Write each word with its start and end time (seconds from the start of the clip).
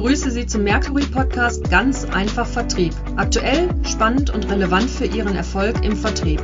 begrüße 0.00 0.30
Sie 0.30 0.46
zum 0.46 0.62
Mercury 0.62 1.04
Podcast 1.04 1.68
Ganz 1.68 2.06
einfach 2.06 2.46
Vertrieb. 2.46 2.94
Aktuell, 3.16 3.68
spannend 3.84 4.30
und 4.30 4.50
relevant 4.50 4.88
für 4.88 5.04
Ihren 5.04 5.36
Erfolg 5.36 5.84
im 5.84 5.94
Vertrieb. 5.94 6.40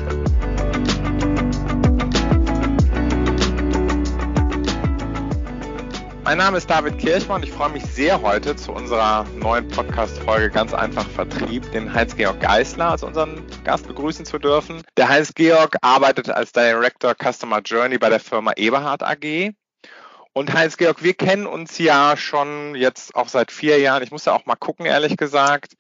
Mein 6.23 6.37
Name 6.37 6.59
ist 6.59 6.69
David 6.69 6.98
Kirchmann 6.98 7.41
und 7.41 7.48
ich 7.48 7.52
freue 7.55 7.70
mich 7.70 7.84
sehr 7.87 8.20
heute 8.20 8.56
zu 8.56 8.73
unserer 8.73 9.24
neuen 9.37 9.66
Podcast-Folge 9.68 10.50
Ganz 10.50 10.75
einfach 10.75 11.09
Vertrieb, 11.09 11.73
den 11.73 11.95
Heinz-Georg 11.95 12.38
Geisler 12.38 12.91
als 12.91 13.04
unseren 13.04 13.43
Gast 13.64 13.88
begrüßen 13.88 14.27
zu 14.27 14.38
dürfen. 14.38 14.82
Der 14.98 15.09
Heinz-Georg 15.09 15.79
arbeitet 15.80 16.29
als 16.29 16.52
Director 16.52 17.14
Customer 17.14 17.62
Journey 17.62 17.96
bei 17.96 18.11
der 18.11 18.20
Firma 18.20 18.52
Eberhard 18.54 19.02
AG 19.02 19.54
und 20.37 20.53
Heinz-Georg, 20.53 21.03
wir 21.03 21.14
kennen 21.14 21.46
uns 21.46 21.79
ja 21.79 22.15
schon 22.15 22.74
jetzt 22.74 23.16
auch 23.16 23.30
seit 23.30 23.51
vier 23.51 23.79
Jahren. 23.79 24.02
Ich 24.02 24.10
muss 24.10 24.27
ja 24.27 24.34
auch 24.34 24.45
mal 24.45 24.55
gucken, 24.55 24.84
ehrlich 24.84 25.16
gesagt, 25.16 25.79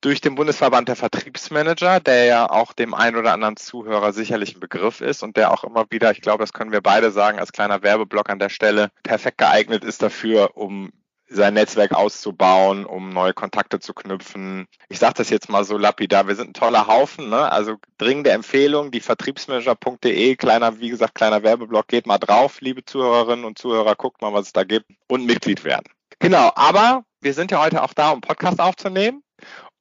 durch 0.00 0.20
den 0.20 0.36
Bundesverband 0.36 0.86
der 0.86 0.94
Vertriebsmanager, 0.94 1.98
der 1.98 2.24
ja 2.24 2.48
auch 2.48 2.72
dem 2.72 2.94
einen 2.94 3.16
oder 3.16 3.32
anderen 3.32 3.56
Zuhörer 3.56 4.12
sicherlich 4.12 4.54
ein 4.54 4.60
Begriff 4.60 5.00
ist 5.00 5.24
und 5.24 5.36
der 5.36 5.52
auch 5.52 5.64
immer 5.64 5.86
wieder, 5.90 6.12
ich 6.12 6.20
glaube, 6.20 6.44
das 6.44 6.52
können 6.52 6.70
wir 6.70 6.82
beide 6.82 7.10
sagen, 7.10 7.40
als 7.40 7.50
kleiner 7.50 7.82
Werbeblock 7.82 8.30
an 8.30 8.38
der 8.38 8.48
Stelle 8.48 8.92
perfekt 9.02 9.38
geeignet 9.38 9.82
ist 9.82 10.02
dafür, 10.02 10.56
um 10.56 10.92
sein 11.28 11.54
Netzwerk 11.54 11.92
auszubauen, 11.92 12.84
um 12.84 13.10
neue 13.10 13.34
Kontakte 13.34 13.80
zu 13.80 13.94
knüpfen. 13.94 14.66
Ich 14.88 14.98
sage 14.98 15.14
das 15.16 15.30
jetzt 15.30 15.48
mal 15.48 15.64
so 15.64 15.76
lapidar, 15.76 16.28
wir 16.28 16.36
sind 16.36 16.50
ein 16.50 16.54
toller 16.54 16.86
Haufen, 16.86 17.28
ne? 17.28 17.50
also 17.50 17.76
dringende 17.98 18.30
Empfehlung, 18.30 18.90
die 18.90 19.00
vertriebsmanager.de, 19.00 20.36
kleiner, 20.36 20.80
wie 20.80 20.90
gesagt, 20.90 21.14
kleiner 21.14 21.42
Werbeblock, 21.42 21.88
geht 21.88 22.06
mal 22.06 22.18
drauf, 22.18 22.60
liebe 22.60 22.84
Zuhörerinnen 22.84 23.44
und 23.44 23.58
Zuhörer, 23.58 23.96
guckt 23.96 24.22
mal, 24.22 24.32
was 24.32 24.46
es 24.46 24.52
da 24.52 24.64
gibt 24.64 24.90
und 25.08 25.26
Mitglied 25.26 25.64
werden. 25.64 25.84
Genau, 26.18 26.50
aber 26.54 27.04
wir 27.20 27.34
sind 27.34 27.50
ja 27.50 27.62
heute 27.62 27.82
auch 27.82 27.92
da, 27.92 28.10
um 28.10 28.20
Podcast 28.20 28.60
aufzunehmen. 28.60 29.22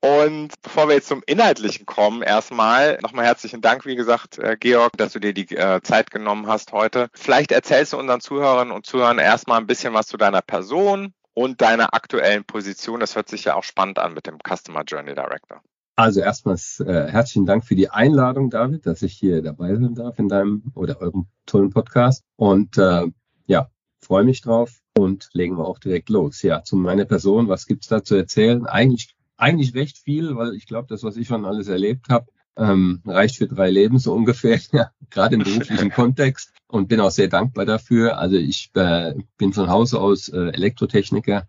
Und 0.05 0.53
bevor 0.61 0.87
wir 0.87 0.93
jetzt 0.93 1.07
zum 1.07 1.23
Inhaltlichen 1.25 1.87
kommen, 1.87 2.21
erstmal 2.21 2.99
nochmal 3.01 3.25
herzlichen 3.25 3.61
Dank, 3.61 3.87
wie 3.87 3.95
gesagt, 3.95 4.37
äh, 4.37 4.55
Georg, 4.59 4.91
dass 4.97 5.13
du 5.13 5.19
dir 5.19 5.33
die 5.33 5.55
äh, 5.55 5.81
Zeit 5.81 6.11
genommen 6.11 6.45
hast 6.45 6.73
heute. 6.73 7.09
Vielleicht 7.13 7.51
erzählst 7.51 7.93
du 7.93 7.97
unseren 7.97 8.21
Zuhörerinnen 8.21 8.71
und 8.71 8.85
Zuhörern 8.85 9.17
erstmal 9.17 9.59
ein 9.59 9.65
bisschen 9.65 9.95
was 9.95 10.05
zu 10.05 10.17
deiner 10.17 10.43
Person, 10.43 11.14
und 11.35 11.61
deiner 11.61 11.93
aktuellen 11.93 12.43
Position. 12.43 12.99
Das 12.99 13.15
hört 13.15 13.29
sich 13.29 13.45
ja 13.45 13.53
auch 13.55 13.63
spannend 13.63 13.99
an 13.99 14.15
mit 14.15 14.25
dem 14.25 14.39
Customer 14.39 14.83
Journey 14.83 15.13
Director. 15.13 15.61
Also 15.97 16.21
erstmals 16.21 16.79
äh, 16.79 17.07
herzlichen 17.07 17.45
Dank 17.45 17.63
für 17.63 17.75
die 17.75 17.89
Einladung, 17.89 18.49
David, 18.49 18.85
dass 18.85 19.01
ich 19.01 19.13
hier 19.13 19.41
dabei 19.41 19.75
sein 19.75 19.95
darf 19.95 20.19
in 20.19 20.27
deinem 20.27 20.63
oder 20.73 20.99
eurem 20.99 21.27
tollen 21.45 21.69
Podcast. 21.69 22.23
Und 22.35 22.77
äh, 22.77 23.07
ja, 23.45 23.69
freue 24.01 24.23
mich 24.23 24.41
drauf 24.41 24.81
und 24.97 25.29
legen 25.33 25.57
wir 25.57 25.65
auch 25.65 25.79
direkt 25.79 26.09
los. 26.09 26.41
Ja, 26.41 26.63
zu 26.63 26.75
meiner 26.75 27.05
Person, 27.05 27.47
was 27.47 27.65
gibt's 27.65 27.87
da 27.87 28.03
zu 28.03 28.15
erzählen? 28.15 28.65
Eigentlich, 28.65 29.15
eigentlich 29.37 29.73
recht 29.73 29.97
viel, 29.97 30.35
weil 30.35 30.53
ich 30.55 30.67
glaube, 30.67 30.87
das, 30.89 31.03
was 31.03 31.15
ich 31.15 31.27
schon 31.27 31.45
alles 31.45 31.67
erlebt 31.67 32.09
habe, 32.09 32.27
ähm, 32.57 33.01
reicht 33.05 33.37
für 33.37 33.47
drei 33.47 33.69
Leben 33.69 33.99
so 33.99 34.13
ungefähr, 34.13 34.59
ja, 34.71 34.91
gerade 35.09 35.35
im 35.35 35.43
beruflichen 35.43 35.89
Kontext 35.91 36.51
und 36.67 36.87
bin 36.87 36.99
auch 36.99 37.11
sehr 37.11 37.27
dankbar 37.27 37.65
dafür. 37.65 38.17
Also 38.17 38.37
ich 38.37 38.71
äh, 38.75 39.13
bin 39.37 39.53
von 39.53 39.69
Hause 39.69 39.99
aus 39.99 40.29
äh, 40.29 40.49
Elektrotechniker 40.49 41.47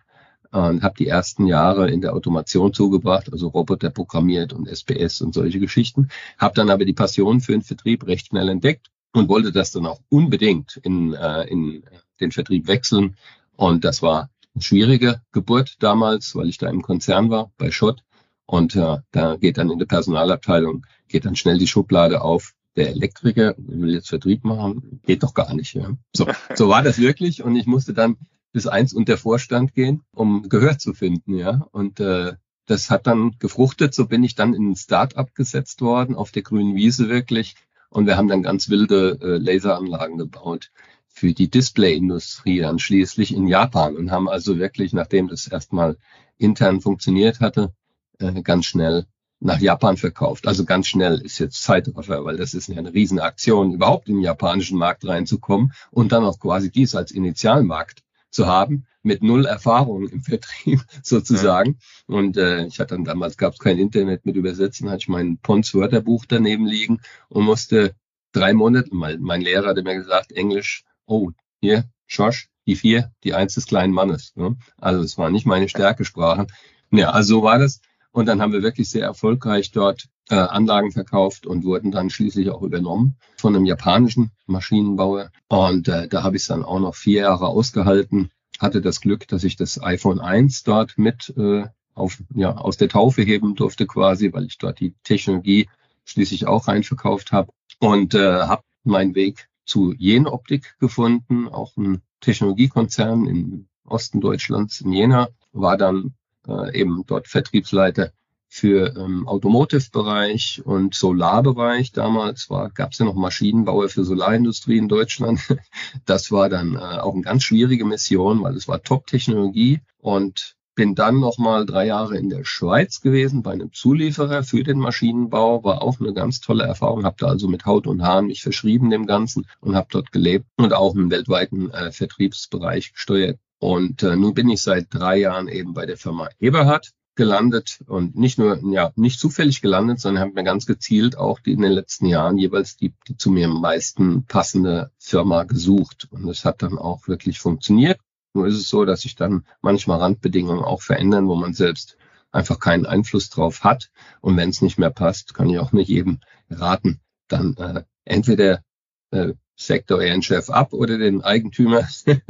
und 0.53 0.83
habe 0.83 0.95
die 0.99 1.09
ersten 1.09 1.47
Jahre 1.47 1.91
in 1.91 2.01
der 2.01 2.15
Automation 2.15 2.73
zugebracht, 2.73 3.31
also 3.33 3.49
Roboter 3.49 3.91
programmiert 3.91 4.53
und 4.53 4.69
SPS 4.69 5.21
und 5.21 5.35
solche 5.35 5.59
Geschichten. 5.59 6.09
Habe 6.39 6.55
dann 6.55 6.71
aber 6.71 6.85
die 6.85 6.93
Passion 6.93 7.41
für 7.41 7.53
den 7.53 7.63
Vertrieb 7.63 8.07
recht 8.07 8.29
schnell 8.29 8.49
entdeckt 8.49 8.91
und 9.13 9.29
wollte 9.29 9.53
das 9.53 9.73
dann 9.73 9.87
auch 9.87 10.01
unbedingt 10.09 10.79
in, 10.83 11.15
äh, 11.15 11.45
in 11.45 11.85
den 12.21 12.33
Vertrieb 12.33 12.69
wechseln. 12.69 13.17
Und 13.57 13.85
das 13.85 14.03
war 14.03 14.31
eine 14.55 14.63
schwierige 14.63 15.21
Geburt 15.33 15.77
damals, 15.81 16.35
weil 16.35 16.49
ich 16.49 16.59
da 16.59 16.69
im 16.69 16.83
Konzern 16.83 17.31
war, 17.31 17.51
bei 17.59 17.71
Schott. 17.71 18.03
Und 18.47 18.77
äh, 18.77 18.99
da 19.11 19.37
geht 19.37 19.59
dann 19.59 19.71
in 19.71 19.79
der 19.79 19.87
Personalabteilung, 19.87 20.87
geht 21.09 21.25
dann 21.25 21.37
schnell 21.37 21.59
die 21.59 21.67
Schublade 21.67 22.23
auf. 22.23 22.55
Der 22.77 22.91
Elektriker 22.91 23.55
will 23.57 23.95
jetzt 23.95 24.09
Vertrieb 24.09 24.45
machen, 24.45 25.01
geht 25.05 25.23
doch 25.23 25.35
gar 25.35 25.55
nicht. 25.55 25.75
Ja. 25.75 25.97
So, 26.15 26.27
so 26.55 26.69
war 26.69 26.83
das 26.83 26.99
wirklich. 26.99 27.43
Und 27.43 27.57
ich 27.57 27.67
musste 27.67 27.95
dann 27.95 28.17
bis 28.53 28.67
eins 28.67 28.93
unter 28.93 29.19
Vorstand 29.19 29.75
gehen, 29.75 30.03
um 30.13 30.49
Gehör 30.49 30.79
zu 30.79 30.95
finden. 30.95 31.35
Ja. 31.35 31.67
Und 31.73 32.01
äh, 32.01 32.35
das 32.67 32.91
hat 32.91 33.07
dann 33.07 33.37
gefruchtet. 33.39 33.95
So 33.95 34.07
bin 34.07 34.23
ich 34.23 34.35
dann 34.35 34.55
in 34.55 34.71
ein 34.71 34.77
Start-up 34.77 35.35
gesetzt 35.35 35.81
worden, 35.81 36.15
auf 36.15 36.31
der 36.31 36.43
grünen 36.43 36.77
Wiese 36.77 37.09
wirklich. 37.09 37.57
Und 37.89 38.07
wir 38.07 38.17
haben 38.17 38.29
dann 38.29 38.43
ganz 38.43 38.69
wilde 38.69 39.19
äh, 39.23 39.39
Laseranlagen 39.39 40.19
gebaut 40.19 40.71
für 41.09 41.33
die 41.33 41.49
Display-Industrie 41.49 42.61
dann 42.61 42.79
schließlich 42.79 43.35
in 43.35 43.49
Japan 43.49 43.97
und 43.97 44.11
haben 44.11 44.29
also 44.29 44.59
wirklich, 44.59 44.93
nachdem 44.93 45.29
das 45.29 45.47
erstmal 45.47 45.97
intern 46.37 46.83
funktioniert 46.83 47.41
hatte, 47.41 47.73
äh, 48.19 48.43
ganz 48.43 48.67
schnell 48.67 49.07
nach 49.41 49.61
Japan 49.61 49.97
verkauft. 49.97 50.47
Also 50.47 50.65
ganz 50.65 50.89
schnell 50.89 51.21
ist 51.21 51.39
jetzt 51.39 51.63
Zeitraffer, 51.63 52.25
weil 52.25 52.37
das 52.37 52.55
ist 52.55 52.71
eine 52.71 52.93
Riesenaktion, 52.93 53.73
überhaupt 53.73 54.09
in 54.09 54.17
den 54.17 54.23
japanischen 54.23 54.79
Markt 54.79 55.07
reinzukommen 55.07 55.73
und 55.91 56.13
dann 56.13 56.25
auch 56.25 56.39
quasi 56.39 56.71
dies 56.71 56.95
als 56.95 57.11
Initialmarkt 57.11 58.03
zu 58.31 58.47
haben, 58.47 58.87
mit 59.03 59.23
null 59.23 59.47
Erfahrung 59.47 60.09
im 60.09 60.23
Vertrieb 60.23 60.81
sozusagen. 61.03 61.79
Ja. 62.09 62.17
Und 62.17 62.37
äh, 62.37 62.67
ich 62.67 62.81
hatte 62.81 62.95
dann 62.95 63.05
damals 63.05 63.37
gab 63.37 63.55
es 63.55 63.59
kein 63.59 63.79
Internet 63.79 64.27
mit 64.27 64.37
Übersetzen, 64.37 64.91
hatte 64.91 65.03
ich 65.03 65.09
mein 65.09 65.39
Pons 65.39 65.75
Wörterbuch 65.75 66.25
daneben 66.27 66.67
liegen 66.67 67.01
und 67.29 67.45
musste 67.45 67.95
drei 68.33 68.53
Monate, 68.53 68.91
mein, 68.93 69.21
mein 69.21 69.41
Lehrer 69.41 69.69
hatte 69.69 69.83
mir 69.83 69.95
gesagt, 69.95 70.33
Englisch, 70.33 70.85
oh, 71.07 71.31
hier, 71.61 71.85
Josh, 72.09 72.49
die 72.67 72.77
vier, 72.77 73.13
die 73.25 73.35
eins 73.35 73.55
des 73.55 73.67
kleinen 73.67 73.93
Mannes. 73.93 74.35
Ne? 74.35 74.57
Also 74.79 75.03
es 75.03 75.17
war 75.17 75.31
nicht 75.31 75.47
meine 75.47 75.69
Stärkesprache. 75.69 76.47
Ja, 76.91 77.11
also 77.11 77.37
so 77.37 77.43
war 77.43 77.59
das. 77.59 77.81
Und 78.17 78.25
dann 78.25 78.41
haben 78.41 78.55
wir 78.55 78.63
wirklich 78.63 78.89
sehr 78.89 79.05
erfolgreich 79.05 79.73
dort 79.73 80.09
äh, 80.31 80.37
Anlagen 80.37 80.91
verkauft 80.91 81.47
und 81.47 81.65
wurden 81.65 81.91
dann 81.91 82.09
schließlich 82.09 82.49
auch 82.49 82.63
übernommen 82.63 83.19
von 83.37 83.55
einem 83.55 83.67
japanischen 83.67 84.31
Maschinenbauer. 84.47 85.31
Und 85.49 85.87
äh, 85.89 86.09
da 86.09 86.23
habe 86.23 86.37
ich 86.37 86.43
es 86.45 86.49
dann 86.49 86.65
auch 86.65 86.81
noch 86.81 86.95
vier 86.95 87.21
Jahre 87.25 87.47
ausgehalten. 87.49 88.31
Hatte 88.59 88.81
das 88.81 89.03
Glück, 89.03 89.29
dass 89.29 89.45
ich 89.45 89.57
das 89.57 89.83
iPhone 89.83 90.19
1 90.19 90.63
dort 90.63 90.97
mit 90.97 91.35
äh, 91.37 91.67
auf, 91.93 92.17
ja, 92.35 92.57
aus 92.57 92.79
der 92.79 92.89
Taufe 92.89 93.21
heben 93.21 93.55
durfte 93.55 93.87
quasi, 93.87 94.33
weil 94.33 94.47
ich 94.47 94.57
dort 94.57 94.81
die 94.81 94.95
Technologie 95.05 95.69
schließlich 96.07 96.47
auch 96.47 96.69
reinverkauft 96.69 97.33
habe. 97.33 97.53
Und 97.81 98.15
äh, 98.15 98.45
habe 98.45 98.63
meinen 98.83 99.15
Weg 99.15 99.51
zu 99.67 99.93
Jenoptik 99.93 100.77
gefunden, 100.79 101.49
auch 101.49 101.77
ein 101.77 102.01
Technologiekonzern 102.23 103.27
im 103.27 103.69
Osten 103.85 104.23
Deutschlands 104.23 104.81
in 104.81 104.95
Jena, 104.95 105.29
war 105.53 105.77
dann 105.77 106.15
äh, 106.49 106.79
eben 106.79 107.05
dort 107.07 107.29
Vertriebsleiter 107.29 108.13
für 108.49 108.95
ähm, 108.97 109.27
Automotive-Bereich 109.27 110.63
und 110.65 110.95
Solarbereich. 110.95 111.93
Damals 111.93 112.49
gab 112.75 112.93
es 112.93 112.99
ja 112.99 113.05
noch 113.05 113.15
Maschinenbauer 113.15 113.89
für 113.89 114.05
Solarindustrie 114.05 114.79
in 114.79 114.89
Deutschland. 114.89 115.41
Das 116.05 116.31
war 116.31 116.49
dann 116.49 116.75
äh, 116.75 116.79
auch 116.79 117.15
eine 117.15 117.23
ganz 117.23 117.43
schwierige 117.43 117.85
Mission, 117.85 118.43
weil 118.43 118.55
es 118.55 118.69
war 118.69 118.83
Top-Technologie 118.83 119.81
und 119.99 120.57
bin 120.77 120.95
dann 120.95 121.19
noch 121.19 121.39
mal 121.39 121.67
drei 121.67 121.87
Jahre 121.87 122.17
in 122.17 122.29
der 122.29 122.45
Schweiz 122.45 123.01
gewesen 123.01 123.43
bei 123.43 123.53
einem 123.53 123.73
Zulieferer 123.73 124.45
für 124.45 124.63
den 124.63 124.79
Maschinenbau. 124.79 125.65
War 125.65 125.83
auch 125.83 125.99
eine 125.99 126.13
ganz 126.13 126.41
tolle 126.41 126.65
Erfahrung. 126.65 127.05
Habe 127.05 127.17
da 127.19 127.27
also 127.27 127.49
mit 127.49 127.65
Haut 127.65 127.87
und 127.87 128.03
Haaren 128.03 128.27
mich 128.27 128.43
verschrieben 128.43 128.91
dem 128.91 129.07
Ganzen 129.07 129.47
und 129.61 129.75
habe 129.75 129.89
dort 129.91 130.13
gelebt 130.13 130.47
und 130.57 130.75
auch 130.75 130.95
im 130.95 131.11
weltweiten 131.11 131.71
äh, 131.71 131.91
Vertriebsbereich 131.91 132.93
gesteuert. 132.93 133.39
Und 133.59 134.03
äh, 134.03 134.17
nun 134.17 134.35
bin 134.35 134.49
ich 134.49 134.63
seit 134.63 134.87
drei 134.91 135.19
Jahren 135.19 135.49
eben 135.49 135.73
bei 135.75 135.87
der 135.87 135.97
Firma 135.97 136.29
Eberhard 136.39 136.93
gelandet 137.15 137.83
und 137.87 138.15
nicht 138.15 138.39
nur, 138.39 138.61
ja, 138.71 138.93
nicht 138.95 139.19
zufällig 139.19 139.63
gelandet, 139.63 140.01
sondern 140.01 140.23
habe 140.23 140.35
mir 140.35 140.45
ganz 140.45 140.67
gezielt 140.67 141.17
auch 141.17 141.41
die 141.41 141.53
in 141.53 141.63
den 141.63 141.73
letzten 141.73 142.07
Jahren 142.07 142.37
jeweils 142.37 142.77
die, 142.77 142.93
die 143.09 143.17
zu 143.17 143.31
mir 143.31 143.47
am 143.47 143.61
meisten 143.61 144.27
passende 144.27 144.91
Firma 144.99 145.45
gesucht. 145.45 146.09
Und 146.11 146.29
es 146.29 146.45
hat 146.45 146.63
dann 146.63 146.79
auch 146.79 147.09
wirklich 147.09 147.41
funktioniert. 147.41 147.99
Nur 148.35 148.47
ist 148.47 148.57
es 148.57 148.69
so, 148.69 148.85
dass 148.85 149.01
sich 149.01 149.17
dann 149.17 149.47
manchmal 149.63 149.99
Randbedingungen 149.99 150.63
auch 150.63 150.83
verändern, 150.83 151.27
wo 151.27 151.37
man 151.37 151.55
selbst 151.55 151.97
einfach 152.33 152.61
keinen 152.61 152.85
Einfluss 152.85 153.31
drauf 153.31 153.65
hat. 153.65 153.91
Und 154.21 154.37
wenn 154.37 154.51
es 154.51 154.61
nicht 154.61 154.79
mehr 154.79 154.91
passt, 154.91 155.33
kann 155.33 155.49
ich 155.49 155.59
auch 155.59 155.73
nicht 155.73 155.89
jedem 155.89 156.21
raten, 156.51 157.01
dann 157.29 157.57
äh, 157.57 157.85
entweder 158.05 158.63
äh, 159.11 159.33
Sektor 159.57 160.03
eher 160.03 160.13
einen 160.13 160.23
Chef 160.23 160.51
ab 160.51 160.75
oder 160.75 160.99
den 160.99 161.23
Eigentümer, 161.23 161.89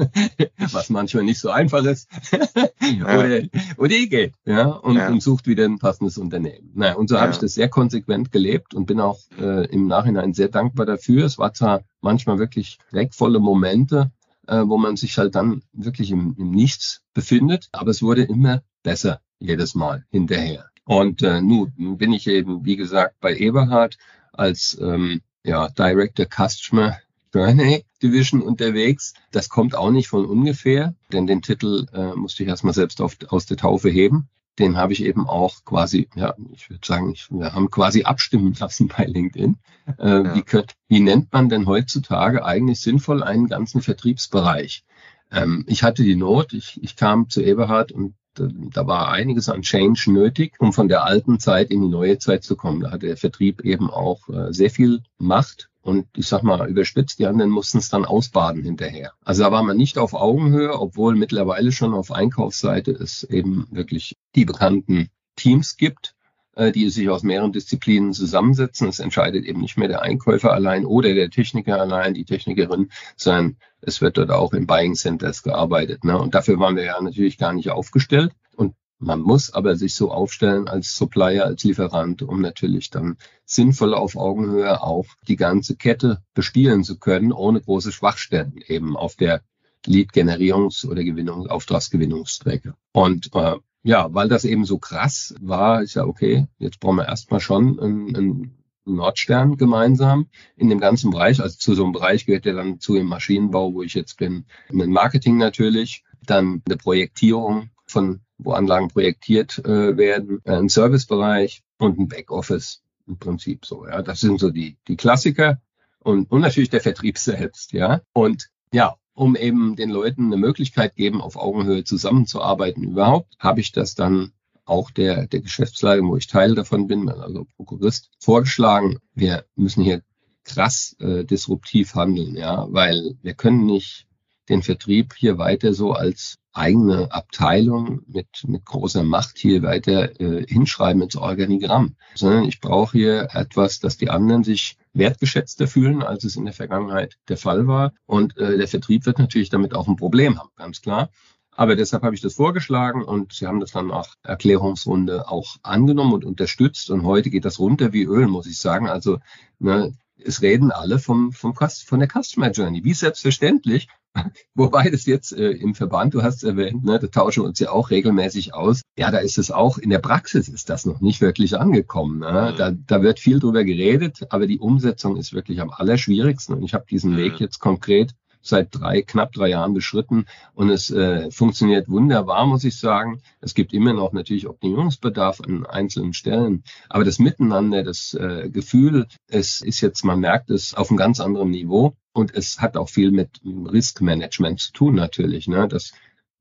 was 0.73 0.91
manchmal 0.91 1.25
nicht 1.25 1.41
so 1.41 1.51
einfach 1.51 1.85
ist, 1.85 2.09
oder, 3.03 3.43
oder 3.77 3.93
ihr 3.93 4.09
geht, 4.09 4.35
ja, 4.45 4.67
und, 4.67 4.97
ja. 4.97 5.09
und, 5.09 5.21
sucht 5.21 5.49
wieder 5.49 5.65
ein 5.65 5.79
passendes 5.79 6.19
Unternehmen. 6.19 6.71
Naja, 6.75 6.95
und 6.95 7.09
so 7.09 7.17
ja. 7.17 7.23
habe 7.23 7.33
ich 7.33 7.39
das 7.39 7.55
sehr 7.55 7.69
konsequent 7.69 8.31
gelebt 8.31 8.75
und 8.75 8.87
bin 8.87 9.01
auch 9.01 9.19
äh, 9.41 9.67
im 9.67 9.89
Nachhinein 9.89 10.35
sehr 10.35 10.49
dankbar 10.49 10.87
dafür. 10.87 11.25
Es 11.25 11.37
war 11.37 11.53
zwar 11.53 11.83
manchmal 12.01 12.39
wirklich 12.39 12.79
dreckvolle 12.93 13.41
Momente, 13.41 14.13
äh, 14.47 14.63
wo 14.65 14.79
man 14.79 14.97
sich 14.97 15.19
halt 15.19 15.35
dann 15.35 15.63
wirklich 15.73 16.13
im, 16.13 16.37
im 16.39 16.53
Nichts 16.53 17.03
befindet, 17.13 17.69
aber 17.73 17.91
es 17.91 18.03
wurde 18.03 18.23
immer 18.23 18.63
besser 18.85 19.21
jedes 19.41 19.75
Mal 19.75 20.05
hinterher. 20.11 20.67
Und 20.85 21.23
äh, 21.23 21.41
nun 21.41 21.73
bin 21.99 22.13
ich 22.13 22.29
eben, 22.29 22.65
wie 22.65 22.77
gesagt, 22.77 23.17
bei 23.21 23.35
Eberhard 23.35 23.99
als 24.33 24.79
ähm, 24.81 25.23
ja, 25.43 25.69
Director 25.69 26.27
Customer 26.27 26.97
Journey 27.37 27.85
Division 28.03 28.41
unterwegs. 28.41 29.15
Das 29.31 29.49
kommt 29.49 29.75
auch 29.75 29.91
nicht 29.91 30.09
von 30.09 30.25
ungefähr, 30.25 30.95
denn 31.13 31.27
den 31.27 31.43
Titel 31.43 31.87
äh, 31.93 32.15
musste 32.15 32.43
ich 32.43 32.49
erstmal 32.49 32.75
selbst 32.75 33.01
auf, 33.01 33.17
aus 33.29 33.47
der 33.47 33.57
Taufe 33.57 33.91
heben. 33.91 34.29
Den 34.59 34.79
habe 34.79 34.95
ich 34.95 35.05
eben 35.05 35.29
auch 35.29 35.65
quasi, 35.65 36.09
ja, 36.15 36.35
ich 36.55 36.71
würde 36.71 36.87
sagen, 36.87 37.13
ich, 37.13 37.31
wir 37.31 37.53
haben 37.53 37.71
quasi 37.71 38.05
abstimmen 38.05 38.55
lassen 38.59 38.89
bei 38.89 39.05
LinkedIn. 39.05 39.59
Äh, 39.99 40.09
ja. 40.09 40.35
wie, 40.35 40.43
könnt, 40.43 40.75
wie 40.89 41.01
nennt 41.01 41.33
man 41.33 41.49
denn 41.49 41.67
heutzutage 41.67 42.45
eigentlich 42.45 42.81
sinnvoll 42.81 43.23
einen 43.23 43.49
ganzen 43.49 43.83
Vertriebsbereich? 43.83 44.85
Ähm, 45.31 45.65
ich 45.69 45.83
hatte 45.83 46.05
die 46.05 46.17
Not, 46.17 46.55
ich, 46.55 46.83
ich 46.83 46.97
kam 46.97 47.29
zu 47.29 47.43
Eberhard 47.43 47.93
und 47.93 48.15
da 48.39 48.87
war 48.87 49.11
einiges 49.11 49.49
an 49.49 49.63
Change 49.63 50.11
nötig, 50.13 50.55
um 50.59 50.73
von 50.73 50.89
der 50.89 51.05
alten 51.05 51.39
Zeit 51.39 51.71
in 51.71 51.83
die 51.83 51.89
neue 51.89 52.19
Zeit 52.19 52.45
zu 52.45 52.57
kommen. 52.57 52.81
Da 52.81 52.91
hatte 52.91 53.07
der 53.07 53.17
Vertrieb 53.17 53.63
eben 53.63 53.91
auch 53.91 54.29
äh, 54.29 54.53
sehr 54.53 54.71
viel 54.71 55.03
Macht 55.19 55.71
und 55.87 56.07
ich 56.17 56.27
sag 56.27 56.43
mal 56.43 56.69
überspitzt, 56.69 57.21
die 57.21 57.27
anderen 57.27 57.51
mussten 57.51 57.79
es 57.79 57.89
dann 57.89 58.05
ausbaden 58.05 58.65
hinterher. 58.65 59.13
Also 59.25 59.45
da 59.45 59.53
war 59.53 59.63
man 59.63 59.77
nicht 59.77 59.99
auf 59.99 60.15
Augenhöhe, 60.15 60.79
obwohl 60.79 61.15
mittlerweile 61.15 61.71
schon 61.71 61.95
auf 61.95 62.11
Einkaufsseite 62.11 62.91
es 62.91 63.23
eben 63.23 63.69
wirklich 63.71 64.17
die 64.35 64.45
bekannten 64.45 65.11
Teams 65.37 65.77
gibt, 65.77 66.16
die 66.57 66.89
sich 66.91 67.09
aus 67.11 67.23
mehreren 67.23 67.53
Disziplinen 67.53 68.13
zusammensetzen. 68.13 68.89
Es 68.89 68.99
entscheidet 68.99 69.45
eben 69.45 69.61
nicht 69.61 69.77
mehr 69.77 69.89
der 69.89 70.03
Einkäufer 70.03 70.53
allein 70.53 70.87
oder 70.87 71.15
der 71.15 71.31
Techniker 71.31 71.81
allein, 71.81 72.15
die 72.15 72.25
Technikerin, 72.25 72.91
sondern 73.17 73.57
es 73.83 74.01
wird 74.01 74.17
dort 74.17 74.31
auch 74.31 74.53
in 74.53 74.67
Buying 74.67 74.95
Centers 74.95 75.43
gearbeitet. 75.43 76.05
Ne? 76.05 76.19
Und 76.19 76.35
dafür 76.35 76.59
waren 76.59 76.77
wir 76.77 76.85
ja 76.85 77.01
natürlich 77.01 77.37
gar 77.37 77.53
nicht 77.53 77.71
aufgestellt. 77.71 78.33
Und 78.57 78.75
man 78.99 79.21
muss 79.21 79.53
aber 79.53 79.77
sich 79.77 79.95
so 79.95 80.11
aufstellen 80.11 80.67
als 80.69 80.97
Supplier, 80.97 81.45
als 81.45 81.63
Lieferant, 81.63 82.23
um 82.23 82.41
natürlich 82.41 82.89
dann 82.89 83.19
sinnvoll 83.45 83.93
auf 83.93 84.17
Augenhöhe 84.17 84.83
auch 84.83 85.07
die 85.29 85.37
ganze 85.37 85.77
Kette 85.77 86.23
bespielen 86.33 86.85
zu 86.85 86.99
können, 86.99 87.33
ohne 87.33 87.61
große 87.61 87.93
Schwachstellen 87.93 88.59
eben 88.67 88.97
auf 88.97 89.15
der 89.15 89.43
Lead-Generierungs- 89.87 90.87
oder 90.87 91.05
Gewinnung, 91.05 91.47
Auftragsgewinnungsstrecke. 91.47 92.75
Und 92.93 93.31
äh, 93.35 93.57
ja, 93.83 94.13
weil 94.13 94.29
das 94.29 94.45
eben 94.45 94.65
so 94.65 94.79
krass 94.79 95.35
war, 95.41 95.83
ist 95.83 95.95
ja 95.95 96.05
okay, 96.05 96.47
jetzt 96.59 96.81
brauchen 96.81 96.97
wir 96.97 97.07
erstmal 97.07 97.41
schon 97.41 97.79
einen, 97.79 98.17
einen 98.17 98.65
Nordstern 98.85 99.57
gemeinsam 99.57 100.29
in 100.57 100.69
dem 100.69 100.81
ganzen 100.81 101.11
Bereich. 101.11 101.41
Also 101.41 101.57
zu 101.59 101.75
so 101.75 101.85
einem 101.85 101.93
Bereich 101.93 102.27
gehört 102.27 102.47
ja 102.47 102.55
dann 102.55 102.81
zu 102.81 102.95
dem 102.95 103.07
Maschinenbau, 103.07 103.75
wo 103.75 103.83
ich 103.83 103.95
jetzt 103.95 104.17
bin, 104.19 104.47
ein 104.71 104.91
Marketing 104.91 105.37
natürlich, 105.37 106.05
dann 106.25 106.63
eine 106.67 106.77
Projektierung 106.77 107.71
von, 107.87 108.21
wo 108.39 108.53
Anlagen 108.53 108.89
projektiert 108.89 109.59
äh, 109.65 109.97
werden, 109.97 110.41
ein 110.45 110.69
Servicebereich 110.69 111.63
und 111.79 111.99
ein 111.99 112.09
Backoffice 112.09 112.83
im 113.07 113.19
Prinzip 113.19 113.65
so. 113.65 113.87
Ja, 113.87 114.03
das 114.03 114.21
sind 114.21 114.41
so 114.41 114.51
die 114.51 114.77
die 114.89 114.97
Klassiker 114.97 115.61
und 116.01 116.31
und 116.31 116.41
natürlich 116.41 116.71
der 116.71 116.81
Vertrieb 116.81 117.19
selbst. 117.19 117.73
Ja, 117.73 118.01
und 118.13 118.51
ja, 118.73 118.97
um 119.17 119.35
eben 119.35 119.77
den 119.77 119.91
Leuten 119.91 120.27
eine 120.27 120.37
Möglichkeit 120.37 120.95
geben, 120.95 121.21
auf 121.21 121.37
Augenhöhe 121.37 121.85
zusammenzuarbeiten 121.85 122.85
überhaupt, 122.85 123.35
habe 123.39 123.61
ich 123.61 123.73
das 123.73 123.95
dann 123.95 124.33
auch 124.67 124.91
der, 124.91 125.27
der 125.27 125.41
Geschäftsleitung, 125.41 126.11
wo 126.11 126.17
ich 126.17 126.27
Teil 126.27 126.55
davon 126.55 126.87
bin, 126.87 127.09
also 127.09 127.47
Prokurist, 127.57 128.11
vorgeschlagen, 128.21 128.99
wir 129.15 129.45
müssen 129.55 129.83
hier 129.83 130.03
krass 130.45 130.97
äh, 131.01 131.25
disruptiv 131.25 131.95
handeln, 131.95 132.37
ja, 132.37 132.67
weil 132.71 133.17
wir 133.23 133.35
können 133.35 133.65
nicht 133.65 134.07
den 134.49 134.63
Vertrieb 134.63 135.15
hier 135.17 135.39
weiter 135.39 135.75
so 135.75 135.93
als 135.93 136.39
eigene 136.53 137.13
Abteilung 137.13 138.01
mit, 138.07 138.45
mit 138.47 138.65
großer 138.65 139.03
Macht 139.03 139.37
hier 139.37 139.63
weiter 139.63 140.19
äh, 140.21 140.47
hinschreiben 140.47 141.03
ins 141.03 141.17
Organigramm, 141.17 141.97
sondern 142.15 142.45
ich 142.45 142.61
brauche 142.61 142.97
hier 142.97 143.29
etwas, 143.33 143.79
dass 143.79 143.99
die 143.99 144.09
anderen 144.09 144.43
sich 144.43 144.79
wertgeschätzter 144.95 145.67
fühlen, 145.67 146.03
als 146.03 146.25
es 146.25 146.37
in 146.37 146.47
der 146.47 146.55
Vergangenheit 146.55 147.19
der 147.29 147.37
Fall 147.37 147.67
war. 147.67 147.93
Und 148.07 148.39
äh, 148.39 148.57
der 148.57 148.69
Vertrieb 148.69 149.05
wird 149.05 149.19
natürlich 149.19 149.51
damit 149.51 149.75
auch 149.75 149.87
ein 149.87 149.97
Problem 149.97 150.39
haben, 150.39 150.51
ganz 150.57 150.81
klar. 150.81 151.11
Aber 151.51 151.75
deshalb 151.75 152.03
habe 152.03 152.15
ich 152.15 152.21
das 152.21 152.35
vorgeschlagen 152.35 153.03
und 153.03 153.33
sie 153.33 153.47
haben 153.47 153.61
das 153.61 153.73
dann 153.73 153.87
nach 153.87 154.15
Erklärungsrunde 154.23 155.29
auch 155.31 155.57
angenommen 155.63 156.13
und 156.13 156.25
unterstützt. 156.25 156.91
Und 156.91 157.05
heute 157.05 157.31
geht 157.31 157.47
das 157.47 157.59
runter 157.59 157.93
wie 157.95 158.05
Öl, 158.05 158.29
muss 158.29 158.47
ich 158.47 158.59
sagen. 158.59 158.89
Also 158.89 159.19
ne, 159.59 159.95
es 160.23 160.43
reden 160.43 160.71
alle 160.71 160.99
vom, 160.99 161.33
vom 161.33 161.55
von 161.55 161.99
der 161.99 162.09
Customer 162.09 162.51
Journey, 162.51 162.85
wie 162.85 162.95
selbstverständlich. 162.95 163.89
Wobei 164.55 164.91
das 164.91 165.07
jetzt 165.07 165.33
äh, 165.33 165.51
im 165.51 165.75
Verband, 165.75 166.15
du 166.15 166.23
hast 166.23 166.45
erwähnt, 166.45 166.85
ne, 166.85 166.99
da 166.99 167.07
tauschen 167.07 167.43
wir 167.43 167.49
uns 167.49 167.59
ja 167.59 167.71
auch 167.71 167.91
regelmäßig 167.91 168.55
aus. 168.55 168.83
Ja, 168.99 169.11
da 169.11 169.19
ist 169.19 169.39
es 169.39 169.51
auch, 169.51 169.79
in 169.79 169.91
der 169.91 169.99
Praxis 169.99 170.49
ist 170.49 170.71
das 170.71 170.87
noch 170.87 171.01
nicht 171.01 171.21
wirklich 171.21 171.59
angekommen. 171.59 172.21
Ne? 172.21 172.53
Mhm. 172.53 172.57
Da, 172.57 172.71
da 172.73 173.03
wird 173.03 173.21
viel 173.21 173.41
drüber 173.41 173.65
geredet, 173.65 174.27
aber 174.31 174.47
die 174.47 174.59
Umsetzung 174.59 175.17
ist 175.17 175.33
wirklich 175.33 175.61
am 175.61 175.71
allerschwierigsten. 175.71 176.57
Und 176.57 176.63
ich 176.63 176.75
habe 176.75 176.87
diesen 176.89 177.13
mhm. 177.13 177.19
Weg 177.19 177.41
jetzt 177.41 177.59
konkret 177.59 178.15
seit 178.47 178.69
drei, 178.75 179.03
knapp 179.03 179.33
drei 179.33 179.49
Jahren 179.49 179.75
beschritten 179.75 180.27
und 180.55 180.71
es 180.71 180.91
äh, 180.91 181.31
funktioniert 181.31 181.89
wunderbar, 181.89 182.47
muss 182.47 182.65
ich 182.65 182.79
sagen. 182.79 183.21
Es 183.41 183.55
gibt 183.55 183.73
immer 183.73 183.93
noch 183.93 184.13
natürlich 184.13 184.47
Optimierungsbedarf 184.47 185.41
an 185.41 185.67
einzelnen 185.67 186.13
Stellen, 186.13 186.63
aber 186.89 187.05
das 187.05 187.19
Miteinander, 187.19 187.83
das 187.83 188.15
äh, 188.15 188.49
Gefühl, 188.49 189.07
es 189.27 189.61
ist 189.61 189.81
jetzt, 189.81 190.05
man 190.05 190.21
merkt 190.21 190.51
es 190.51 190.75
auf 190.75 190.91
einem 190.91 190.97
ganz 190.97 191.21
anderen 191.21 191.51
Niveau 191.51 191.97
und 192.17 192.35
es 192.35 192.61
hat 192.61 192.79
auch 192.79 192.89
viel 192.89 193.11
mit 193.11 193.43
Riskmanagement 193.45 194.59
zu 194.59 194.73
tun 194.73 194.95
natürlich. 194.95 195.49
Ne? 195.49 195.69
Das, 195.69 195.93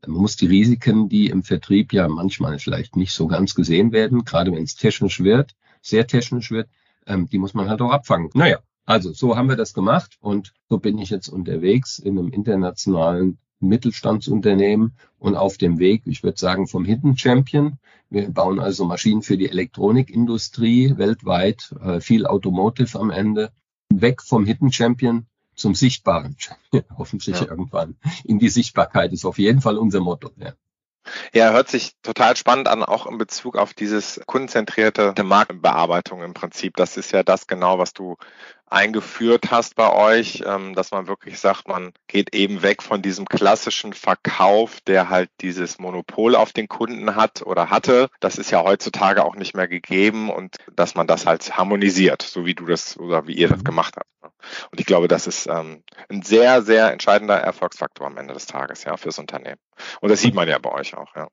man 0.08 0.22
muss 0.22 0.38
die 0.38 0.48
Risiken, 0.48 1.10
die 1.10 1.28
im 1.28 1.44
Vertrieb 1.44 1.92
ja 1.92 2.08
manchmal 2.08 2.60
vielleicht 2.60 2.96
nicht 2.96 3.12
so 3.12 3.28
ganz 3.28 3.56
gesehen 3.56 3.92
werden, 3.92 4.24
gerade 4.24 4.54
wenn 4.54 4.64
es 4.64 4.76
technisch 4.76 5.20
wird, 5.20 5.54
sehr 5.82 6.08
technisch 6.08 6.50
wird, 6.50 6.70
ähm, 7.06 7.28
die 7.28 7.40
muss 7.40 7.54
man 7.54 7.70
halt 7.70 7.82
auch 7.82 7.92
abfangen. 7.92 8.30
Naja, 8.34 8.60
also 8.86 9.12
so 9.12 9.36
haben 9.36 9.50
wir 9.50 9.58
das 9.58 9.74
gemacht 9.74 10.16
und 10.22 10.54
so 10.70 10.78
bin 10.78 10.98
ich 10.98 11.10
jetzt 11.10 11.28
unterwegs 11.28 12.00
in 12.00 12.18
einem 12.18 12.30
internationalen 12.30 13.38
Mittelstandsunternehmen 13.60 14.94
und 15.20 15.36
auf 15.36 15.58
dem 15.58 15.78
Weg, 15.78 16.04
ich 16.06 16.24
würde 16.24 16.40
sagen, 16.40 16.68
vom 16.68 16.86
Hidden 16.86 17.18
Champion. 17.18 17.80
Wir 18.10 18.30
bauen 18.30 18.62
also 18.62 18.86
Maschinen 18.86 19.24
für 19.24 19.38
die 19.38 19.50
Elektronikindustrie 19.50 20.98
weltweit, 20.98 21.76
äh, 21.84 22.00
viel 22.00 22.26
Automotive 22.26 22.98
am 22.98 23.10
Ende, 23.10 23.52
weg 23.90 24.22
vom 24.22 24.46
Hidden 24.46 24.72
Champion 24.72 25.26
zum 25.56 25.76
sichtbaren 25.76 26.36
hoffentlich 26.98 27.40
ja. 27.40 27.48
irgendwann. 27.48 27.98
In 28.24 28.40
die 28.40 28.50
Sichtbarkeit 28.50 29.14
ist 29.14 29.26
auf 29.26 29.38
jeden 29.38 29.62
Fall 29.62 29.78
unser 29.78 30.00
Motto. 30.00 30.32
Ja. 30.38 30.54
Ja, 31.34 31.52
hört 31.52 31.70
sich 31.70 31.96
total 32.02 32.36
spannend 32.36 32.68
an, 32.68 32.84
auch 32.84 33.06
in 33.06 33.18
Bezug 33.18 33.58
auf 33.58 33.74
dieses 33.74 34.20
kundenzentrierte 34.26 35.14
Markenbearbeitung 35.24 36.24
im 36.24 36.34
Prinzip. 36.34 36.76
Das 36.78 36.98
ist 36.98 37.12
ja 37.12 37.22
das 37.22 37.46
genau, 37.46 37.78
was 37.78 37.94
du 37.94 38.18
eingeführt 38.68 39.52
hast 39.52 39.76
bei 39.76 39.92
euch, 39.94 40.44
ähm, 40.46 40.74
dass 40.74 40.92
man 40.92 41.08
wirklich 41.08 41.40
sagt, 41.40 41.68
man 41.68 41.94
geht 42.08 42.34
eben 42.34 42.62
weg 42.62 42.82
von 42.82 43.02
diesem 43.02 43.26
klassischen 43.26 43.94
Verkauf, 43.94 44.82
der 44.82 45.10
halt 45.10 45.30
dieses 45.42 45.80
Monopol 45.80 46.36
auf 46.36 46.52
den 46.52 46.68
Kunden 46.68 47.16
hat 47.16 47.44
oder 47.44 47.70
hatte. 47.70 48.10
Das 48.20 48.38
ist 48.38 48.52
ja 48.52 48.64
heutzutage 48.64 49.24
auch 49.24 49.36
nicht 49.36 49.56
mehr 49.56 49.68
gegeben 49.68 50.30
und 50.30 50.58
dass 50.76 50.96
man 50.96 51.08
das 51.08 51.26
halt 51.26 51.58
harmonisiert, 51.58 52.22
so 52.22 52.46
wie 52.46 52.56
du 52.56 52.66
das 52.66 52.98
oder 52.98 53.28
wie 53.28 53.36
ihr 53.36 53.48
das 53.48 53.64
gemacht 53.64 53.96
habt. 53.98 54.10
Ne? 54.24 54.32
Und 54.72 54.80
ich 54.80 54.86
glaube, 54.86 55.08
das 55.08 55.28
ist 55.28 55.48
ähm, 55.48 55.84
ein 56.10 56.24
sehr, 56.24 56.62
sehr 56.64 56.92
entscheidender 56.92 57.36
Erfolgsfaktor 57.36 58.08
am 58.08 58.18
Ende 58.18 58.34
des 58.34 58.48
Tages, 58.48 58.84
ja, 58.84 58.98
fürs 58.98 59.20
Unternehmen. 59.20 59.60
Und 60.02 60.10
das 60.10 60.22
sieht 60.22 60.34
man 60.34 60.48
ja 60.48 60.58
bei 60.58 60.72
euch 60.72 60.96
auch, 60.98 61.16
ja. 61.16 61.28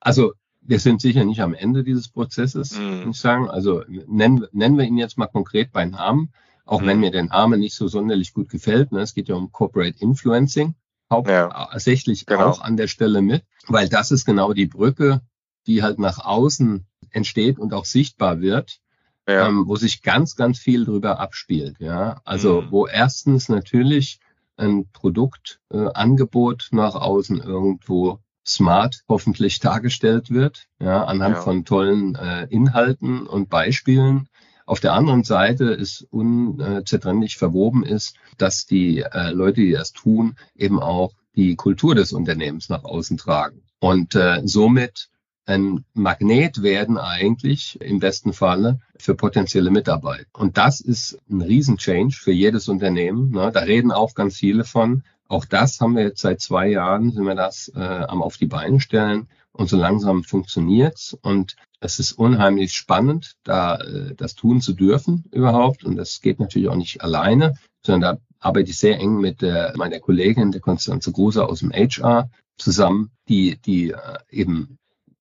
Also 0.00 0.34
wir 0.60 0.78
sind 0.80 1.00
sicher 1.00 1.24
nicht 1.24 1.40
am 1.40 1.54
Ende 1.54 1.84
dieses 1.84 2.08
Prozesses, 2.08 2.78
mm. 2.78 3.06
muss 3.06 3.16
ich 3.16 3.22
sagen. 3.22 3.48
Also 3.48 3.82
nennen, 3.88 4.46
nennen 4.52 4.78
wir 4.78 4.84
ihn 4.84 4.98
jetzt 4.98 5.18
mal 5.18 5.26
konkret 5.26 5.72
bei 5.72 5.84
Namen. 5.84 6.32
Auch 6.66 6.82
mhm. 6.82 6.86
wenn 6.86 7.00
mir 7.00 7.10
der 7.10 7.24
Name 7.24 7.56
nicht 7.56 7.74
so 7.74 7.88
sonderlich 7.88 8.34
gut 8.34 8.50
gefällt. 8.50 8.92
Ne? 8.92 9.00
Es 9.00 9.14
geht 9.14 9.28
ja 9.28 9.36
um 9.36 9.52
Corporate 9.52 9.98
Influencing, 10.00 10.74
hauptsächlich 11.10 12.26
ja, 12.28 12.36
genau. 12.36 12.48
auch 12.48 12.60
an 12.60 12.76
der 12.76 12.88
Stelle 12.88 13.22
mit, 13.22 13.44
weil 13.68 13.88
das 13.88 14.10
ist 14.10 14.24
genau 14.24 14.52
die 14.52 14.66
Brücke, 14.66 15.22
die 15.66 15.82
halt 15.82 15.98
nach 15.98 16.18
außen 16.18 16.84
entsteht 17.10 17.58
und 17.58 17.72
auch 17.72 17.84
sichtbar 17.84 18.40
wird, 18.40 18.80
ja. 19.28 19.48
ähm, 19.48 19.64
wo 19.66 19.76
sich 19.76 20.02
ganz, 20.02 20.36
ganz 20.36 20.58
viel 20.58 20.84
drüber 20.84 21.20
abspielt. 21.20 21.76
Ja, 21.78 22.20
also 22.24 22.62
mhm. 22.62 22.70
wo 22.70 22.86
erstens 22.86 23.48
natürlich 23.48 24.20
ein 24.56 24.88
Produktangebot 24.92 26.68
äh, 26.72 26.76
nach 26.76 26.94
außen 26.94 27.40
irgendwo 27.40 28.20
smart 28.46 29.02
hoffentlich 29.08 29.58
dargestellt 29.58 30.30
wird, 30.30 30.68
ja, 30.78 31.04
anhand 31.04 31.36
ja. 31.36 31.42
von 31.42 31.64
tollen 31.64 32.14
äh, 32.14 32.44
Inhalten 32.44 33.26
und 33.26 33.50
Beispielen 33.50 34.28
auf 34.66 34.80
der 34.80 34.92
anderen 34.92 35.24
Seite 35.24 35.66
ist 35.66 36.06
unzertrennlich 36.10 37.36
verwoben 37.36 37.84
ist, 37.84 38.16
dass 38.36 38.66
die 38.66 38.98
äh, 38.98 39.30
Leute, 39.30 39.60
die 39.60 39.72
das 39.72 39.92
tun, 39.92 40.36
eben 40.56 40.80
auch 40.80 41.12
die 41.36 41.54
Kultur 41.54 41.94
des 41.94 42.12
Unternehmens 42.12 42.68
nach 42.68 42.84
außen 42.84 43.16
tragen 43.16 43.62
und 43.78 44.14
äh, 44.14 44.42
somit 44.44 45.08
ein 45.46 45.84
Magnet 45.94 46.62
werden 46.62 46.98
eigentlich 46.98 47.80
im 47.80 48.00
besten 48.00 48.32
Falle 48.32 48.80
für 48.98 49.14
potenzielle 49.14 49.70
Mitarbeiter. 49.70 50.26
Und 50.32 50.58
das 50.58 50.80
ist 50.80 51.18
ein 51.30 51.40
Riesenchange 51.40 52.10
für 52.10 52.32
jedes 52.32 52.68
Unternehmen. 52.68 53.30
Ne? 53.30 53.52
Da 53.52 53.60
reden 53.60 53.92
auch 53.92 54.14
ganz 54.14 54.36
viele 54.36 54.64
von. 54.64 55.04
Auch 55.28 55.44
das 55.44 55.80
haben 55.80 55.94
wir 55.94 56.02
jetzt 56.02 56.20
seit 56.20 56.40
zwei 56.40 56.68
Jahren, 56.68 57.12
sind 57.12 57.24
wir 57.24 57.36
das 57.36 57.70
äh, 57.76 57.80
am 57.80 58.22
auf 58.22 58.36
die 58.36 58.46
Beine 58.46 58.80
stellen 58.80 59.28
und 59.56 59.68
so 59.68 59.76
langsam 59.76 60.22
funktioniert's. 60.22 61.16
Und 61.20 61.56
es 61.80 61.98
ist 61.98 62.12
unheimlich 62.12 62.72
spannend, 62.72 63.34
da 63.44 63.76
äh, 63.76 64.14
das 64.14 64.34
tun 64.34 64.60
zu 64.60 64.72
dürfen 64.72 65.24
überhaupt. 65.32 65.84
Und 65.84 65.96
das 65.96 66.20
geht 66.20 66.40
natürlich 66.40 66.68
auch 66.68 66.76
nicht 66.76 67.02
alleine, 67.02 67.54
sondern 67.84 68.16
da 68.16 68.22
arbeite 68.38 68.70
ich 68.70 68.78
sehr 68.78 68.98
eng 68.98 69.18
mit 69.18 69.42
äh, 69.42 69.72
meiner 69.76 70.00
Kollegin, 70.00 70.52
der 70.52 70.60
Konstanze 70.60 71.12
Gruser 71.12 71.48
aus 71.48 71.60
dem 71.60 71.72
HR 71.72 72.30
zusammen, 72.58 73.10
die, 73.28 73.58
die 73.60 73.90
äh, 73.90 74.18
eben 74.30 74.78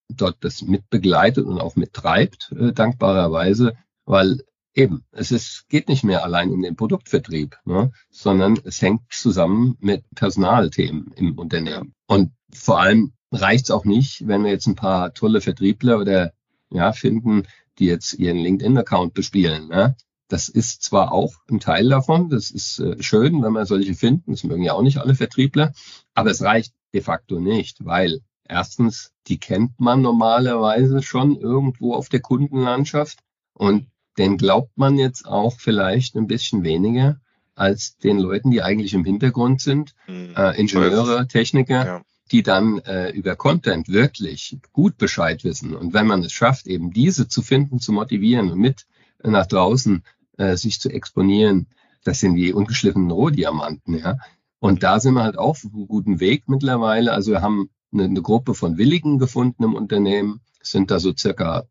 dort 0.10 0.38
das 0.42 0.62
mitbegleitet 0.62 1.46
und 1.46 1.60
auch 1.60 1.76
mittreibt, 1.76 2.54
äh, 2.58 2.74
dankbarerweise, 2.74 3.74
weil 4.06 4.42
eben, 4.74 5.06
es 5.12 5.32
ist, 5.32 5.66
geht 5.70 5.88
nicht 5.88 6.04
mehr 6.04 6.24
allein 6.24 6.52
um 6.52 6.62
den 6.62 6.76
Produktvertrieb, 6.76 7.58
ne, 7.66 7.92
sondern 8.10 8.60
es 8.64 8.82
hängt 8.82 9.02
zusammen 9.12 9.78
mit 9.80 10.04
Personalthemen 10.14 11.12
im 11.16 11.38
Unternehmen. 11.40 11.94
Und 12.08 12.32
vor 12.54 12.80
allem 12.80 13.14
reicht 13.32 13.66
es 13.66 13.72
auch 13.72 13.86
nicht, 13.86 14.28
wenn 14.28 14.44
wir 14.44 14.52
jetzt 14.52 14.68
ein 14.68 14.76
paar 14.76 15.14
tolle 15.14 15.42
Vertriebler 15.42 16.00
oder 16.00 16.34
ja, 16.70 16.94
finden, 16.94 17.44
die 17.80 17.86
jetzt 17.86 18.14
ihren 18.14 18.38
LinkedIn-Account 18.38 19.14
bespielen. 19.14 19.68
Ne? 19.68 19.96
Das 20.28 20.50
ist 20.50 20.84
zwar 20.84 21.12
auch 21.12 21.34
ein 21.50 21.60
Teil 21.60 21.90
davon, 21.90 22.30
das 22.30 22.52
ist 22.52 22.80
äh, 22.80 23.02
schön, 23.02 23.44
wenn 23.44 23.54
man 23.54 23.66
solche 23.66 23.94
finden, 23.94 24.32
das 24.32 24.44
mögen 24.44 24.64
ja 24.64 24.74
auch 24.74 24.82
nicht 24.82 24.98
alle 24.98 25.16
Vertriebler, 25.16 25.74
aber 26.14 26.32
es 26.32 26.42
reicht 26.42 26.74
de 26.94 27.02
facto 27.02 27.40
nicht, 27.40 27.86
weil 27.86 28.22
erstens, 28.44 29.12
die 29.28 29.40
kennt 29.40 29.80
man 29.80 30.02
normalerweise 30.02 31.02
schon 31.04 31.36
irgendwo 31.36 31.94
auf 31.94 32.10
der 32.10 32.22
Kundenlandschaft 32.22 33.20
und 33.54 33.88
den 34.18 34.38
glaubt 34.38 34.78
man 34.78 34.98
jetzt 34.98 35.28
auch 35.28 35.60
vielleicht 35.60 36.16
ein 36.16 36.28
bisschen 36.28 36.64
weniger 36.64 37.20
als 37.54 37.98
den 37.98 38.20
Leuten, 38.20 38.52
die 38.52 38.62
eigentlich 38.62 38.94
im 38.94 39.06
Hintergrund 39.06 39.62
sind, 39.62 39.94
mhm. 40.08 40.34
äh, 40.36 40.60
Ingenieure, 40.60 41.28
Techniker, 41.28 41.86
ja. 41.86 42.02
Die 42.32 42.44
dann 42.44 42.80
äh, 42.80 43.10
über 43.12 43.36
Content 43.36 43.90
wirklich 43.90 44.58
gut 44.74 44.98
Bescheid 44.98 45.44
wissen. 45.44 45.76
Und 45.76 45.94
wenn 45.94 46.08
man 46.08 46.24
es 46.24 46.32
schafft, 46.32 46.68
eben 46.68 46.92
diese 46.92 47.28
zu 47.28 47.42
finden, 47.42 47.80
zu 47.80 47.92
motivieren 47.92 48.52
und 48.52 48.60
mit 48.60 48.86
nach 49.24 49.46
draußen 49.46 50.04
äh, 50.38 50.56
sich 50.56 50.80
zu 50.80 50.90
exponieren, 50.90 51.68
das 52.04 52.20
sind 52.20 52.36
die 52.36 52.54
ungeschliffenen 52.54 53.12
Rohdiamanten, 53.12 53.98
ja. 53.98 54.18
Und 54.60 54.84
da 54.84 55.00
sind 55.00 55.14
wir 55.14 55.24
halt 55.24 55.38
auch 55.38 55.50
auf 55.50 55.66
einem 55.66 55.88
guten 55.88 56.20
Weg 56.20 56.48
mittlerweile. 56.48 57.14
Also 57.14 57.32
wir 57.32 57.42
haben 57.42 57.70
eine, 57.92 58.06
eine 58.06 58.22
Gruppe 58.22 58.56
von 58.56 58.78
Willigen 58.78 59.20
gefunden 59.20 59.64
im 59.64 59.76
Unternehmen, 59.76 60.42
es 60.60 60.72
sind 60.72 60.90
da 60.90 61.00
so 61.00 61.14
circa 61.16 61.66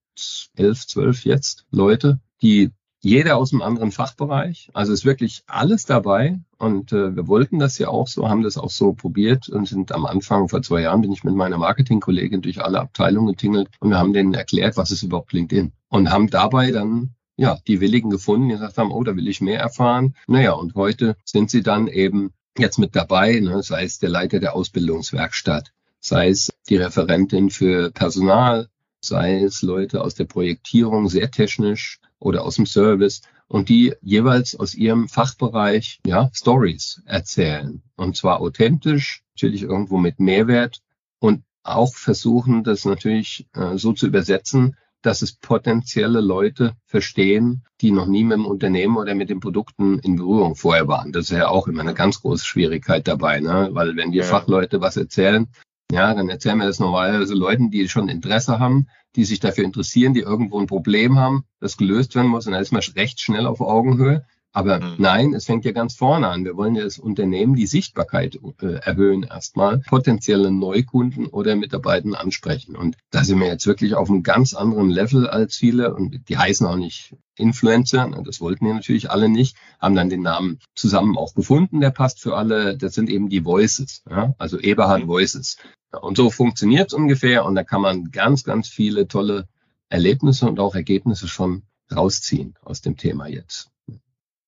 elf, 0.54 0.86
zwölf 0.86 1.24
jetzt 1.24 1.66
Leute, 1.70 2.20
die 2.42 2.70
jeder 3.04 3.36
aus 3.36 3.52
einem 3.52 3.62
anderen 3.62 3.92
Fachbereich. 3.92 4.70
Also 4.72 4.92
ist 4.92 5.04
wirklich 5.04 5.42
alles 5.46 5.84
dabei. 5.84 6.40
Und 6.58 6.92
äh, 6.92 7.14
wir 7.14 7.28
wollten 7.28 7.58
das 7.58 7.78
ja 7.78 7.88
auch 7.88 8.08
so, 8.08 8.28
haben 8.28 8.42
das 8.42 8.56
auch 8.56 8.70
so 8.70 8.94
probiert 8.94 9.48
und 9.50 9.68
sind 9.68 9.92
am 9.92 10.06
Anfang, 10.06 10.48
vor 10.48 10.62
zwei 10.62 10.80
Jahren, 10.80 11.02
bin 11.02 11.12
ich 11.12 11.22
mit 11.22 11.34
meiner 11.34 11.58
Marketingkollegin 11.58 12.40
durch 12.40 12.64
alle 12.64 12.80
Abteilungen 12.80 13.28
getingelt 13.28 13.68
und 13.80 13.90
wir 13.90 13.98
haben 13.98 14.14
denen 14.14 14.32
erklärt, 14.32 14.76
was 14.78 14.90
ist 14.90 15.02
überhaupt 15.02 15.32
LinkedIn. 15.32 15.72
Und 15.88 16.10
haben 16.10 16.30
dabei 16.30 16.70
dann 16.70 17.14
ja, 17.36 17.58
die 17.66 17.80
Willigen 17.80 18.10
gefunden, 18.10 18.48
die 18.48 18.54
gesagt 18.54 18.78
haben, 18.78 18.92
oh, 18.92 19.02
da 19.02 19.14
will 19.16 19.28
ich 19.28 19.40
mehr 19.40 19.60
erfahren. 19.60 20.14
Naja, 20.26 20.52
und 20.52 20.74
heute 20.74 21.16
sind 21.24 21.50
sie 21.50 21.62
dann 21.62 21.88
eben 21.88 22.32
jetzt 22.56 22.78
mit 22.78 22.96
dabei, 22.96 23.38
ne, 23.40 23.62
sei 23.62 23.84
es 23.84 23.98
der 23.98 24.08
Leiter 24.08 24.40
der 24.40 24.54
Ausbildungswerkstatt, 24.54 25.72
sei 26.00 26.28
es 26.28 26.52
die 26.68 26.76
Referentin 26.76 27.50
für 27.50 27.90
Personal, 27.90 28.68
sei 29.00 29.42
es 29.42 29.62
Leute 29.62 30.02
aus 30.02 30.14
der 30.14 30.24
Projektierung, 30.24 31.08
sehr 31.08 31.30
technisch 31.30 32.00
oder 32.24 32.44
aus 32.44 32.56
dem 32.56 32.66
Service 32.66 33.22
und 33.48 33.68
die 33.68 33.94
jeweils 34.00 34.56
aus 34.56 34.74
ihrem 34.74 35.08
Fachbereich 35.08 36.00
ja 36.06 36.30
Stories 36.32 37.02
erzählen 37.04 37.82
und 37.96 38.16
zwar 38.16 38.40
authentisch, 38.40 39.22
natürlich 39.34 39.62
irgendwo 39.62 39.98
mit 39.98 40.18
Mehrwert 40.18 40.80
und 41.18 41.42
auch 41.62 41.94
versuchen, 41.94 42.64
das 42.64 42.84
natürlich 42.84 43.46
äh, 43.54 43.76
so 43.76 43.92
zu 43.92 44.06
übersetzen, 44.06 44.76
dass 45.02 45.20
es 45.20 45.34
potenzielle 45.34 46.20
Leute 46.20 46.72
verstehen, 46.86 47.64
die 47.82 47.90
noch 47.90 48.06
nie 48.06 48.24
mit 48.24 48.38
dem 48.38 48.46
Unternehmen 48.46 48.96
oder 48.96 49.14
mit 49.14 49.28
den 49.28 49.40
Produkten 49.40 49.98
in 49.98 50.16
Berührung 50.16 50.56
vorher 50.56 50.88
waren. 50.88 51.12
Das 51.12 51.30
ist 51.30 51.36
ja 51.36 51.48
auch 51.48 51.68
immer 51.68 51.82
eine 51.82 51.92
ganz 51.92 52.22
große 52.22 52.44
Schwierigkeit 52.44 53.06
dabei, 53.06 53.40
ne? 53.40 53.68
weil 53.72 53.96
wenn 53.96 54.12
die 54.12 54.18
ja. 54.18 54.24
Fachleute 54.24 54.80
was 54.80 54.96
erzählen, 54.96 55.48
ja, 55.92 56.14
dann 56.14 56.28
erzählen 56.28 56.58
wir 56.58 56.66
das 56.66 56.80
normalerweise 56.80 57.34
Leuten, 57.34 57.70
die 57.70 57.88
schon 57.88 58.08
Interesse 58.08 58.58
haben, 58.58 58.88
die 59.16 59.24
sich 59.24 59.40
dafür 59.40 59.64
interessieren, 59.64 60.14
die 60.14 60.20
irgendwo 60.20 60.58
ein 60.58 60.66
Problem 60.66 61.18
haben, 61.18 61.44
das 61.60 61.76
gelöst 61.76 62.14
werden 62.14 62.30
muss 62.30 62.46
und 62.46 62.52
dann 62.52 62.62
ist 62.62 62.72
man 62.72 62.82
recht 62.96 63.20
schnell 63.20 63.46
auf 63.46 63.60
Augenhöhe. 63.60 64.26
Aber 64.54 64.78
mhm. 64.78 64.94
nein, 64.98 65.34
es 65.34 65.46
fängt 65.46 65.64
ja 65.64 65.72
ganz 65.72 65.96
vorne 65.96 66.28
an. 66.28 66.44
Wir 66.44 66.56
wollen 66.56 66.76
ja 66.76 66.84
das 66.84 67.00
Unternehmen 67.00 67.56
die 67.56 67.66
Sichtbarkeit 67.66 68.38
äh, 68.62 68.74
erhöhen 68.74 69.24
erstmal, 69.24 69.78
potenzielle 69.78 70.52
Neukunden 70.52 71.26
oder 71.26 71.56
Mitarbeiter 71.56 72.20
ansprechen. 72.20 72.76
Und 72.76 72.96
da 73.10 73.24
sind 73.24 73.40
wir 73.40 73.48
jetzt 73.48 73.66
wirklich 73.66 73.94
auf 73.96 74.08
einem 74.08 74.22
ganz 74.22 74.54
anderen 74.54 74.90
Level 74.90 75.28
als 75.28 75.56
viele 75.56 75.92
und 75.92 76.28
die 76.28 76.38
heißen 76.38 76.66
auch 76.68 76.76
nicht 76.76 77.16
Influencer, 77.36 78.08
das 78.24 78.40
wollten 78.40 78.64
wir 78.64 78.74
natürlich 78.74 79.10
alle 79.10 79.28
nicht, 79.28 79.56
haben 79.80 79.96
dann 79.96 80.08
den 80.08 80.22
Namen 80.22 80.60
zusammen 80.76 81.18
auch 81.18 81.34
gefunden, 81.34 81.80
der 81.80 81.90
passt 81.90 82.20
für 82.20 82.36
alle. 82.36 82.76
Das 82.76 82.94
sind 82.94 83.10
eben 83.10 83.28
die 83.28 83.44
Voices, 83.44 84.04
ja? 84.08 84.34
also 84.38 84.60
Eberhard 84.60 85.02
mhm. 85.02 85.08
Voices. 85.08 85.56
Und 86.00 86.16
so 86.16 86.30
funktioniert 86.30 86.92
es 86.92 86.94
ungefähr 86.94 87.44
und 87.44 87.56
da 87.56 87.64
kann 87.64 87.80
man 87.80 88.12
ganz, 88.12 88.44
ganz 88.44 88.68
viele 88.68 89.08
tolle 89.08 89.48
Erlebnisse 89.88 90.46
und 90.46 90.60
auch 90.60 90.76
Ergebnisse 90.76 91.26
schon 91.26 91.64
rausziehen 91.92 92.54
aus 92.62 92.82
dem 92.82 92.96
Thema 92.96 93.26
jetzt. 93.26 93.73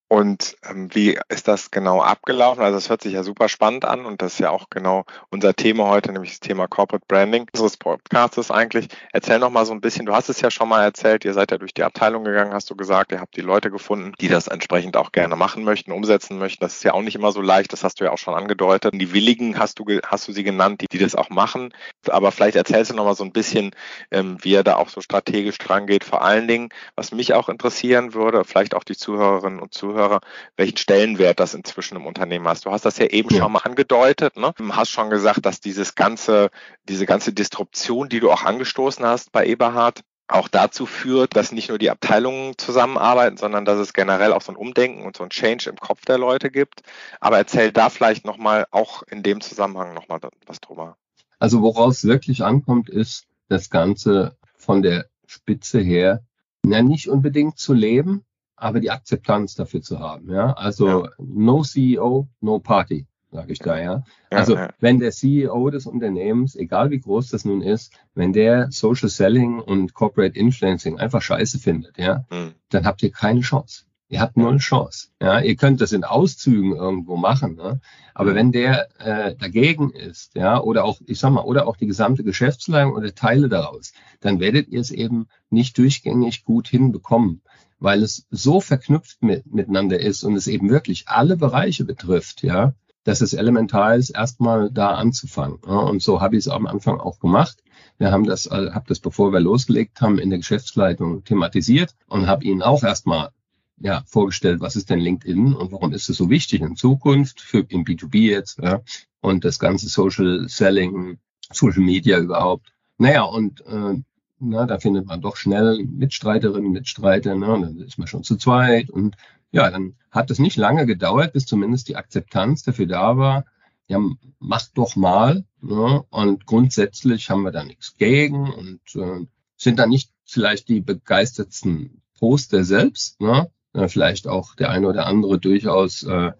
Und 0.08 0.56
ähm, 0.64 0.88
wie 0.92 1.18
ist 1.28 1.48
das 1.48 1.72
genau 1.72 2.00
abgelaufen? 2.00 2.62
Also 2.62 2.78
es 2.78 2.88
hört 2.88 3.02
sich 3.02 3.14
ja 3.14 3.24
super 3.24 3.48
spannend 3.48 3.84
an 3.84 4.06
und 4.06 4.22
das 4.22 4.34
ist 4.34 4.38
ja 4.38 4.50
auch 4.50 4.70
genau 4.70 5.04
unser 5.30 5.54
Thema 5.54 5.88
heute, 5.88 6.12
nämlich 6.12 6.30
das 6.30 6.40
Thema 6.40 6.68
Corporate 6.68 7.04
Branding 7.08 7.48
unseres 7.52 7.76
Podcasts 7.76 8.52
eigentlich. 8.52 8.86
Erzähl 9.12 9.40
noch 9.40 9.50
mal 9.50 9.66
so 9.66 9.72
ein 9.72 9.80
bisschen, 9.80 10.06
du 10.06 10.14
hast 10.14 10.28
es 10.28 10.40
ja 10.40 10.52
schon 10.52 10.68
mal 10.68 10.84
erzählt, 10.84 11.24
ihr 11.24 11.34
seid 11.34 11.50
ja 11.50 11.58
durch 11.58 11.74
die 11.74 11.82
Abteilung 11.82 12.22
gegangen, 12.22 12.54
hast 12.54 12.70
du 12.70 12.76
gesagt, 12.76 13.10
ihr 13.10 13.20
habt 13.20 13.36
die 13.36 13.40
Leute 13.40 13.72
gefunden, 13.72 14.12
die 14.20 14.28
das 14.28 14.46
entsprechend 14.46 14.96
auch 14.96 15.10
gerne 15.10 15.34
machen 15.34 15.64
möchten, 15.64 15.90
umsetzen 15.90 16.38
möchten. 16.38 16.62
Das 16.62 16.76
ist 16.76 16.84
ja 16.84 16.92
auch 16.92 17.02
nicht 17.02 17.16
immer 17.16 17.32
so 17.32 17.40
leicht, 17.40 17.72
das 17.72 17.82
hast 17.82 18.00
du 18.00 18.04
ja 18.04 18.12
auch 18.12 18.18
schon 18.18 18.34
angedeutet. 18.34 18.94
Die 18.94 19.12
Willigen 19.12 19.58
hast 19.58 19.80
du, 19.80 19.84
hast 20.06 20.28
du 20.28 20.32
sie 20.32 20.44
genannt, 20.44 20.82
die, 20.82 20.86
die 20.86 20.98
das 20.98 21.16
auch 21.16 21.30
machen. 21.30 21.74
Aber 22.08 22.30
vielleicht 22.30 22.56
erzählst 22.56 22.92
du 22.92 22.94
noch 22.94 23.06
mal 23.06 23.16
so 23.16 23.24
ein 23.24 23.32
bisschen, 23.32 23.72
ähm, 24.12 24.38
wie 24.42 24.54
er 24.54 24.62
da 24.62 24.76
auch 24.76 24.88
so 24.88 25.00
strategisch 25.00 25.58
dran 25.58 25.88
geht. 25.88 26.04
Vor 26.04 26.22
allen 26.22 26.46
Dingen, 26.46 26.68
was 26.94 27.10
mich 27.10 27.34
auch 27.34 27.48
interessieren 27.48 28.14
würde, 28.14 28.44
vielleicht 28.44 28.74
auch 28.76 28.84
die 28.84 28.96
Zuhörerinnen 28.96 29.58
und 29.58 29.74
Zuhörer, 29.74 29.95
Zuhörer, 29.96 30.20
welchen 30.56 30.76
Stellenwert 30.76 31.40
das 31.40 31.54
inzwischen 31.54 31.96
im 31.96 32.06
Unternehmen 32.06 32.46
hast. 32.46 32.66
Du 32.66 32.70
hast 32.70 32.84
das 32.84 32.98
ja 32.98 33.06
eben 33.06 33.30
ja. 33.30 33.40
schon 33.40 33.52
mal 33.52 33.60
angedeutet, 33.60 34.36
ne? 34.36 34.52
Du 34.56 34.76
hast 34.76 34.90
schon 34.90 35.10
gesagt, 35.10 35.46
dass 35.46 35.60
dieses 35.60 35.94
ganze, 35.94 36.50
diese 36.88 37.06
ganze 37.06 37.32
Disruption, 37.32 38.08
die 38.08 38.20
du 38.20 38.30
auch 38.30 38.44
angestoßen 38.44 39.04
hast 39.04 39.32
bei 39.32 39.46
Eberhard, 39.46 40.02
auch 40.28 40.48
dazu 40.48 40.86
führt, 40.86 41.36
dass 41.36 41.52
nicht 41.52 41.68
nur 41.68 41.78
die 41.78 41.88
Abteilungen 41.88 42.58
zusammenarbeiten, 42.58 43.36
sondern 43.36 43.64
dass 43.64 43.78
es 43.78 43.92
generell 43.92 44.32
auch 44.32 44.42
so 44.42 44.52
ein 44.52 44.56
Umdenken 44.56 45.06
und 45.06 45.16
so 45.16 45.22
ein 45.22 45.30
Change 45.30 45.70
im 45.70 45.76
Kopf 45.76 46.04
der 46.04 46.18
Leute 46.18 46.50
gibt. 46.50 46.82
Aber 47.20 47.38
erzähl 47.38 47.70
da 47.70 47.90
vielleicht 47.90 48.26
nochmal 48.26 48.66
auch 48.72 49.04
in 49.04 49.22
dem 49.22 49.40
Zusammenhang 49.40 49.94
nochmal 49.94 50.18
was 50.46 50.60
drüber. 50.60 50.96
Also 51.38 51.62
worauf 51.62 51.92
es 51.92 52.04
wirklich 52.04 52.42
ankommt, 52.42 52.90
ist 52.90 53.26
das 53.48 53.70
Ganze 53.70 54.36
von 54.56 54.82
der 54.82 55.06
Spitze 55.26 55.78
her, 55.78 56.24
ja, 56.64 56.82
nicht 56.82 57.08
unbedingt 57.08 57.58
zu 57.58 57.72
leben, 57.72 58.24
aber 58.56 58.80
die 58.80 58.90
Akzeptanz 58.90 59.54
dafür 59.54 59.82
zu 59.82 60.00
haben. 60.00 60.30
Ja, 60.30 60.52
also 60.54 61.04
ja. 61.04 61.10
no 61.18 61.62
CEO, 61.62 62.28
no 62.40 62.58
Party, 62.58 63.06
sage 63.30 63.52
ich 63.52 63.58
da. 63.58 63.78
Ja, 63.80 64.04
also 64.30 64.56
ja, 64.56 64.70
wenn 64.80 64.98
der 64.98 65.12
CEO 65.12 65.70
des 65.70 65.86
Unternehmens, 65.86 66.56
egal 66.56 66.90
wie 66.90 67.00
groß 67.00 67.28
das 67.28 67.44
nun 67.44 67.62
ist, 67.62 67.92
wenn 68.14 68.32
der 68.32 68.70
Social 68.70 69.08
Selling 69.08 69.60
und 69.60 69.94
Corporate 69.94 70.38
Influencing 70.38 70.98
einfach 70.98 71.22
Scheiße 71.22 71.58
findet, 71.58 71.98
ja, 71.98 72.24
mhm. 72.30 72.54
dann 72.70 72.86
habt 72.86 73.02
ihr 73.02 73.12
keine 73.12 73.40
Chance. 73.40 73.84
Ihr 74.08 74.20
habt 74.20 74.36
null 74.36 74.58
Chance. 74.58 75.08
Ja, 75.20 75.40
ihr 75.40 75.56
könnt 75.56 75.80
das 75.80 75.90
in 75.90 76.04
Auszügen 76.04 76.76
irgendwo 76.76 77.16
machen, 77.16 77.56
ne? 77.56 77.80
aber 78.14 78.36
wenn 78.36 78.52
der 78.52 78.88
äh, 79.00 79.34
dagegen 79.34 79.90
ist, 79.90 80.36
ja, 80.36 80.60
oder 80.60 80.84
auch, 80.84 81.00
ich 81.06 81.18
sag 81.18 81.30
mal, 81.30 81.42
oder 81.42 81.66
auch 81.66 81.76
die 81.76 81.88
gesamte 81.88 82.22
Geschäftsleitung 82.22 82.94
oder 82.94 83.12
Teile 83.16 83.48
daraus, 83.48 83.92
dann 84.20 84.38
werdet 84.38 84.68
ihr 84.68 84.80
es 84.80 84.92
eben 84.92 85.26
nicht 85.50 85.76
durchgängig 85.76 86.44
gut 86.44 86.68
hinbekommen 86.68 87.42
weil 87.78 88.02
es 88.02 88.26
so 88.30 88.60
verknüpft 88.60 89.22
mit, 89.22 89.46
miteinander 89.52 90.00
ist 90.00 90.24
und 90.24 90.36
es 90.36 90.46
eben 90.46 90.70
wirklich 90.70 91.08
alle 91.08 91.36
Bereiche 91.36 91.84
betrifft, 91.84 92.42
ja, 92.42 92.74
dass 93.04 93.20
es 93.20 93.34
elementar 93.34 93.96
ist, 93.96 94.10
erstmal 94.10 94.70
da 94.70 94.94
anzufangen. 94.94 95.58
Ja, 95.66 95.78
und 95.78 96.02
so 96.02 96.20
habe 96.20 96.36
ich 96.36 96.46
es 96.46 96.48
am 96.48 96.66
Anfang 96.66 96.98
auch 96.98 97.20
gemacht. 97.20 97.62
Wir 97.98 98.10
haben 98.10 98.24
das, 98.24 98.46
äh, 98.46 98.70
habe 98.72 98.86
das, 98.88 99.00
bevor 99.00 99.32
wir 99.32 99.40
losgelegt 99.40 100.00
haben, 100.00 100.18
in 100.18 100.30
der 100.30 100.40
Geschäftsleitung 100.40 101.24
thematisiert 101.24 101.94
und 102.08 102.26
habe 102.26 102.44
ihnen 102.44 102.62
auch 102.62 102.82
erstmal 102.82 103.30
ja, 103.78 104.02
vorgestellt, 104.06 104.60
was 104.60 104.76
ist 104.76 104.90
denn 104.90 105.00
LinkedIn 105.00 105.54
und 105.54 105.72
warum 105.72 105.92
ist 105.92 106.08
es 106.08 106.16
so 106.16 106.30
wichtig 106.30 106.62
in 106.62 106.76
Zukunft 106.76 107.40
für 107.40 107.64
im 107.68 107.84
B2B 107.84 108.30
jetzt 108.30 108.58
ja, 108.58 108.80
und 109.20 109.44
das 109.44 109.58
ganze 109.58 109.88
Social 109.88 110.48
Selling, 110.48 111.18
Social 111.52 111.82
Media 111.82 112.18
überhaupt. 112.18 112.72
Naja, 112.98 113.22
und 113.22 113.60
äh, 113.66 114.02
na, 114.38 114.66
da 114.66 114.78
findet 114.78 115.06
man 115.06 115.20
doch 115.20 115.36
schnell 115.36 115.84
Mitstreiterinnen, 115.84 116.72
Mitstreiter, 116.72 117.34
ne, 117.34 117.52
und 117.52 117.62
dann 117.62 117.78
ist 117.78 117.98
man 117.98 118.06
schon 118.06 118.22
zu 118.22 118.36
zweit. 118.36 118.90
Und 118.90 119.16
ja, 119.50 119.70
dann 119.70 119.94
hat 120.10 120.30
es 120.30 120.38
nicht 120.38 120.56
lange 120.56 120.86
gedauert, 120.86 121.32
bis 121.32 121.46
zumindest 121.46 121.88
die 121.88 121.96
Akzeptanz 121.96 122.62
dafür 122.62 122.86
da 122.86 123.16
war, 123.16 123.44
ja, 123.88 123.98
macht 124.38 124.72
doch 124.74 124.96
mal. 124.96 125.44
Ne, 125.60 126.04
und 126.10 126.46
grundsätzlich 126.46 127.30
haben 127.30 127.42
wir 127.42 127.52
da 127.52 127.64
nichts 127.64 127.96
gegen 127.96 128.52
und 128.52 128.80
äh, 128.94 129.26
sind 129.56 129.78
da 129.78 129.86
nicht 129.86 130.10
vielleicht 130.24 130.68
die 130.68 130.80
begeistertsten 130.80 132.02
Poster 132.18 132.64
selbst, 132.64 133.20
ne, 133.20 133.50
äh, 133.72 133.88
vielleicht 133.88 134.28
auch 134.28 134.54
der 134.54 134.70
eine 134.70 134.88
oder 134.88 135.06
andere 135.06 135.38
durchaus 135.38 136.02
äh, 136.02 136.32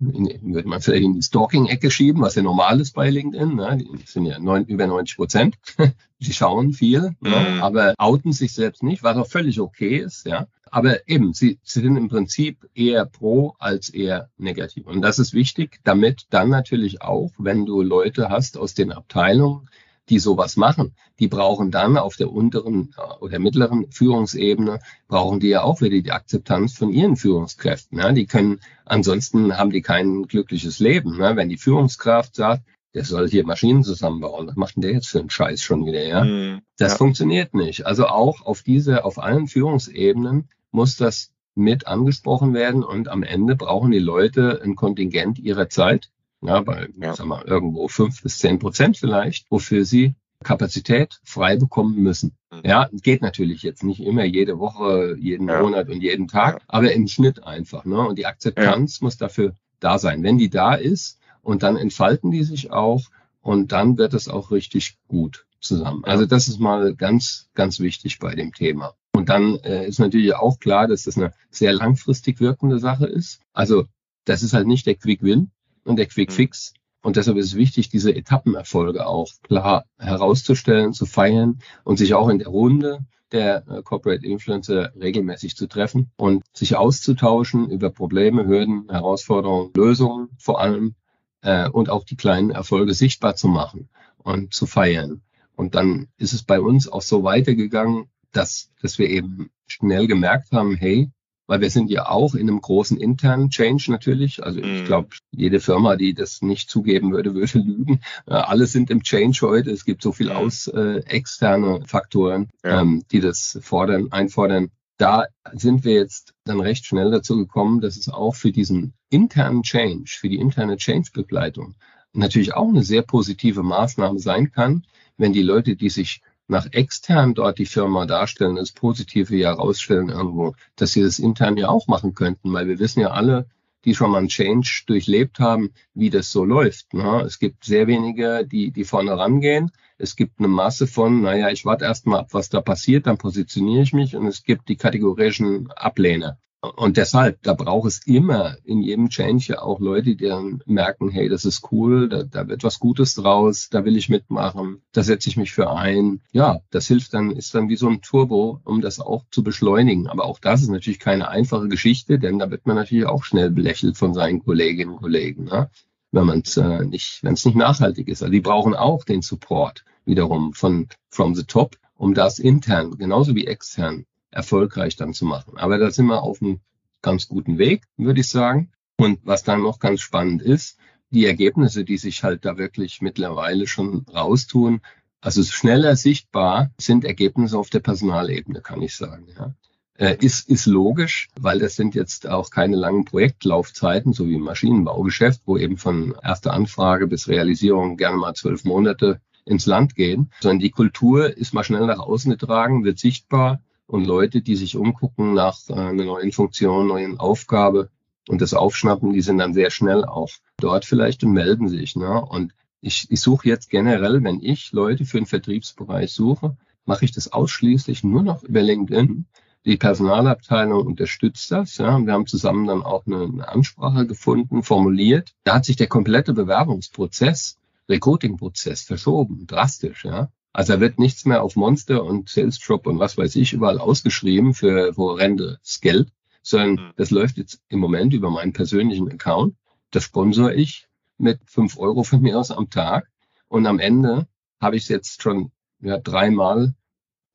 in, 0.00 0.54
würde 0.54 0.68
man 0.68 0.80
vielleicht 0.80 1.04
in 1.04 1.14
die 1.14 1.22
Stalking-Ecke 1.22 1.90
schieben, 1.90 2.22
was 2.22 2.34
ja 2.34 2.42
normal 2.42 2.80
ist 2.80 2.92
bei 2.92 3.10
LinkedIn. 3.10 3.54
Ne? 3.54 3.78
Die 3.78 4.06
sind 4.06 4.26
ja 4.26 4.38
neun, 4.38 4.64
über 4.64 4.86
90 4.86 5.16
Prozent. 5.16 5.56
Die 6.22 6.34
schauen 6.34 6.74
viel, 6.74 7.00
ne? 7.00 7.14
mhm. 7.20 7.30
ne? 7.30 7.62
aber 7.62 7.94
outen 7.96 8.32
sich 8.32 8.52
selbst 8.52 8.82
nicht, 8.82 9.02
was 9.02 9.16
auch 9.16 9.26
völlig 9.26 9.58
okay 9.58 9.96
ist. 9.96 10.26
Ja, 10.26 10.48
aber 10.70 11.08
eben, 11.08 11.32
sie, 11.32 11.58
sie 11.62 11.80
sind 11.80 11.96
im 11.96 12.08
Prinzip 12.08 12.68
eher 12.74 13.04
pro 13.04 13.54
als 13.58 13.88
eher 13.88 14.30
negativ. 14.38 14.86
Und 14.86 15.02
das 15.02 15.18
ist 15.18 15.34
wichtig, 15.34 15.80
damit 15.82 16.26
dann 16.30 16.48
natürlich 16.48 17.02
auch, 17.02 17.32
wenn 17.38 17.66
du 17.66 17.82
Leute 17.82 18.28
hast 18.28 18.56
aus 18.56 18.74
den 18.74 18.92
Abteilungen, 18.92 19.68
die 20.10 20.18
sowas 20.18 20.56
machen, 20.56 20.94
die 21.18 21.28
brauchen 21.28 21.70
dann 21.70 21.96
auf 21.96 22.16
der 22.16 22.30
unteren 22.30 22.94
äh, 22.96 23.14
oder 23.20 23.38
mittleren 23.38 23.90
Führungsebene, 23.90 24.80
brauchen 25.08 25.40
die 25.40 25.48
ja 25.48 25.62
auch 25.62 25.80
wieder 25.80 26.00
die 26.00 26.12
Akzeptanz 26.12 26.74
von 26.74 26.90
ihren 26.90 27.16
Führungskräften. 27.16 27.98
Ja? 27.98 28.12
Die 28.12 28.26
können, 28.26 28.60
ansonsten 28.84 29.56
haben 29.56 29.70
die 29.70 29.82
kein 29.82 30.24
glückliches 30.24 30.80
Leben. 30.80 31.16
Ne? 31.16 31.36
Wenn 31.36 31.48
die 31.48 31.56
Führungskraft 31.56 32.34
sagt, 32.34 32.64
der 32.92 33.04
soll 33.04 33.28
hier 33.28 33.46
Maschinen 33.46 33.84
zusammenbauen. 33.84 34.48
Was 34.48 34.56
macht 34.56 34.76
denn 34.76 34.82
der 34.82 34.92
jetzt 34.92 35.08
für 35.08 35.20
einen 35.20 35.30
Scheiß 35.30 35.62
schon 35.62 35.86
wieder, 35.86 36.04
ja? 36.04 36.24
Mm, 36.24 36.62
das 36.76 36.92
ja. 36.92 36.98
funktioniert 36.98 37.54
nicht. 37.54 37.86
Also 37.86 38.06
auch 38.06 38.44
auf 38.44 38.62
diese, 38.62 39.04
auf 39.04 39.18
allen 39.18 39.46
Führungsebenen 39.46 40.48
muss 40.72 40.96
das 40.96 41.30
mit 41.54 41.86
angesprochen 41.86 42.52
werden 42.54 42.82
und 42.82 43.08
am 43.08 43.22
Ende 43.22 43.54
brauchen 43.54 43.90
die 43.90 43.98
Leute 44.00 44.60
ein 44.64 44.74
Kontingent 44.74 45.38
ihrer 45.38 45.68
Zeit, 45.68 46.10
ja, 46.42 46.60
bei, 46.60 46.88
ja. 47.00 47.14
sag 47.14 47.26
mal, 47.26 47.44
irgendwo 47.44 47.88
fünf 47.88 48.22
bis 48.22 48.38
zehn 48.38 48.58
Prozent 48.58 48.96
vielleicht, 48.96 49.50
wofür 49.50 49.84
sie 49.84 50.14
Kapazität 50.42 51.20
frei 51.22 51.56
bekommen 51.56 52.02
müssen. 52.02 52.36
Mhm. 52.50 52.60
Ja, 52.64 52.88
geht 52.92 53.22
natürlich 53.22 53.62
jetzt 53.62 53.84
nicht 53.84 54.00
immer 54.00 54.24
jede 54.24 54.58
Woche, 54.58 55.16
jeden 55.18 55.48
ja. 55.48 55.60
Monat 55.60 55.88
und 55.88 56.00
jeden 56.00 56.28
Tag, 56.28 56.60
ja. 56.60 56.64
aber 56.68 56.92
im 56.92 57.08
Schnitt 57.08 57.44
einfach. 57.44 57.84
Ne? 57.84 58.00
Und 58.00 58.18
die 58.18 58.26
Akzeptanz 58.26 59.00
muss 59.00 59.16
dafür 59.18 59.54
da 59.80 59.98
sein. 59.98 60.22
Wenn 60.22 60.38
die 60.38 60.50
da 60.50 60.74
ist 60.74 61.18
und 61.42 61.62
dann 61.62 61.76
entfalten 61.76 62.30
die 62.30 62.44
sich 62.44 62.72
auch 62.72 63.02
und 63.42 63.72
dann 63.72 63.98
wird 63.98 64.14
es 64.14 64.28
auch 64.28 64.50
richtig 64.50 64.98
gut 65.08 65.46
zusammen. 65.60 66.04
Also 66.04 66.24
das 66.24 66.48
ist 66.48 66.58
mal 66.58 66.94
ganz, 66.94 67.50
ganz 67.54 67.80
wichtig 67.80 68.18
bei 68.18 68.34
dem 68.34 68.52
Thema. 68.52 68.94
Und 69.12 69.28
dann 69.28 69.56
äh, 69.56 69.86
ist 69.86 69.98
natürlich 69.98 70.34
auch 70.34 70.58
klar, 70.58 70.88
dass 70.88 71.02
das 71.02 71.18
eine 71.18 71.34
sehr 71.50 71.72
langfristig 71.74 72.40
wirkende 72.40 72.78
Sache 72.78 73.06
ist. 73.06 73.40
Also 73.52 73.84
das 74.24 74.42
ist 74.42 74.54
halt 74.54 74.66
nicht 74.66 74.86
der 74.86 74.94
Quick 74.94 75.22
Win 75.22 75.50
und 75.84 75.96
der 75.96 76.06
Quick 76.06 76.30
mhm. 76.30 76.34
Fix. 76.34 76.74
Und 77.02 77.16
deshalb 77.16 77.38
ist 77.38 77.46
es 77.46 77.54
wichtig, 77.54 77.88
diese 77.88 78.14
Etappenerfolge 78.14 79.06
auch 79.06 79.28
klar 79.42 79.84
herauszustellen, 79.98 80.92
zu 80.92 81.06
feiern 81.06 81.60
und 81.82 81.96
sich 81.96 82.14
auch 82.14 82.28
in 82.28 82.38
der 82.38 82.48
Runde 82.48 83.00
der 83.32 83.64
äh, 83.68 83.82
Corporate 83.82 84.26
Influencer 84.26 84.92
regelmäßig 85.00 85.56
zu 85.56 85.66
treffen 85.66 86.10
und 86.16 86.44
sich 86.52 86.76
auszutauschen 86.76 87.70
über 87.70 87.90
Probleme, 87.90 88.46
Hürden, 88.46 88.88
Herausforderungen, 88.90 89.70
Lösungen 89.74 90.30
vor 90.38 90.60
allem 90.60 90.94
äh, 91.42 91.68
und 91.68 91.90
auch 91.90 92.04
die 92.04 92.16
kleinen 92.16 92.50
Erfolge 92.50 92.92
sichtbar 92.94 93.36
zu 93.36 93.48
machen 93.48 93.88
und 94.18 94.52
zu 94.52 94.66
feiern. 94.66 95.22
Und 95.54 95.74
dann 95.74 96.08
ist 96.16 96.32
es 96.32 96.42
bei 96.42 96.60
uns 96.60 96.88
auch 96.88 97.02
so 97.02 97.22
weitergegangen, 97.22 98.06
dass, 98.32 98.70
dass 98.80 98.98
wir 98.98 99.08
eben 99.08 99.50
schnell 99.66 100.06
gemerkt 100.06 100.52
haben, 100.52 100.74
hey, 100.74 101.10
weil 101.50 101.60
wir 101.60 101.70
sind 101.70 101.90
ja 101.90 102.08
auch 102.08 102.36
in 102.36 102.48
einem 102.48 102.60
großen 102.60 102.96
internen 102.96 103.50
Change 103.50 103.90
natürlich. 103.90 104.40
Also 104.40 104.60
ich 104.60 104.82
mhm. 104.82 104.84
glaube, 104.84 105.08
jede 105.32 105.58
Firma, 105.58 105.96
die 105.96 106.14
das 106.14 106.42
nicht 106.42 106.70
zugeben 106.70 107.10
würde, 107.10 107.34
würde 107.34 107.58
lügen. 107.58 108.02
Äh, 108.26 108.34
alle 108.34 108.66
sind 108.66 108.88
im 108.88 109.02
Change 109.02 109.40
heute. 109.42 109.72
Es 109.72 109.84
gibt 109.84 110.00
so 110.00 110.12
viel 110.12 110.28
mhm. 110.28 110.36
aus 110.36 110.68
äh, 110.68 110.98
externe 111.06 111.82
Faktoren, 111.86 112.50
ja. 112.62 112.82
ähm, 112.82 113.02
die 113.10 113.18
das 113.18 113.58
fordern, 113.62 114.12
einfordern. 114.12 114.70
Da 114.96 115.26
sind 115.52 115.84
wir 115.84 115.94
jetzt 115.94 116.34
dann 116.44 116.60
recht 116.60 116.86
schnell 116.86 117.10
dazu 117.10 117.36
gekommen, 117.36 117.80
dass 117.80 117.96
es 117.96 118.08
auch 118.08 118.36
für 118.36 118.52
diesen 118.52 118.94
internen 119.08 119.64
Change, 119.64 120.04
für 120.20 120.28
die 120.28 120.38
interne 120.38 120.76
Change-Begleitung 120.76 121.74
natürlich 122.12 122.54
auch 122.54 122.68
eine 122.68 122.84
sehr 122.84 123.02
positive 123.02 123.64
Maßnahme 123.64 124.20
sein 124.20 124.52
kann, 124.52 124.84
wenn 125.16 125.32
die 125.32 125.42
Leute, 125.42 125.74
die 125.74 125.90
sich 125.90 126.22
nach 126.50 126.66
extern 126.72 127.34
dort 127.34 127.58
die 127.58 127.66
Firma 127.66 128.06
darstellen, 128.06 128.56
das 128.56 128.72
Positive 128.72 129.34
ja 129.36 129.52
rausstellen 129.52 130.08
irgendwo, 130.08 130.54
dass 130.76 130.92
sie 130.92 131.02
das 131.02 131.18
intern 131.18 131.56
ja 131.56 131.68
auch 131.68 131.86
machen 131.86 132.14
könnten, 132.14 132.52
weil 132.52 132.66
wir 132.66 132.78
wissen 132.78 133.00
ja 133.00 133.12
alle, 133.12 133.46
die 133.84 133.94
schon 133.94 134.10
mal 134.10 134.18
einen 134.18 134.28
Change 134.28 134.82
durchlebt 134.86 135.38
haben, 135.38 135.72
wie 135.94 136.10
das 136.10 136.32
so 136.32 136.44
läuft. 136.44 136.92
Ne? 136.92 137.22
Es 137.24 137.38
gibt 137.38 137.64
sehr 137.64 137.86
wenige, 137.86 138.46
die, 138.46 138.72
die 138.72 138.84
vorne 138.84 139.16
rangehen. 139.16 139.70
Es 139.96 140.16
gibt 140.16 140.38
eine 140.38 140.48
Masse 140.48 140.86
von, 140.86 141.22
naja, 141.22 141.50
ich 141.50 141.64
warte 141.64 141.84
erst 141.84 142.06
mal 142.06 142.18
ab, 142.18 142.28
was 142.32 142.50
da 142.50 142.60
passiert, 142.60 143.06
dann 143.06 143.16
positioniere 143.16 143.82
ich 143.82 143.92
mich 143.92 144.16
und 144.16 144.26
es 144.26 144.42
gibt 144.42 144.68
die 144.68 144.76
kategorischen 144.76 145.70
Ablehner. 145.72 146.38
Und 146.62 146.98
deshalb, 146.98 147.42
da 147.42 147.54
braucht 147.54 147.88
es 147.88 148.06
immer 148.06 148.58
in 148.64 148.82
jedem 148.82 149.08
Change 149.08 149.46
ja 149.48 149.62
auch 149.62 149.80
Leute, 149.80 150.14
die 150.14 150.28
dann 150.28 150.62
merken, 150.66 151.08
hey, 151.08 151.30
das 151.30 151.46
ist 151.46 151.72
cool, 151.72 152.10
da, 152.10 152.22
da 152.22 152.48
wird 152.48 152.64
was 152.64 152.78
Gutes 152.78 153.14
draus, 153.14 153.70
da 153.70 153.86
will 153.86 153.96
ich 153.96 154.10
mitmachen, 154.10 154.82
da 154.92 155.02
setze 155.02 155.30
ich 155.30 155.38
mich 155.38 155.52
für 155.52 155.70
ein. 155.70 156.20
Ja, 156.32 156.60
das 156.70 156.86
hilft 156.86 157.14
dann, 157.14 157.30
ist 157.30 157.54
dann 157.54 157.70
wie 157.70 157.76
so 157.76 157.88
ein 157.88 158.02
Turbo, 158.02 158.60
um 158.64 158.82
das 158.82 159.00
auch 159.00 159.24
zu 159.30 159.42
beschleunigen. 159.42 160.06
Aber 160.06 160.26
auch 160.26 160.38
das 160.38 160.60
ist 160.60 160.68
natürlich 160.68 160.98
keine 160.98 161.28
einfache 161.28 161.68
Geschichte, 161.68 162.18
denn 162.18 162.38
da 162.38 162.50
wird 162.50 162.66
man 162.66 162.76
natürlich 162.76 163.06
auch 163.06 163.24
schnell 163.24 163.50
belächelt 163.50 163.96
von 163.96 164.12
seinen 164.12 164.44
Kolleginnen 164.44 164.92
und 164.92 165.00
Kollegen, 165.00 165.44
ne? 165.44 165.70
wenn 166.12 166.26
man 166.26 166.40
es 166.40 166.58
äh, 166.58 166.84
nicht, 166.84 167.22
wenn 167.22 167.34
es 167.34 167.44
nicht 167.46 167.56
nachhaltig 167.56 168.08
ist. 168.08 168.22
Also 168.22 168.32
die 168.32 168.40
brauchen 168.40 168.74
auch 168.74 169.04
den 169.04 169.22
Support 169.22 169.84
wiederum 170.04 170.52
von 170.52 170.88
from 171.08 171.34
the 171.34 171.44
top, 171.44 171.76
um 171.96 172.12
das 172.12 172.38
intern 172.38 172.98
genauso 172.98 173.34
wie 173.34 173.46
extern 173.46 174.04
erfolgreich 174.30 174.96
dann 174.96 175.14
zu 175.14 175.24
machen. 175.24 175.58
Aber 175.58 175.78
da 175.78 175.90
sind 175.90 176.06
wir 176.06 176.22
auf 176.22 176.40
einem 176.40 176.60
ganz 177.02 177.28
guten 177.28 177.58
Weg, 177.58 177.84
würde 177.96 178.20
ich 178.20 178.28
sagen. 178.28 178.70
Und 178.96 179.20
was 179.24 179.42
dann 179.42 179.62
noch 179.62 179.78
ganz 179.78 180.00
spannend 180.00 180.42
ist, 180.42 180.78
die 181.10 181.26
Ergebnisse, 181.26 181.84
die 181.84 181.96
sich 181.96 182.22
halt 182.22 182.44
da 182.44 182.56
wirklich 182.58 183.00
mittlerweile 183.00 183.66
schon 183.66 184.04
raustun, 184.12 184.80
also 185.20 185.42
schneller 185.42 185.96
sichtbar 185.96 186.70
sind 186.78 187.04
Ergebnisse 187.04 187.58
auf 187.58 187.70
der 187.70 187.80
Personalebene, 187.80 188.60
kann 188.60 188.80
ich 188.80 188.96
sagen. 188.96 189.26
Ja. 189.36 189.54
Äh, 189.94 190.16
ist, 190.20 190.48
ist 190.48 190.66
logisch, 190.66 191.28
weil 191.38 191.58
das 191.58 191.76
sind 191.76 191.94
jetzt 191.94 192.26
auch 192.26 192.50
keine 192.50 192.76
langen 192.76 193.04
Projektlaufzeiten, 193.04 194.14
so 194.14 194.26
wie 194.26 194.36
im 194.36 194.42
Maschinenbaugeschäft, 194.42 195.42
wo 195.44 195.58
eben 195.58 195.76
von 195.76 196.14
erster 196.22 196.54
Anfrage 196.54 197.06
bis 197.06 197.28
Realisierung 197.28 197.96
gerne 197.98 198.16
mal 198.16 198.34
zwölf 198.34 198.64
Monate 198.64 199.20
ins 199.44 199.66
Land 199.66 199.94
gehen, 199.96 200.30
sondern 200.40 200.60
die 200.60 200.70
Kultur 200.70 201.36
ist 201.36 201.52
mal 201.52 201.64
schnell 201.64 201.86
nach 201.86 201.98
außen 201.98 202.30
getragen, 202.30 202.84
wird 202.84 202.98
sichtbar 202.98 203.60
und 203.90 204.06
Leute, 204.06 204.40
die 204.40 204.54
sich 204.54 204.76
umgucken 204.76 205.34
nach 205.34 205.58
äh, 205.68 205.72
einer 205.72 206.04
neuen 206.04 206.30
Funktion, 206.30 206.86
neuen 206.86 207.18
Aufgabe 207.18 207.90
und 208.28 208.40
das 208.40 208.54
aufschnappen, 208.54 209.12
die 209.12 209.20
sind 209.20 209.38
dann 209.38 209.52
sehr 209.52 209.70
schnell 209.70 210.04
auch 210.04 210.30
dort 210.58 210.84
vielleicht 210.84 211.24
und 211.24 211.32
melden 211.32 211.68
sich. 211.68 211.96
Ne? 211.96 212.24
Und 212.24 212.52
ich, 212.80 213.10
ich 213.10 213.20
suche 213.20 213.48
jetzt 213.48 213.68
generell, 213.68 214.22
wenn 214.22 214.40
ich 214.40 214.70
Leute 214.70 215.04
für 215.04 215.18
den 215.18 215.26
Vertriebsbereich 215.26 216.12
suche, 216.12 216.56
mache 216.84 217.04
ich 217.04 217.12
das 217.12 217.32
ausschließlich 217.32 218.04
nur 218.04 218.22
noch 218.22 218.44
über 218.44 218.62
LinkedIn. 218.62 219.26
Die 219.64 219.76
Personalabteilung 219.76 220.86
unterstützt 220.86 221.50
das. 221.50 221.76
Ja. 221.78 221.98
Wir 221.98 222.12
haben 222.12 222.26
zusammen 222.26 222.66
dann 222.68 222.82
auch 222.82 223.06
eine, 223.06 223.24
eine 223.24 223.48
Ansprache 223.48 224.06
gefunden, 224.06 224.62
formuliert. 224.62 225.34
Da 225.42 225.56
hat 225.56 225.64
sich 225.64 225.76
der 225.76 225.88
komplette 225.88 226.32
Bewerbungsprozess, 226.32 227.58
Recruiting-Prozess 227.88 228.82
verschoben, 228.82 229.46
drastisch. 229.48 230.04
Ja. 230.04 230.30
Also 230.52 230.74
da 230.74 230.80
wird 230.80 230.98
nichts 230.98 231.24
mehr 231.24 231.42
auf 231.42 231.56
Monster 231.56 232.04
und 232.04 232.28
Sales 232.28 232.58
Drop 232.58 232.86
und 232.86 232.98
was 232.98 233.16
weiß 233.16 233.36
ich 233.36 233.52
überall 233.52 233.78
ausgeschrieben 233.78 234.54
für 234.54 234.94
horrendes 234.96 235.80
Geld, 235.80 236.10
sondern 236.42 236.86
mhm. 236.86 236.92
das 236.96 237.10
läuft 237.10 237.36
jetzt 237.36 237.60
im 237.68 237.78
Moment 237.78 238.12
über 238.12 238.30
meinen 238.30 238.52
persönlichen 238.52 239.10
Account. 239.10 239.54
Das 239.90 240.04
sponsor 240.04 240.52
ich 240.52 240.88
mit 241.18 241.40
fünf 241.46 241.78
Euro 241.78 242.02
von 242.02 242.20
mir 242.20 242.38
aus 242.38 242.50
am 242.50 242.70
Tag. 242.70 243.10
Und 243.48 243.66
am 243.66 243.78
Ende 243.78 244.26
habe 244.60 244.76
ich 244.76 244.84
es 244.84 244.88
jetzt 244.88 245.22
schon 245.22 245.52
ja, 245.80 245.98
dreimal 245.98 246.74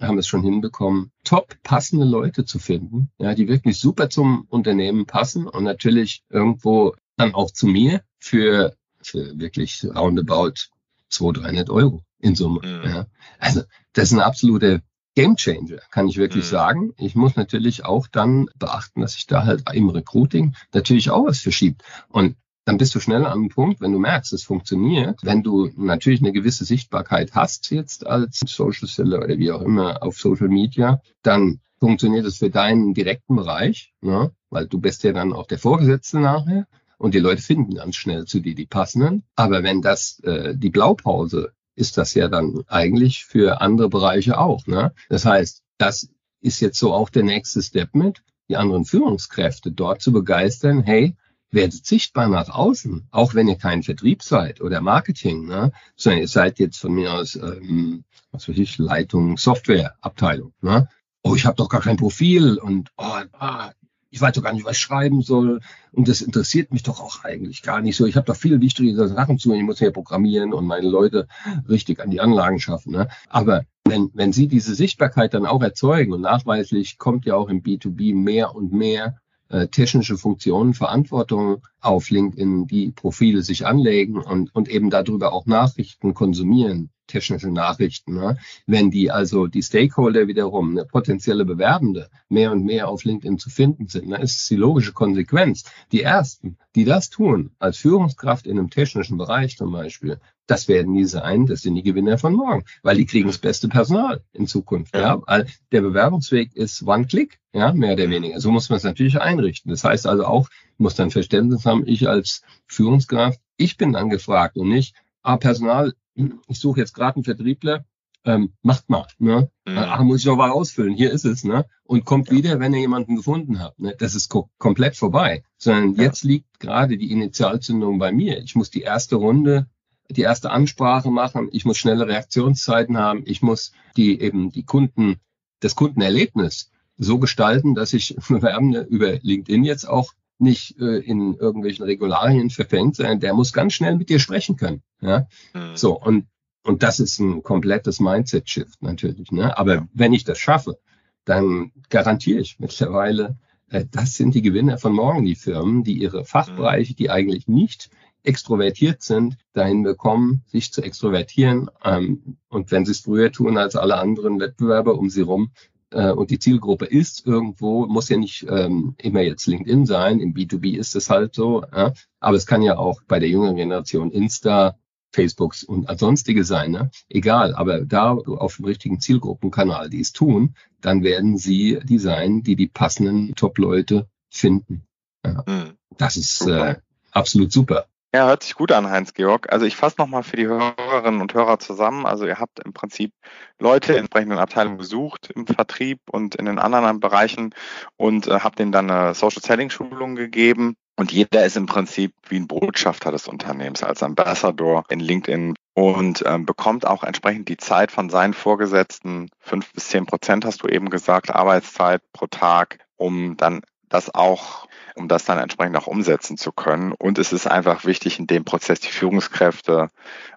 haben 0.01 0.17
es 0.17 0.27
schon 0.27 0.43
hinbekommen, 0.43 1.11
top 1.23 1.55
passende 1.63 2.05
Leute 2.05 2.45
zu 2.45 2.59
finden, 2.59 3.09
ja, 3.17 3.33
die 3.33 3.47
wirklich 3.47 3.79
super 3.79 4.09
zum 4.09 4.45
Unternehmen 4.49 5.05
passen 5.05 5.47
und 5.47 5.63
natürlich 5.63 6.23
irgendwo 6.29 6.95
dann 7.15 7.33
auch 7.33 7.51
zu 7.51 7.67
mir 7.67 8.01
für, 8.19 8.75
für 9.01 9.39
wirklich 9.39 9.85
roundabout 9.85 10.69
200, 11.09 11.45
300 11.45 11.69
Euro 11.69 12.03
in 12.25 12.35
Summe. 12.35 12.61
Mhm. 12.63 12.89
Ja. 12.89 13.05
Also 13.39 13.61
das 13.93 14.05
ist 14.05 14.13
ein 14.13 14.19
absoluter 14.19 14.81
Gamechanger, 15.15 15.79
kann 15.91 16.07
ich 16.07 16.17
wirklich 16.17 16.45
mhm. 16.45 16.49
sagen. 16.49 16.93
Ich 16.97 17.15
muss 17.15 17.35
natürlich 17.35 17.85
auch 17.85 18.07
dann 18.07 18.49
beachten, 18.57 19.01
dass 19.01 19.13
sich 19.13 19.27
da 19.27 19.45
halt 19.45 19.63
im 19.73 19.89
Recruiting 19.89 20.55
natürlich 20.73 21.09
auch 21.11 21.25
was 21.25 21.39
verschiebt. 21.39 21.83
Und 22.09 22.35
dann 22.65 22.77
bist 22.77 22.95
du 22.95 22.99
schnell 22.99 23.23
an 23.25 23.31
einem 23.31 23.49
Punkt, 23.49 23.79
wenn 23.79 23.91
du 23.91 23.99
merkst, 23.99 24.33
es 24.33 24.43
funktioniert, 24.43 25.19
wenn 25.21 25.43
du 25.43 25.69
natürlich 25.77 26.21
eine 26.21 26.31
gewisse 26.31 26.65
Sichtbarkeit 26.65 27.35
hast 27.35 27.69
jetzt 27.69 28.07
als 28.07 28.39
Social 28.39 28.87
Seller 28.87 29.19
oder 29.19 29.37
wie 29.37 29.51
auch 29.51 29.61
immer 29.61 30.01
auf 30.01 30.17
Social 30.17 30.49
Media, 30.49 30.99
dann 31.21 31.59
funktioniert 31.79 32.25
es 32.25 32.37
für 32.37 32.49
deinen 32.49 32.95
direkten 32.95 33.35
Bereich, 33.35 33.93
ne? 34.01 34.31
weil 34.49 34.65
du 34.65 34.79
bist 34.79 35.03
ja 35.03 35.13
dann 35.13 35.31
auch 35.31 35.45
der 35.45 35.59
Vorgesetzte 35.59 36.19
nachher 36.19 36.65
und 36.97 37.13
die 37.13 37.19
Leute 37.19 37.43
finden 37.43 37.75
ganz 37.75 37.97
schnell 37.97 38.25
zu 38.25 38.39
dir 38.39 38.55
die 38.55 38.65
passenden. 38.65 39.23
Aber 39.35 39.61
wenn 39.61 39.83
das 39.83 40.19
äh, 40.23 40.55
die 40.57 40.71
Blaupause 40.71 41.51
ist 41.75 41.97
das 41.97 42.13
ja 42.13 42.27
dann 42.27 42.63
eigentlich 42.67 43.25
für 43.25 43.61
andere 43.61 43.89
Bereiche 43.89 44.37
auch. 44.37 44.65
Ne? 44.67 44.93
Das 45.09 45.25
heißt, 45.25 45.63
das 45.77 46.09
ist 46.41 46.59
jetzt 46.61 46.79
so 46.79 46.93
auch 46.93 47.09
der 47.09 47.23
nächste 47.23 47.61
Step 47.61 47.95
mit. 47.95 48.21
die 48.47 48.57
anderen 48.57 48.85
Führungskräfte 48.85 49.71
dort 49.71 50.03
zu 50.03 50.11
begeistern, 50.11 50.83
hey, 50.83 51.15
werdet 51.49 51.85
sichtbar 51.85 52.27
nach 52.27 52.49
außen, 52.49 53.07
auch 53.09 53.33
wenn 53.33 53.47
ihr 53.47 53.57
kein 53.57 53.81
Vertrieb 53.81 54.21
seid 54.21 54.61
oder 54.61 54.81
Marketing, 54.81 55.47
ne? 55.47 55.71
sondern 55.95 56.21
ihr 56.21 56.27
seid 56.27 56.59
jetzt 56.59 56.77
von 56.77 56.93
mir 56.93 57.13
aus, 57.13 57.35
ähm, 57.35 58.03
was 58.31 58.47
weiß 58.47 58.57
ich, 58.57 58.77
Leitung, 58.77 59.37
Softwareabteilung. 59.37 60.53
Ne? 60.61 60.87
Oh, 61.23 61.33
ich 61.33 61.45
habe 61.45 61.55
doch 61.55 61.69
gar 61.69 61.81
kein 61.81 61.97
Profil 61.97 62.59
und 62.59 62.91
oh, 62.97 63.21
ah, 63.33 63.71
ich 64.15 64.21
weiß 64.21 64.33
doch 64.33 64.43
gar 64.43 64.53
nicht, 64.53 64.63
was 64.63 64.77
ich 64.77 64.81
schreiben 64.81 65.21
soll. 65.21 65.59
Und 65.91 66.07
das 66.07 66.21
interessiert 66.21 66.71
mich 66.71 66.83
doch 66.83 67.01
auch 67.01 67.25
eigentlich 67.25 67.61
gar 67.61 67.81
nicht 67.81 67.97
so. 67.97 68.05
Ich 68.05 68.15
habe 68.15 68.25
doch 68.25 68.37
viele 68.37 68.61
wichtige 68.61 68.95
Sachen 69.09 69.37
zu. 69.39 69.53
Ich 69.53 69.61
muss 69.61 69.81
ja 69.81 69.91
programmieren 69.91 70.53
und 70.53 70.65
meine 70.65 70.87
Leute 70.87 71.27
richtig 71.67 71.99
an 71.99 72.11
die 72.11 72.21
Anlagen 72.21 72.59
schaffen. 72.59 72.93
Ne? 72.93 73.09
Aber 73.27 73.65
wenn, 73.83 74.11
wenn 74.13 74.31
Sie 74.31 74.47
diese 74.47 74.73
Sichtbarkeit 74.73 75.33
dann 75.33 75.45
auch 75.45 75.61
erzeugen 75.61 76.13
und 76.13 76.21
nachweislich 76.21 76.97
kommt 76.97 77.25
ja 77.25 77.35
auch 77.35 77.49
im 77.49 77.61
B2B 77.61 78.15
mehr 78.15 78.55
und 78.55 78.71
mehr 78.71 79.17
äh, 79.49 79.67
technische 79.67 80.17
Funktionen, 80.17 80.73
Verantwortung 80.73 81.67
auf 81.81 82.09
LinkedIn, 82.09 82.67
die 82.67 82.91
Profile 82.91 83.41
sich 83.41 83.67
anlegen 83.67 84.21
und, 84.21 84.55
und 84.55 84.69
eben 84.69 84.89
darüber 84.89 85.33
auch 85.33 85.45
Nachrichten 85.45 86.13
konsumieren, 86.13 86.89
technische 87.07 87.51
Nachrichten. 87.51 88.15
Ne? 88.15 88.37
Wenn 88.65 88.91
die 88.91 89.11
also 89.11 89.47
die 89.47 89.63
Stakeholder 89.63 90.27
wiederum, 90.27 90.71
eine 90.71 90.85
potenzielle 90.85 91.45
Bewerbende, 91.45 92.09
mehr 92.29 92.51
und 92.51 92.65
mehr 92.65 92.87
auf 92.87 93.03
LinkedIn 93.03 93.37
zu 93.37 93.49
finden 93.49 93.87
sind, 93.87 94.09
dann 94.09 94.21
ist 94.21 94.39
es 94.39 94.47
die 94.47 94.55
logische 94.55 94.93
Konsequenz. 94.93 95.63
Die 95.91 96.01
ersten, 96.01 96.57
die 96.75 96.85
das 96.85 97.09
tun, 97.09 97.51
als 97.59 97.77
Führungskraft 97.77 98.47
in 98.47 98.57
einem 98.57 98.69
technischen 98.69 99.17
Bereich 99.17 99.57
zum 99.57 99.71
Beispiel, 99.71 100.19
das 100.47 100.67
werden 100.67 100.93
die 100.93 101.05
sein, 101.05 101.47
das 101.47 101.61
sind 101.61 101.75
die 101.75 101.83
Gewinner 101.83 102.17
von 102.17 102.33
morgen, 102.33 102.65
weil 102.83 102.97
die 102.97 103.05
kriegen 103.05 103.27
das 103.27 103.39
beste 103.39 103.67
Personal 103.67 104.23
in 104.33 104.47
Zukunft. 104.47 104.95
Ja, 104.95 105.21
ja. 105.27 105.43
der 105.71 105.81
Bewerbungsweg 105.81 106.55
ist 106.55 106.83
One-Click, 106.83 107.39
ja, 107.53 107.73
mehr 107.73 107.93
oder 107.93 108.09
weniger. 108.09 108.39
So 108.39 108.51
muss 108.51 108.69
man 108.69 108.77
es 108.77 108.83
natürlich 108.83 109.19
einrichten. 109.19 109.71
Das 109.71 109.83
heißt 109.83 110.05
also 110.05 110.25
auch, 110.25 110.49
muss 110.77 110.95
dann 110.95 111.09
Verständnis 111.09 111.65
haben, 111.65 111.87
ich 111.87 112.07
als 112.07 112.43
Führungskraft, 112.67 113.39
ich 113.57 113.77
bin 113.77 113.93
dann 113.93 114.09
gefragt 114.09 114.57
und 114.57 114.69
nicht, 114.69 114.95
ah, 115.23 115.37
Personal 115.37 115.93
ich 116.15 116.59
suche 116.59 116.79
jetzt 116.79 116.93
gerade 116.93 117.15
einen 117.15 117.23
Vertriebler, 117.23 117.85
ähm, 118.25 118.53
macht 118.63 118.89
mal, 118.89 119.05
ne? 119.19 119.51
Mhm. 119.65 119.77
Ach, 119.77 120.03
muss 120.03 120.21
ich 120.21 120.25
noch 120.25 120.35
mal 120.35 120.49
ausfüllen, 120.49 120.95
hier 120.95 121.11
ist 121.11 121.25
es, 121.25 121.43
ne? 121.43 121.65
Und 121.83 122.05
kommt 122.05 122.29
ja. 122.29 122.35
wieder, 122.35 122.59
wenn 122.59 122.73
ihr 122.73 122.79
jemanden 122.79 123.15
gefunden 123.15 123.59
habt. 123.59 123.79
Ne? 123.79 123.95
Das 123.97 124.15
ist 124.15 124.29
ko 124.29 124.49
komplett 124.57 124.95
vorbei. 124.95 125.43
Sondern 125.57 125.93
ja. 125.95 126.03
jetzt 126.03 126.23
liegt 126.23 126.59
gerade 126.59 126.97
die 126.97 127.11
Initialzündung 127.11 127.99
bei 127.99 128.11
mir. 128.11 128.39
Ich 128.39 128.55
muss 128.55 128.71
die 128.71 128.81
erste 128.81 129.17
Runde, 129.17 129.67
die 130.09 130.21
erste 130.21 130.49
Ansprache 130.49 131.11
machen, 131.11 131.49
ich 131.51 131.65
muss 131.65 131.77
schnelle 131.77 132.07
Reaktionszeiten 132.07 132.97
haben, 132.97 133.23
ich 133.25 133.41
muss 133.41 133.71
die 133.95 134.19
eben 134.19 134.51
die 134.51 134.63
Kunden, 134.63 135.17
das 135.59 135.75
Kundenerlebnis 135.75 136.71
so 136.97 137.19
gestalten, 137.19 137.75
dass 137.75 137.93
ich 137.93 138.15
Bewerbende 138.29 138.81
über 138.81 139.19
LinkedIn 139.21 139.63
jetzt 139.63 139.87
auch 139.87 140.13
nicht 140.37 140.79
äh, 140.79 140.99
in 140.99 141.35
irgendwelchen 141.35 141.85
Regularien 141.85 142.49
verfängt, 142.49 142.95
sondern 142.97 143.19
der 143.19 143.33
muss 143.33 143.53
ganz 143.53 143.73
schnell 143.73 143.95
mit 143.95 144.09
dir 144.09 144.19
sprechen 144.19 144.57
können. 144.57 144.81
Ja? 145.05 145.27
Mhm. 145.53 145.75
So, 145.75 145.99
und, 145.99 146.27
und 146.63 146.83
das 146.83 146.99
ist 146.99 147.19
ein 147.19 147.43
komplettes 147.43 147.99
Mindset-Shift 147.99 148.81
natürlich. 148.81 149.31
Ne? 149.31 149.57
Aber 149.57 149.75
ja. 149.75 149.87
wenn 149.93 150.13
ich 150.13 150.23
das 150.23 150.37
schaffe, 150.37 150.79
dann 151.25 151.71
garantiere 151.89 152.39
ich 152.39 152.59
mittlerweile, 152.59 153.37
äh, 153.69 153.85
das 153.91 154.15
sind 154.15 154.35
die 154.35 154.41
Gewinner 154.41 154.77
von 154.77 154.93
morgen, 154.93 155.25
die 155.25 155.35
Firmen, 155.35 155.83
die 155.83 155.97
ihre 155.97 156.25
Fachbereiche, 156.25 156.95
die 156.95 157.09
eigentlich 157.09 157.47
nicht 157.47 157.89
extrovertiert 158.23 159.03
sind, 159.03 159.37
dahin 159.53 159.83
bekommen, 159.83 160.43
sich 160.47 160.73
zu 160.73 160.81
extrovertieren. 160.81 161.69
Ähm, 161.83 162.37
und 162.49 162.71
wenn 162.71 162.85
sie 162.85 162.91
es 162.91 163.01
früher 163.01 163.31
tun 163.31 163.57
als 163.57 163.75
alle 163.75 163.97
anderen 163.97 164.39
Wettbewerber 164.39 164.97
um 164.97 165.09
sie 165.09 165.21
rum, 165.21 165.51
äh, 165.91 166.11
und 166.11 166.29
die 166.29 166.39
Zielgruppe 166.39 166.85
ist 166.85 167.25
irgendwo, 167.25 167.85
muss 167.85 168.09
ja 168.09 168.17
nicht 168.17 168.45
ähm, 168.49 168.95
immer 168.97 169.21
jetzt 169.21 169.47
LinkedIn 169.47 169.85
sein, 169.85 170.19
im 170.19 170.33
B2B 170.33 170.77
ist 170.77 170.95
es 170.95 171.09
halt 171.09 171.35
so, 171.35 171.63
ja? 171.73 171.93
aber 172.19 172.37
es 172.37 172.45
kann 172.45 172.61
ja 172.61 172.77
auch 172.77 173.01
bei 173.07 173.19
der 173.19 173.29
jüngeren 173.29 173.55
Generation 173.55 174.11
Insta, 174.11 174.77
Facebooks 175.15 175.63
und 175.63 175.87
sonstige 175.99 176.43
sein, 176.43 176.71
ne? 176.71 176.91
egal, 177.09 177.55
aber 177.55 177.81
da 177.81 178.11
auf 178.11 178.57
dem 178.57 178.65
richtigen 178.65 178.99
Zielgruppenkanal, 178.99 179.89
die 179.89 180.01
es 180.01 180.13
tun, 180.13 180.55
dann 180.81 181.03
werden 181.03 181.37
sie 181.37 181.79
die 181.83 181.99
sein, 181.99 182.43
die 182.43 182.55
die 182.55 182.67
passenden 182.67 183.33
Top-Leute 183.35 184.07
finden. 184.29 184.85
Ja. 185.25 185.43
Mhm. 185.47 185.77
Das 185.97 186.17
ist 186.17 186.45
äh, 186.45 186.75
absolut 187.11 187.51
super. 187.51 187.87
Ja, 188.15 188.27
hört 188.27 188.43
sich 188.43 188.55
gut 188.55 188.71
an, 188.71 188.89
Heinz-Georg. 188.89 189.51
Also 189.51 189.65
ich 189.65 189.75
fasse 189.75 189.95
nochmal 189.97 190.23
für 190.23 190.37
die 190.37 190.47
Hörerinnen 190.47 191.19
und 191.19 191.33
Hörer 191.33 191.59
zusammen. 191.59 192.05
Also 192.05 192.25
ihr 192.25 192.39
habt 192.39 192.59
im 192.59 192.71
Prinzip 192.71 193.11
Leute 193.59 193.91
in 193.91 193.99
entsprechenden 193.99 194.37
Abteilungen 194.37 194.77
gesucht 194.77 195.31
im 195.35 195.45
Vertrieb 195.45 195.99
und 196.09 196.35
in 196.35 196.45
den 196.45 196.57
anderen 196.57 197.01
Bereichen 197.01 197.53
und 197.97 198.27
äh, 198.27 198.39
habt 198.39 198.61
ihnen 198.61 198.71
dann 198.71 198.89
eine 198.89 199.13
Social 199.15 199.41
Selling 199.41 199.69
Schulung 199.69 200.15
gegeben. 200.15 200.77
Und 200.97 201.11
jeder 201.11 201.45
ist 201.45 201.57
im 201.57 201.65
Prinzip 201.65 202.13
wie 202.29 202.37
ein 202.37 202.47
Botschafter 202.47 203.11
des 203.11 203.27
Unternehmens 203.27 203.83
als 203.83 204.01
Ambassador 204.01 204.85
in 204.89 205.01
LinkedIn 205.01 205.55
und 205.73 206.23
ähm, 206.25 206.45
bekommt 206.45 206.87
auch 206.87 207.03
entsprechend 207.03 207.49
die 207.49 207.57
Zeit 207.57 207.91
von 207.91 208.09
seinen 208.09 208.33
Vorgesetzten, 208.33 209.29
fünf 209.39 209.73
bis 209.73 209.89
zehn 209.89 210.05
Prozent 210.05 210.45
hast 210.45 210.63
du 210.63 210.67
eben 210.67 210.89
gesagt, 210.89 211.35
Arbeitszeit 211.35 212.01
pro 212.13 212.27
Tag, 212.27 212.79
um 212.95 213.35
dann 213.35 213.61
das 213.89 214.13
auch, 214.15 214.67
um 214.95 215.07
das 215.09 215.25
dann 215.25 215.37
entsprechend 215.37 215.75
auch 215.77 215.87
umsetzen 215.87 216.37
zu 216.37 216.53
können. 216.53 216.93
Und 216.93 217.19
es 217.19 217.33
ist 217.33 217.45
einfach 217.45 217.85
wichtig, 217.85 218.19
in 218.19 218.27
dem 218.27 218.45
Prozess 218.45 218.79
die 218.79 218.91
Führungskräfte 218.91 219.89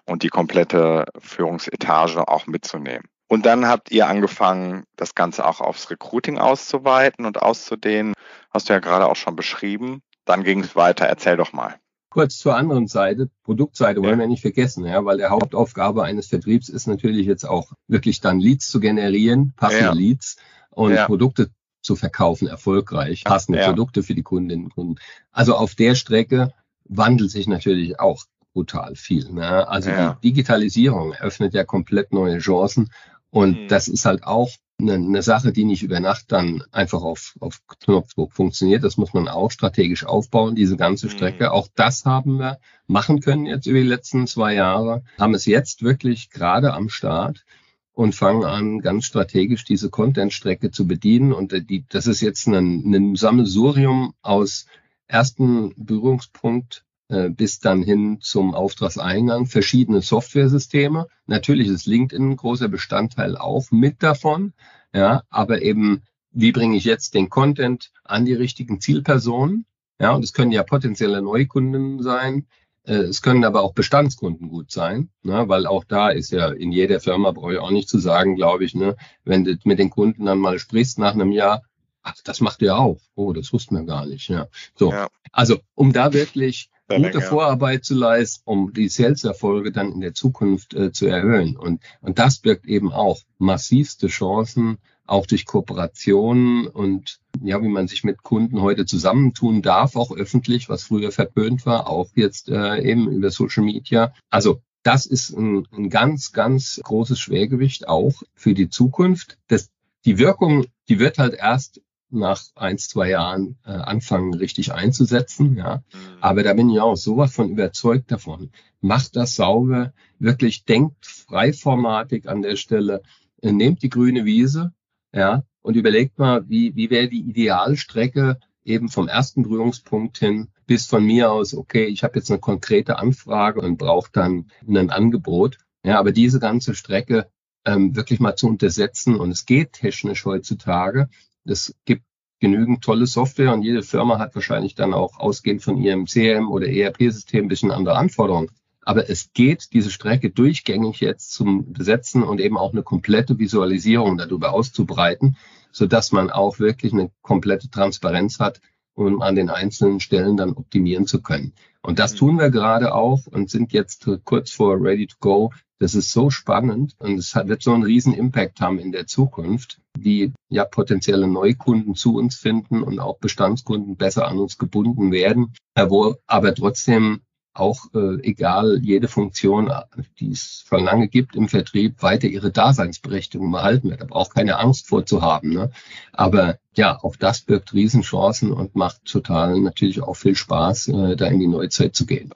und 0.05 0.23
die 0.23 0.29
komplette 0.29 1.05
Führungsetage 1.19 2.27
auch 2.27 2.47
mitzunehmen. 2.47 3.05
Und 3.27 3.45
dann 3.45 3.67
habt 3.67 3.91
ihr 3.91 4.07
angefangen, 4.07 4.85
das 4.95 5.15
Ganze 5.15 5.45
auch 5.45 5.61
aufs 5.61 5.89
Recruiting 5.89 6.37
auszuweiten 6.39 7.25
und 7.25 7.41
auszudehnen. 7.41 8.13
Hast 8.51 8.67
du 8.67 8.73
ja 8.73 8.79
gerade 8.79 9.07
auch 9.07 9.15
schon 9.15 9.35
beschrieben. 9.35 10.01
Dann 10.29 10.43
ging 10.43 10.59
es 10.59 10.75
weiter. 10.75 11.05
Erzähl 11.05 11.37
doch 11.37 11.53
mal. 11.53 11.77
Kurz 12.11 12.37
zur 12.37 12.55
anderen 12.55 12.87
Seite, 12.87 13.31
Produktseite 13.43 13.99
wollen 14.01 14.13
ja. 14.13 14.19
wir 14.19 14.27
nicht 14.27 14.43
vergessen, 14.43 14.85
ja, 14.85 15.03
weil 15.03 15.17
der 15.17 15.31
Hauptaufgabe 15.31 16.03
eines 16.03 16.27
Vertriebs 16.27 16.69
ist 16.69 16.85
natürlich 16.85 17.25
jetzt 17.25 17.45
auch 17.45 17.71
wirklich 17.87 18.21
dann 18.21 18.39
Leads 18.39 18.67
zu 18.67 18.79
generieren, 18.79 19.53
passende 19.55 19.85
ja. 19.85 19.91
Leads 19.93 20.37
und 20.69 20.93
ja. 20.93 21.07
Produkte 21.07 21.49
zu 21.81 21.95
verkaufen, 21.95 22.47
erfolgreich, 22.47 23.23
passende. 23.23 23.63
Produkte 23.63 24.03
für 24.03 24.13
die 24.13 24.21
Kundinnen 24.21 24.65
und 24.65 24.75
Kunden. 24.75 24.95
Also 25.31 25.55
auf 25.55 25.73
der 25.73 25.95
Strecke 25.95 26.53
wandelt 26.83 27.31
sich 27.31 27.47
natürlich 27.47 27.99
auch 27.99 28.23
brutal 28.53 28.95
viel. 28.95 29.31
Ne? 29.31 29.67
Also 29.67 29.89
die 29.89 30.29
Digitalisierung 30.29 31.13
eröffnet 31.13 31.55
ja 31.55 31.63
komplett 31.63 32.13
neue 32.13 32.37
Chancen 32.37 32.91
und 33.31 33.63
mhm. 33.63 33.67
das 33.67 33.87
ist 33.87 34.05
halt 34.05 34.23
auch 34.25 34.51
eine, 34.79 34.93
eine, 34.93 35.21
Sache, 35.21 35.51
die 35.51 35.65
nicht 35.65 35.83
über 35.83 35.99
Nacht 35.99 36.31
dann 36.31 36.63
einfach 36.71 37.01
auf, 37.01 37.35
auf 37.39 37.61
Knopfdruck 37.67 38.33
funktioniert. 38.33 38.83
Das 38.83 38.97
muss 38.97 39.13
man 39.13 39.27
auch 39.27 39.51
strategisch 39.51 40.05
aufbauen, 40.05 40.55
diese 40.55 40.77
ganze 40.77 41.07
mhm. 41.07 41.11
Strecke. 41.11 41.45
Mhm. 41.45 41.51
Auch 41.51 41.67
das 41.75 42.05
haben 42.05 42.39
wir 42.39 42.59
machen 42.87 43.19
können 43.21 43.45
jetzt 43.45 43.67
über 43.67 43.79
die 43.79 43.87
letzten 43.87 44.25
zwei 44.27 44.55
Jahre, 44.55 45.03
haben 45.19 45.33
es 45.33 45.45
jetzt 45.45 45.83
wirklich 45.83 46.29
gerade 46.31 46.73
am 46.73 46.89
Start 46.89 47.45
und 47.93 48.15
fangen 48.15 48.45
an, 48.45 48.79
ganz 48.79 49.05
strategisch 49.05 49.65
diese 49.65 49.89
Content-Strecke 49.89 50.71
zu 50.71 50.87
bedienen. 50.87 51.33
Und 51.33 51.53
äh, 51.53 51.61
die, 51.61 51.85
das 51.87 52.07
ist 52.07 52.21
jetzt 52.21 52.47
ein, 52.47 52.93
ein 52.93 53.15
Sammelsurium 53.15 54.13
aus 54.21 54.65
ersten 55.07 55.73
Berührungspunkt 55.75 56.85
bis 57.09 57.59
dann 57.59 57.81
hin 57.81 58.19
zum 58.21 58.53
Auftragseingang, 58.53 59.47
verschiedene 59.47 60.01
Softwaresysteme. 60.01 61.07
Natürlich 61.25 61.67
ist 61.67 61.87
LinkedIn 61.87 62.31
ein 62.31 62.37
großer 62.37 62.67
Bestandteil 62.67 63.35
auch 63.35 63.71
mit 63.71 64.03
davon. 64.03 64.53
Ja, 64.93 65.23
aber 65.29 65.63
eben, 65.63 66.03
wie 66.31 66.51
bringe 66.51 66.77
ich 66.77 66.83
jetzt 66.83 67.15
den 67.15 67.29
Content 67.29 67.91
an 68.03 68.25
die 68.25 68.33
richtigen 68.33 68.79
Zielpersonen? 68.79 69.65
Ja, 69.99 70.11
und 70.11 70.23
es 70.23 70.33
können 70.33 70.51
ja 70.51 70.63
potenzielle 70.63 71.21
Neukunden 71.21 72.01
sein. 72.01 72.45
Äh, 72.83 73.03
es 73.03 73.21
können 73.21 73.43
aber 73.43 73.61
auch 73.61 73.73
Bestandskunden 73.73 74.49
gut 74.49 74.71
sein, 74.71 75.09
ne, 75.21 75.47
weil 75.47 75.67
auch 75.67 75.83
da 75.83 76.09
ist 76.09 76.31
ja 76.31 76.49
in 76.49 76.71
jeder 76.71 76.99
Firma, 76.99 77.31
brauche 77.31 77.53
ich 77.53 77.59
auch 77.59 77.71
nicht 77.71 77.89
zu 77.89 77.99
sagen, 77.99 78.35
glaube 78.35 78.65
ich, 78.65 78.73
ne, 78.73 78.95
wenn 79.23 79.43
du 79.43 79.57
mit 79.63 79.79
den 79.79 79.89
Kunden 79.89 80.25
dann 80.25 80.39
mal 80.39 80.57
sprichst 80.57 80.97
nach 80.97 81.13
einem 81.13 81.31
Jahr, 81.31 81.63
ach, 82.01 82.15
das 82.23 82.39
macht 82.39 82.61
ihr 82.61 82.77
auch. 82.77 82.99
Oh, 83.15 83.33
das 83.33 83.53
wussten 83.53 83.75
wir 83.75 83.83
gar 83.83 84.05
nicht. 84.05 84.29
Ja. 84.29 84.47
So, 84.75 84.91
ja. 84.91 85.07
also 85.31 85.59
um 85.75 85.93
da 85.93 86.13
wirklich 86.13 86.69
gute 86.89 87.21
Vorarbeit 87.21 87.85
zu 87.85 87.95
leisten, 87.95 88.41
um 88.45 88.73
die 88.73 88.89
Sales-Erfolge 88.89 89.71
dann 89.71 89.91
in 89.91 90.01
der 90.01 90.13
Zukunft 90.13 90.73
äh, 90.73 90.91
zu 90.91 91.05
erhöhen. 91.05 91.55
Und, 91.55 91.81
und 92.01 92.19
das 92.19 92.39
birgt 92.39 92.65
eben 92.65 92.91
auch 92.91 93.19
massivste 93.37 94.07
Chancen, 94.07 94.77
auch 95.05 95.25
durch 95.25 95.45
Kooperationen 95.45 96.67
und 96.67 97.19
ja, 97.41 97.61
wie 97.63 97.67
man 97.67 97.87
sich 97.87 98.03
mit 98.03 98.21
Kunden 98.21 98.61
heute 98.61 98.85
zusammentun 98.85 99.61
darf, 99.61 99.95
auch 99.95 100.11
öffentlich, 100.11 100.69
was 100.69 100.83
früher 100.83 101.11
verpönt 101.11 101.65
war, 101.65 101.87
auch 101.87 102.09
jetzt 102.15 102.49
äh, 102.49 102.81
eben 102.81 103.09
über 103.09 103.31
Social 103.31 103.63
Media. 103.63 104.13
Also 104.29 104.61
das 104.83 105.05
ist 105.05 105.31
ein, 105.31 105.67
ein 105.71 105.89
ganz, 105.89 106.31
ganz 106.31 106.79
großes 106.83 107.19
Schwergewicht 107.19 107.87
auch 107.87 108.21
für 108.35 108.53
die 108.53 108.69
Zukunft. 108.69 109.37
Das, 109.47 109.69
die 110.05 110.17
Wirkung, 110.17 110.65
die 110.87 110.99
wird 110.99 111.17
halt 111.17 111.33
erst 111.33 111.81
nach 112.11 112.41
eins, 112.55 112.87
zwei 112.87 113.09
Jahren 113.09 113.57
äh, 113.65 113.71
anfangen, 113.71 114.33
richtig 114.33 114.73
einzusetzen. 114.73 115.55
Ja. 115.57 115.83
Mhm. 115.93 115.99
Aber 116.21 116.43
da 116.43 116.53
bin 116.53 116.69
ich 116.69 116.79
auch 116.79 116.95
sowas 116.95 117.33
von 117.33 117.49
überzeugt 117.49 118.11
davon. 118.11 118.51
Macht 118.81 119.15
das 119.15 119.35
sauber, 119.35 119.93
wirklich 120.19 120.65
denkt 120.65 121.05
freiformatig 121.05 122.27
an 122.27 122.41
der 122.41 122.55
Stelle, 122.55 123.01
äh, 123.41 123.51
nehmt 123.51 123.83
die 123.83 123.89
grüne 123.89 124.25
Wiese, 124.25 124.73
ja, 125.13 125.43
und 125.61 125.75
überlegt 125.75 126.17
mal, 126.17 126.47
wie, 126.49 126.75
wie 126.75 126.89
wäre 126.89 127.09
die 127.09 127.21
Idealstrecke 127.21 128.39
eben 128.63 128.89
vom 128.89 129.07
ersten 129.07 129.43
Berührungspunkt 129.43 130.17
hin 130.17 130.49
bis 130.65 130.85
von 130.85 131.03
mir 131.03 131.31
aus, 131.31 131.55
okay, 131.55 131.85
ich 131.85 132.03
habe 132.03 132.19
jetzt 132.19 132.29
eine 132.29 132.39
konkrete 132.39 132.99
Anfrage 132.99 133.61
und 133.61 133.77
brauche 133.77 134.11
dann 134.11 134.51
ein 134.67 134.89
Angebot. 134.89 135.57
Ja, 135.83 135.97
aber 135.97 136.11
diese 136.11 136.39
ganze 136.39 136.75
Strecke 136.75 137.29
ähm, 137.65 137.95
wirklich 137.95 138.19
mal 138.19 138.35
zu 138.35 138.47
untersetzen 138.47 139.15
und 139.15 139.31
es 139.31 139.45
geht 139.45 139.73
technisch 139.73 140.25
heutzutage. 140.25 141.09
Es 141.49 141.75
gibt 141.85 142.03
genügend 142.39 142.83
tolle 142.83 143.05
Software 143.05 143.53
und 143.53 143.63
jede 143.63 143.83
Firma 143.83 144.17
hat 144.17 144.35
wahrscheinlich 144.35 144.75
dann 144.75 144.93
auch 144.93 145.19
ausgehend 145.19 145.61
von 145.61 145.77
ihrem 145.77 146.05
CRM 146.05 146.49
oder 146.49 146.67
ERP-System 146.67 147.45
ein 147.45 147.49
bisschen 147.49 147.71
andere 147.71 147.97
Anforderungen. 147.97 148.49
Aber 148.81 149.09
es 149.09 149.33
geht, 149.33 149.73
diese 149.73 149.91
Strecke 149.91 150.29
durchgängig 150.29 150.99
jetzt 150.99 151.31
zum 151.33 151.73
Besetzen 151.73 152.23
und 152.23 152.39
eben 152.39 152.57
auch 152.57 152.71
eine 152.71 152.83
komplette 152.83 153.37
Visualisierung 153.37 154.17
darüber 154.17 154.53
auszubreiten, 154.53 155.37
so 155.71 155.85
dass 155.85 156.11
man 156.11 156.29
auch 156.29 156.59
wirklich 156.59 156.93
eine 156.93 157.11
komplette 157.21 157.69
Transparenz 157.69 158.39
hat, 158.39 158.61
um 158.93 159.21
an 159.21 159.35
den 159.35 159.49
einzelnen 159.49 159.99
Stellen 159.99 160.37
dann 160.37 160.53
optimieren 160.53 161.07
zu 161.07 161.21
können. 161.21 161.53
Und 161.81 161.99
das 161.99 162.15
tun 162.15 162.37
wir 162.37 162.49
gerade 162.49 162.93
auch 162.93 163.27
und 163.27 163.49
sind 163.49 163.73
jetzt 163.73 164.07
kurz 164.23 164.51
vor 164.51 164.81
Ready 164.81 165.07
to 165.07 165.15
Go. 165.19 165.51
Das 165.79 165.95
ist 165.95 166.11
so 166.11 166.29
spannend 166.29 166.95
und 166.99 167.17
es 167.17 167.33
wird 167.35 167.63
so 167.63 167.73
einen 167.73 167.83
riesen 167.83 168.13
Impact 168.13 168.59
haben 168.59 168.79
in 168.79 168.91
der 168.91 169.07
Zukunft, 169.07 169.79
wie 169.97 170.33
ja 170.49 170.65
potenzielle 170.65 171.27
Neukunden 171.27 171.95
zu 171.95 172.15
uns 172.17 172.35
finden 172.35 172.83
und 172.83 172.99
auch 172.99 173.17
Bestandskunden 173.19 173.95
besser 173.95 174.27
an 174.27 174.39
uns 174.39 174.57
gebunden 174.57 175.13
werden, 175.13 175.53
wo 175.75 176.15
aber 176.27 176.53
trotzdem 176.53 177.21
auch 177.53 177.85
äh, 177.93 178.21
egal 178.21 178.79
jede 178.81 179.07
Funktion, 179.07 179.71
die 180.19 180.31
es 180.31 180.65
schon 180.67 180.83
lange 180.83 181.07
gibt 181.07 181.35
im 181.35 181.47
Vertrieb, 181.47 182.01
weiter 182.01 182.27
ihre 182.27 182.51
Daseinsberechtigung 182.51 183.51
behalten 183.51 183.89
wird. 183.89 184.01
Da 184.01 184.05
braucht 184.05 184.33
keine 184.33 184.59
Angst 184.59 184.87
vorzuhaben. 184.87 185.53
Ne? 185.53 185.71
Aber 186.13 186.57
ja, 186.75 186.97
auch 187.01 187.15
das 187.15 187.41
birgt 187.41 187.73
Riesenchancen 187.73 188.51
und 188.51 188.75
macht 188.75 189.05
total 189.05 189.59
natürlich 189.59 190.01
auch 190.01 190.15
viel 190.15 190.35
Spaß, 190.35 190.89
äh, 190.89 191.15
da 191.15 191.27
in 191.27 191.39
die 191.39 191.47
Neuzeit 191.47 191.95
zu 191.95 192.05
gehen. 192.05 192.31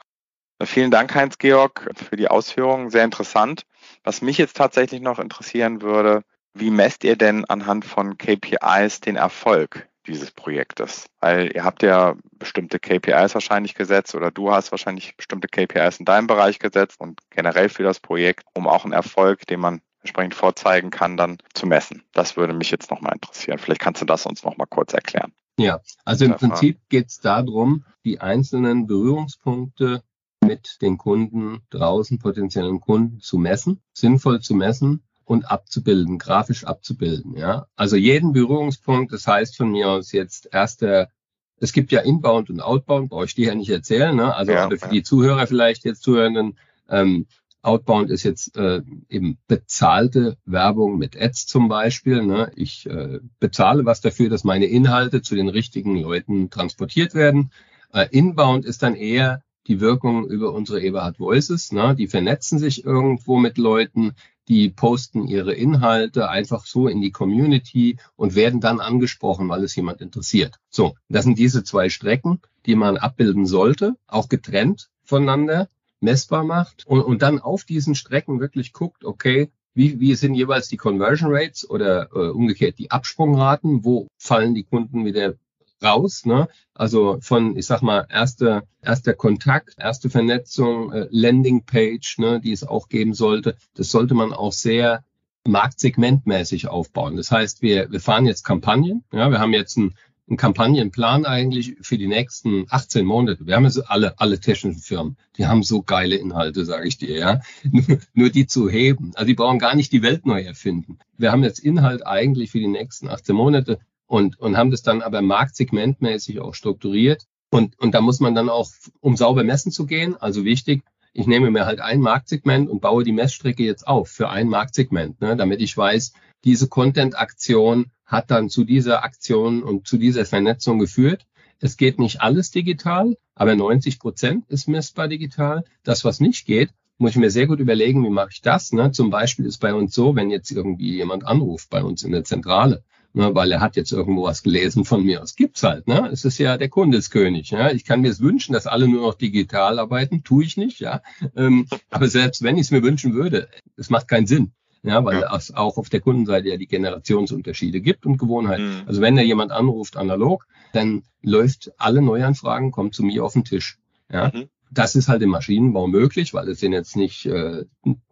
Vielen 0.62 0.92
Dank, 0.92 1.13
Heinz-Georg, 1.13 1.89
für 1.96 2.16
die 2.16 2.28
Ausführungen. 2.28 2.89
Sehr 2.89 3.04
interessant. 3.04 3.63
Was 4.04 4.22
mich 4.22 4.38
jetzt 4.38 4.56
tatsächlich 4.56 5.02
noch 5.02 5.20
interessieren 5.20 5.82
würde, 5.82 6.24
wie 6.54 6.70
messt 6.70 7.04
ihr 7.04 7.16
denn 7.16 7.46
anhand 7.46 7.86
von 7.86 8.18
KPIs 8.18 9.02
den 9.02 9.16
Erfolg 9.16 9.89
dieses 10.06 10.32
Projektes? 10.32 11.08
Weil 11.20 11.52
ihr 11.54 11.63
habt 11.63 11.82
ja 11.82 12.16
bestimmte 12.34 12.80
KPIs 12.80 13.34
wahrscheinlich 13.34 13.74
gesetzt 13.74 14.13
oder 14.16 14.32
du 14.32 14.52
hast 14.52 14.72
wahrscheinlich 14.72 15.18
bestimmte 15.18 15.48
KPIs 15.48 15.98
in 15.98 16.06
deinem 16.06 16.28
Bereich 16.28 16.60
gesetzt 16.60 17.00
und 17.00 17.20
generell 17.32 17.70
für 17.70 17.84
das 17.84 18.00
Projekt, 18.00 18.46
um 18.54 18.68
auch 18.68 18.84
einen 18.84 18.94
Erfolg, 18.94 19.48
den 19.48 19.60
man 19.60 19.82
entsprechend 20.02 20.36
vorzeigen 20.36 20.92
kann, 20.92 21.18
dann 21.18 21.38
zu 21.54 21.66
messen. 21.66 22.04
Das 22.12 22.38
würde 22.38 22.54
mich 22.54 22.70
jetzt 22.70 22.92
nochmal 22.92 23.13
interessieren. 23.13 23.58
Vielleicht 23.58 23.82
kannst 23.82 24.02
du 24.02 24.06
das 24.06 24.26
uns 24.26 24.44
nochmal 24.44 24.68
kurz 24.70 24.94
erklären. 24.94 25.34
Ja, 25.58 25.80
also 26.04 26.26
im 26.26 26.36
Prinzip 26.36 26.80
geht 26.89 27.10
es 27.10 27.20
darum, 27.20 27.86
die 28.04 28.20
einzelnen 28.20 28.86
Berührungspunkte 28.88 30.04
mit 30.45 30.82
den 30.82 30.97
Kunden 30.97 31.62
draußen, 31.69 32.19
potenziellen 32.19 32.79
Kunden 32.79 33.19
zu 33.19 33.38
messen, 33.38 33.82
sinnvoll 33.93 34.41
zu 34.41 34.56
messen 34.56 35.03
und 35.25 35.49
abzubilden, 35.49 36.17
grafisch 36.17 36.65
abzubilden. 36.65 37.36
Ja, 37.38 37.67
also 37.75 37.95
jeden 37.95 38.34
Berührungspunkt. 38.34 39.13
Das 39.13 39.27
heißt 39.27 39.58
von 39.58 39.71
mir 39.71 39.89
aus 39.89 40.12
jetzt 40.12 40.49
erster. 40.51 41.10
Es 41.58 41.71
gibt 41.71 41.91
ja 41.91 42.01
Inbound 42.01 42.49
und 42.49 42.60
Outbound, 42.60 43.10
brauche 43.10 43.25
ich 43.25 43.36
dir 43.36 43.47
ja 43.47 43.56
nicht 43.56 43.69
erzählen. 43.69 44.15
Ne? 44.15 44.36
Also 44.36 44.51
ja, 44.51 44.69
für 44.69 44.75
ja. 44.75 44.88
die 44.88 45.03
Zuhörer 45.03 45.47
vielleicht 45.47 45.86
jetzt 45.86 46.03
Zuhörenden. 46.03 46.58
Ähm, 46.89 47.27
Outbound 47.62 48.10
ist 48.10 48.23
jetzt 48.23 48.58
äh, 48.58 48.82
eben 49.08 49.38
bezahlte 49.47 50.38
Werbung 50.43 50.97
mit 50.97 51.19
Ads 51.19 51.45
zum 51.45 51.69
Beispiel. 51.69 52.21
Ne? 52.23 52.51
Ich 52.56 52.86
äh, 52.88 53.21
bezahle 53.39 53.86
was 53.86 54.01
dafür, 54.01 54.29
dass 54.29 54.43
meine 54.43 54.65
Inhalte 54.65 55.21
zu 55.21 55.36
den 55.36 55.47
richtigen 55.47 55.97
Leuten 55.97 56.49
transportiert 56.49 57.15
werden. 57.15 57.51
Äh, 57.93 58.08
Inbound 58.12 58.65
ist 58.65 58.84
dann 58.84 58.95
eher 58.95 59.42
die 59.67 59.80
Wirkung 59.80 60.28
über 60.28 60.54
unsere 60.54 60.82
Eberhard 60.82 61.19
Voices. 61.19 61.71
Ne? 61.71 61.95
Die 61.95 62.08
vernetzen 62.08 62.60
sich 62.60 62.84
irgendwo 62.86 63.38
mit 63.38 63.58
Leuten, 63.58 64.13
die 64.47 64.69
posten 64.69 65.28
ihre 65.28 65.54
Inhalte 65.54 66.30
einfach 66.30 66.65
so 66.65 66.88
in 66.88 67.02
die 67.02 67.12
Community 67.12 67.97
und 68.15 68.36
werden 68.36 68.60
dann 68.60 68.80
angesprochen, 68.80 69.47
weil 69.49 69.63
es 69.63 69.76
jemand 69.76 70.02
interessiert. 70.02 70.56
So, 70.69 70.95
das 71.08 71.23
sind 71.23 71.38
diese 71.38 71.63
zwei 71.63 71.89
Strecken, 71.89 72.41
die 72.65 72.76
man 72.76 72.97
abbilden 72.97 73.45
sollte, 73.45 73.95
auch 74.08 74.30
getrennt 74.30 74.89
voneinander, 75.06 75.69
messbar 76.02 76.43
macht 76.43 76.86
und, 76.86 77.02
und 77.02 77.21
dann 77.21 77.39
auf 77.39 77.63
diesen 77.63 77.95
Strecken 77.95 78.39
wirklich 78.39 78.73
guckt, 78.73 79.06
okay, 79.06 79.49
wie, 79.73 79.99
wie 79.99 80.13
sind 80.15 80.36
jeweils 80.36 80.67
die 80.67 80.78
Conversion 80.78 81.34
Rates 81.34 81.67
oder 81.67 82.10
äh, 82.13 82.30
umgekehrt 82.30 82.78
die 82.78 82.91
Absprungraten, 82.91 83.84
wo 83.84 84.08
fallen 84.17 84.54
die 84.54 84.63
Kunden 84.63 85.06
wieder 85.06 85.36
raus. 85.84 86.26
Ne? 86.26 86.48
Also 86.74 87.17
von, 87.22 87.58
ich 87.58 87.65
sag 87.65 87.82
mal, 87.82 88.08
erster 88.10 88.63
erster 88.84 89.13
Kontakt, 89.13 89.76
erste 89.78 90.10
Vernetzung, 90.10 90.91
äh, 90.91 91.08
Landingpage, 91.10 92.19
ne, 92.19 92.39
die 92.39 92.52
es 92.52 92.63
auch 92.63 92.89
geben 92.89 93.13
sollte. 93.13 93.56
Das 93.76 93.89
sollte 93.89 94.13
man 94.13 94.34
auch 94.34 94.54
sehr 94.54 95.04
marktsegmentmäßig 95.46 96.67
aufbauen. 96.67 97.17
Das 97.17 97.32
heißt, 97.32 97.62
wir, 97.62 97.91
wir 97.91 98.00
fahren 98.00 98.26
jetzt 98.26 98.43
Kampagnen. 98.43 99.04
Ja, 99.12 99.30
wir 99.30 99.39
haben 99.39 99.54
jetzt 99.54 99.78
einen, 99.78 99.96
einen 100.30 100.38
Kampagnenplan 100.38 101.26
eigentlich 101.26 101.76
für 101.82 101.98
die 101.98 102.08
nächsten 102.08 102.65
18 102.69 103.06
Monate. 103.06 103.46
Wir 103.46 103.56
haben 103.56 103.65
jetzt 103.65 103.89
alle, 103.89 104.19
alle 104.19 104.39
technischen 104.39 104.80
Firmen, 104.80 105.17
die 105.38 105.48
haben 105.48 105.63
so 105.63 105.82
geile 105.82 106.15
Inhalte, 106.15 106.63
sage 106.63 106.88
ich 106.88 106.98
dir, 106.98 107.17
ja. 107.17 107.41
Nur, 107.72 108.00
nur 108.13 108.30
die 108.30 108.48
zu 108.48 108.69
heben. 108.69 109.12
Also 109.15 109.28
die 109.28 109.34
brauchen 109.34 109.60
gar 109.60 109.76
nicht 109.76 109.91
die 109.91 110.02
Welt 110.02 110.26
neu 110.26 110.41
erfinden. 110.41 111.00
Wir 111.17 111.32
haben 111.32 111.43
jetzt 111.43 111.60
Inhalt 111.60 112.08
eigentlich 112.08 112.52
für 112.52 112.60
die 112.60 112.67
nächsten 112.67 113.10
18 113.10 113.36
Monate 113.36 113.80
und, 114.08 114.39
und 114.39 114.58
haben 114.58 114.72
das 114.72 114.84
dann 114.84 115.02
aber 115.02 115.22
marktsegmentmäßig 115.22 116.39
auch 116.39 116.54
strukturiert. 116.54 117.26
Und, 117.50 117.78
und 117.80 117.94
da 117.94 118.02
muss 118.02 118.20
man 118.20 118.36
dann 118.36 118.50
auch, 118.50 118.70
um 119.00 119.16
sauber 119.16 119.44
messen 119.44 119.72
zu 119.72 119.86
gehen, 119.86 120.16
also 120.16 120.44
wichtig, 120.44 120.84
ich 121.13 121.28
nehme 121.28 121.52
mir 121.52 121.66
halt 121.66 121.80
ein 121.80 122.00
Marktsegment 122.00 122.70
und 122.70 122.82
baue 122.82 123.04
die 123.04 123.12
Messstrecke 123.12 123.63
jetzt 123.63 123.88
auf 123.88 124.10
für 124.10 124.30
ein 124.30 124.50
Marktsegment, 124.50 125.22
ne, 125.22 125.36
damit 125.36 125.62
ich 125.62 125.78
weiß, 125.78 126.13
diese 126.44 126.68
Content-Aktion 126.68 127.92
hat 128.06 128.32
dann 128.32 128.50
zu 128.50 128.63
dieser 128.63 129.04
Aktion 129.04 129.63
und 129.63 129.88
zu 129.88 129.98
dieser 129.98 130.26
Vernetzung 130.26 130.80
geführt. 130.80 131.26
Es 131.60 131.78
geht 131.78 132.00
nicht 132.00 132.22
alles 132.22 132.52
digital, 132.52 133.16
aber 133.36 133.56
90 133.56 134.00
Prozent 134.00 134.46
ist 134.50 134.68
messbar 134.68 135.08
digital. 135.08 135.63
Das, 135.84 136.04
was 136.04 136.20
nicht 136.20 136.46
geht, 136.46 136.72
muss 136.98 137.12
ich 137.12 137.18
mir 137.18 137.32
sehr 137.32 137.48
gut 137.48 137.60
überlegen, 137.60 138.04
wie 138.04 138.10
mache 138.10 138.30
ich 138.32 138.42
das. 138.42 138.74
Ne? 138.74 138.92
Zum 138.92 139.10
Beispiel 139.10 139.46
ist 139.46 139.60
bei 139.60 139.74
uns 139.74 139.94
so, 139.94 140.16
wenn 140.16 140.30
jetzt 140.30 140.52
irgendwie 140.52 140.96
jemand 140.96 141.26
anruft 141.26 141.70
bei 141.70 141.84
uns 141.84 142.04
in 142.04 142.12
der 142.12 142.24
Zentrale 142.24 142.84
ne, 143.13 143.34
weil 143.34 143.52
er 143.52 143.62
hat 143.62 143.76
jetzt 143.76 143.91
irgendwo 143.91 144.23
was 144.23 144.43
gelesen 144.43 144.86
von 144.86 145.04
mir. 145.04 145.21
Es 145.21 145.36
gibt's 145.36 145.63
halt, 145.63 145.88
ne? 145.88 146.10
Es 146.12 146.26
ist 146.26 146.38
ja 146.39 146.58
der 146.58 146.69
Kundeskönig. 146.69 147.52
Ja? 147.52 147.71
Ich 147.71 147.86
kann 147.86 148.02
mir 148.02 148.12
es 148.12 148.19
wünschen, 148.19 148.54
dass 148.54 148.67
alle 148.67 148.88
nur 148.88 149.02
noch 149.02 149.15
digital 149.15 149.80
arbeiten, 149.80 150.23
tue 150.23 150.43
ich 150.43 150.58
nicht, 150.58 150.80
ja. 150.80 151.02
Ähm, 151.36 151.67
aber 151.89 152.08
selbst 152.08 152.41
wenn 152.43 152.58
ich 152.58 152.63
es 152.63 152.71
mir 152.71 152.84
wünschen 152.84 153.13
würde, 153.13 153.47
es 153.78 153.89
macht 153.89 154.08
keinen 154.08 154.28
Sinn. 154.28 154.52
Ja, 154.86 155.06
weil 155.06 155.21
ja. 155.21 155.34
es 155.34 155.54
auch 155.54 155.78
auf 155.78 155.89
der 155.89 156.02
Kundenseite 156.02 156.49
ja 156.49 156.58
die 156.58 156.67
Generationsunterschiede 156.67 157.80
gibt 157.80 158.06
und 158.06 158.17
Gewohnheiten. 158.17 158.82
Mhm. 158.82 158.84
Also 158.86 158.99
wenn 158.99 159.15
da 159.15 159.21
jemand 159.21 159.54
anruft 159.54 159.95
analog, 159.95 160.45
dann 160.73 161.04
läuft 161.21 161.71
alle 161.78 162.02
Neuanfragen, 162.02 162.71
kommen 162.71 162.91
zu 162.91 163.04
mir 163.04 163.23
auf 163.23 163.32
den 163.32 163.45
Tisch. 163.45 163.78
Ja, 164.12 164.30
mhm. 164.34 164.49
das 164.71 164.95
ist 164.95 165.08
halt 165.08 165.21
im 165.21 165.30
Maschinenbau 165.30 165.88
möglich, 165.88 166.34
weil 166.34 166.49
es 166.49 166.60
sind 166.60 166.73
jetzt 166.73 166.97
nicht 166.97 167.26
äh, 167.26 167.63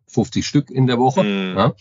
50 0.07 0.47
Stück 0.47 0.71
in 0.71 0.87
der 0.87 0.97
Woche, 0.97 1.23
mhm. 1.23 1.57
ja, 1.57 1.73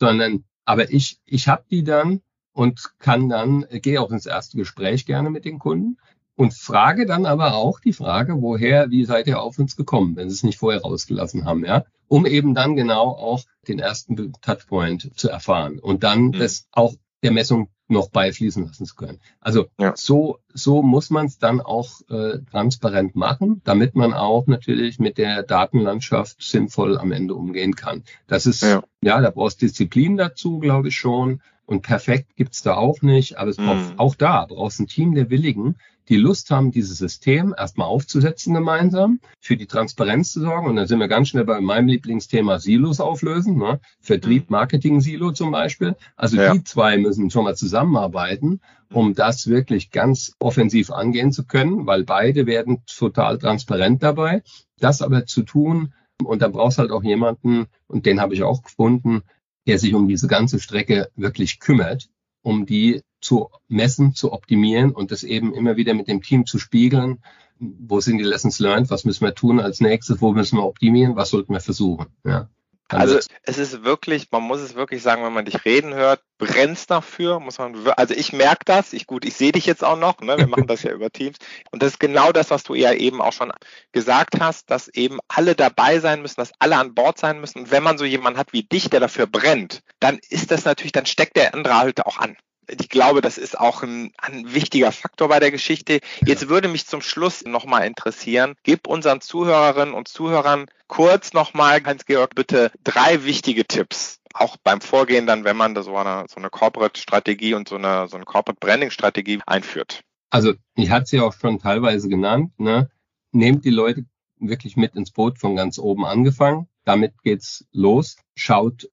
sondern 0.00 0.44
aber 0.64 0.90
ich 0.90 1.18
ich 1.26 1.46
habe 1.48 1.64
die 1.70 1.84
dann 1.84 2.22
und 2.58 2.98
kann 2.98 3.28
dann, 3.28 3.64
gehe 3.70 4.00
auch 4.00 4.10
ins 4.10 4.26
erste 4.26 4.56
Gespräch 4.56 5.06
gerne 5.06 5.30
mit 5.30 5.44
den 5.44 5.60
Kunden 5.60 5.96
und 6.34 6.54
frage 6.54 7.06
dann 7.06 7.24
aber 7.24 7.54
auch 7.54 7.78
die 7.78 7.92
Frage, 7.92 8.42
woher, 8.42 8.90
wie 8.90 9.04
seid 9.04 9.28
ihr 9.28 9.40
auf 9.40 9.60
uns 9.60 9.76
gekommen, 9.76 10.16
wenn 10.16 10.28
sie 10.28 10.34
es 10.34 10.42
nicht 10.42 10.58
vorher 10.58 10.82
rausgelassen 10.82 11.44
haben, 11.44 11.64
ja, 11.64 11.84
um 12.08 12.26
eben 12.26 12.54
dann 12.54 12.74
genau 12.74 13.10
auch 13.10 13.44
den 13.68 13.78
ersten 13.78 14.32
Touchpoint 14.42 15.12
zu 15.14 15.28
erfahren 15.28 15.78
und 15.78 16.02
dann 16.02 16.26
mhm. 16.26 16.32
das 16.32 16.66
auch 16.72 16.94
der 17.22 17.30
Messung 17.30 17.68
noch 17.86 18.10
beifließen 18.10 18.66
lassen 18.66 18.86
zu 18.86 18.96
können. 18.96 19.20
Also 19.40 19.66
ja. 19.78 19.92
so, 19.96 20.40
so 20.52 20.82
muss 20.82 21.10
man 21.10 21.26
es 21.26 21.38
dann 21.38 21.60
auch 21.60 22.00
äh, 22.10 22.38
transparent 22.50 23.14
machen, 23.14 23.62
damit 23.62 23.94
man 23.94 24.14
auch 24.14 24.48
natürlich 24.48 24.98
mit 24.98 25.16
der 25.16 25.44
Datenlandschaft 25.44 26.42
sinnvoll 26.42 26.98
am 26.98 27.12
Ende 27.12 27.36
umgehen 27.36 27.76
kann. 27.76 28.02
Das 28.26 28.46
ist, 28.46 28.62
ja, 28.62 28.82
ja 29.00 29.20
da 29.20 29.30
brauchst 29.30 29.62
Disziplin 29.62 30.16
dazu, 30.16 30.58
glaube 30.58 30.88
ich 30.88 30.96
schon. 30.96 31.40
Und 31.68 31.82
perfekt 31.82 32.34
gibt's 32.34 32.62
da 32.62 32.76
auch 32.76 33.02
nicht, 33.02 33.36
aber 33.36 33.50
es 33.50 33.58
braucht, 33.58 33.92
mhm. 33.92 33.98
auch 33.98 34.14
da 34.14 34.46
brauchst 34.46 34.80
ein 34.80 34.86
Team 34.86 35.14
der 35.14 35.28
Willigen, 35.28 35.76
die 36.08 36.16
Lust 36.16 36.50
haben, 36.50 36.70
dieses 36.70 36.96
System 36.96 37.54
erstmal 37.58 37.88
aufzusetzen 37.88 38.54
gemeinsam, 38.54 39.20
für 39.38 39.58
die 39.58 39.66
Transparenz 39.66 40.32
zu 40.32 40.40
sorgen. 40.40 40.66
Und 40.66 40.76
dann 40.76 40.86
sind 40.86 40.98
wir 40.98 41.08
ganz 41.08 41.28
schnell 41.28 41.44
bei 41.44 41.60
meinem 41.60 41.88
Lieblingsthema 41.88 42.58
Silos 42.58 43.00
auflösen, 43.00 43.58
ne? 43.58 43.80
Vertrieb, 44.00 44.48
mhm. 44.48 44.54
Marketing, 44.54 45.02
Silo 45.02 45.32
zum 45.32 45.50
Beispiel. 45.50 45.94
Also 46.16 46.38
ja. 46.38 46.54
die 46.54 46.64
zwei 46.64 46.96
müssen 46.96 47.28
schon 47.28 47.44
mal 47.44 47.54
zusammenarbeiten, 47.54 48.62
um 48.90 49.12
das 49.12 49.48
wirklich 49.48 49.90
ganz 49.90 50.32
offensiv 50.38 50.90
angehen 50.90 51.32
zu 51.32 51.44
können, 51.44 51.86
weil 51.86 52.04
beide 52.04 52.46
werden 52.46 52.82
total 52.86 53.36
transparent 53.36 54.02
dabei. 54.02 54.42
Das 54.78 55.02
aber 55.02 55.26
zu 55.26 55.42
tun, 55.42 55.92
und 56.24 56.40
da 56.40 56.48
brauchst 56.48 56.78
halt 56.78 56.92
auch 56.92 57.02
jemanden, 57.02 57.66
und 57.86 58.06
den 58.06 58.22
habe 58.22 58.32
ich 58.32 58.42
auch 58.42 58.62
gefunden, 58.62 59.22
der 59.66 59.78
sich 59.78 59.94
um 59.94 60.08
diese 60.08 60.28
ganze 60.28 60.60
Strecke 60.60 61.10
wirklich 61.16 61.60
kümmert 61.60 62.08
um 62.42 62.66
die 62.66 63.02
zu 63.20 63.50
messen, 63.68 64.14
zu 64.14 64.32
optimieren 64.32 64.92
und 64.92 65.10
das 65.10 65.22
eben 65.22 65.52
immer 65.52 65.76
wieder 65.76 65.94
mit 65.94 66.08
dem 66.08 66.22
Team 66.22 66.46
zu 66.46 66.58
spiegeln. 66.58 67.18
Wo 67.58 68.00
sind 68.00 68.18
die 68.18 68.24
Lessons 68.24 68.58
learned? 68.60 68.90
Was 68.90 69.04
müssen 69.04 69.24
wir 69.24 69.34
tun 69.34 69.60
als 69.60 69.80
nächstes? 69.80 70.20
Wo 70.20 70.32
müssen 70.32 70.56
wir 70.58 70.64
optimieren? 70.64 71.16
Was 71.16 71.30
sollten 71.30 71.52
wir 71.52 71.60
versuchen? 71.60 72.06
Ja. 72.24 72.48
Also 72.88 73.18
es 73.42 73.58
ist 73.58 73.84
wirklich, 73.84 74.30
man 74.30 74.42
muss 74.42 74.60
es 74.60 74.74
wirklich 74.74 75.02
sagen, 75.02 75.22
wenn 75.22 75.32
man 75.32 75.44
dich 75.44 75.64
reden 75.66 75.94
hört, 75.94 76.22
brennst 76.38 76.90
dafür, 76.90 77.38
muss 77.38 77.58
man, 77.58 77.76
also 77.96 78.14
ich 78.14 78.32
merke 78.32 78.64
das, 78.64 78.94
ich 78.94 79.06
gut, 79.06 79.26
ich 79.26 79.34
sehe 79.34 79.52
dich 79.52 79.66
jetzt 79.66 79.84
auch 79.84 79.98
noch, 79.98 80.20
ne? 80.20 80.38
wir 80.38 80.46
machen 80.46 80.66
das 80.66 80.82
ja 80.84 80.92
über 80.94 81.10
Teams 81.10 81.36
und 81.70 81.82
das 81.82 81.92
ist 81.92 82.00
genau 82.00 82.32
das, 82.32 82.50
was 82.50 82.62
du 82.62 82.74
ja 82.74 82.92
eben 82.94 83.20
auch 83.20 83.32
schon 83.32 83.52
gesagt 83.92 84.40
hast, 84.40 84.70
dass 84.70 84.88
eben 84.88 85.18
alle 85.28 85.54
dabei 85.54 86.00
sein 86.00 86.22
müssen, 86.22 86.40
dass 86.40 86.52
alle 86.60 86.76
an 86.76 86.94
Bord 86.94 87.18
sein 87.18 87.40
müssen 87.40 87.60
und 87.60 87.70
wenn 87.70 87.82
man 87.82 87.98
so 87.98 88.06
jemanden 88.06 88.38
hat 88.38 88.52
wie 88.54 88.62
dich, 88.62 88.88
der 88.88 89.00
dafür 89.00 89.26
brennt, 89.26 89.82
dann 90.00 90.18
ist 90.30 90.50
das 90.50 90.64
natürlich, 90.64 90.92
dann 90.92 91.06
steckt 91.06 91.36
der 91.36 91.54
andere 91.54 91.76
halt 91.76 92.06
auch 92.06 92.18
an 92.18 92.36
ich 92.68 92.88
glaube, 92.88 93.20
das 93.20 93.38
ist 93.38 93.58
auch 93.58 93.82
ein, 93.82 94.12
ein, 94.18 94.52
wichtiger 94.54 94.92
Faktor 94.92 95.28
bei 95.28 95.40
der 95.40 95.50
Geschichte. 95.50 96.00
Jetzt 96.24 96.48
würde 96.48 96.68
mich 96.68 96.86
zum 96.86 97.00
Schluss 97.00 97.44
nochmal 97.44 97.86
interessieren, 97.86 98.54
gib 98.62 98.86
unseren 98.86 99.20
Zuhörerinnen 99.20 99.94
und 99.94 100.08
Zuhörern 100.08 100.66
kurz 100.86 101.32
nochmal, 101.32 101.82
Hans-Georg, 101.84 102.34
bitte 102.34 102.70
drei 102.84 103.24
wichtige 103.24 103.66
Tipps. 103.66 104.20
Auch 104.34 104.56
beim 104.62 104.80
Vorgehen 104.80 105.26
dann, 105.26 105.44
wenn 105.44 105.56
man 105.56 105.74
da 105.74 105.82
so 105.82 105.96
eine, 105.96 106.26
so 106.28 106.36
eine 106.36 106.50
Corporate-Strategie 106.50 107.54
und 107.54 107.68
so 107.68 107.76
eine, 107.76 108.08
so 108.08 108.16
eine 108.16 108.24
Corporate-Branding-Strategie 108.24 109.40
einführt. 109.46 110.02
Also, 110.30 110.54
ich 110.74 110.90
hatte 110.90 111.06
sie 111.06 111.20
auch 111.20 111.32
schon 111.32 111.58
teilweise 111.58 112.08
genannt, 112.08 112.52
ne? 112.58 112.90
Nehmt 113.32 113.64
die 113.64 113.70
Leute 113.70 114.04
wirklich 114.38 114.76
mit 114.76 114.94
ins 114.94 115.10
Boot 115.10 115.38
von 115.38 115.56
ganz 115.56 115.78
oben 115.78 116.04
angefangen. 116.04 116.68
Damit 116.84 117.14
geht's 117.22 117.66
los. 117.72 118.16
Schaut, 118.34 118.88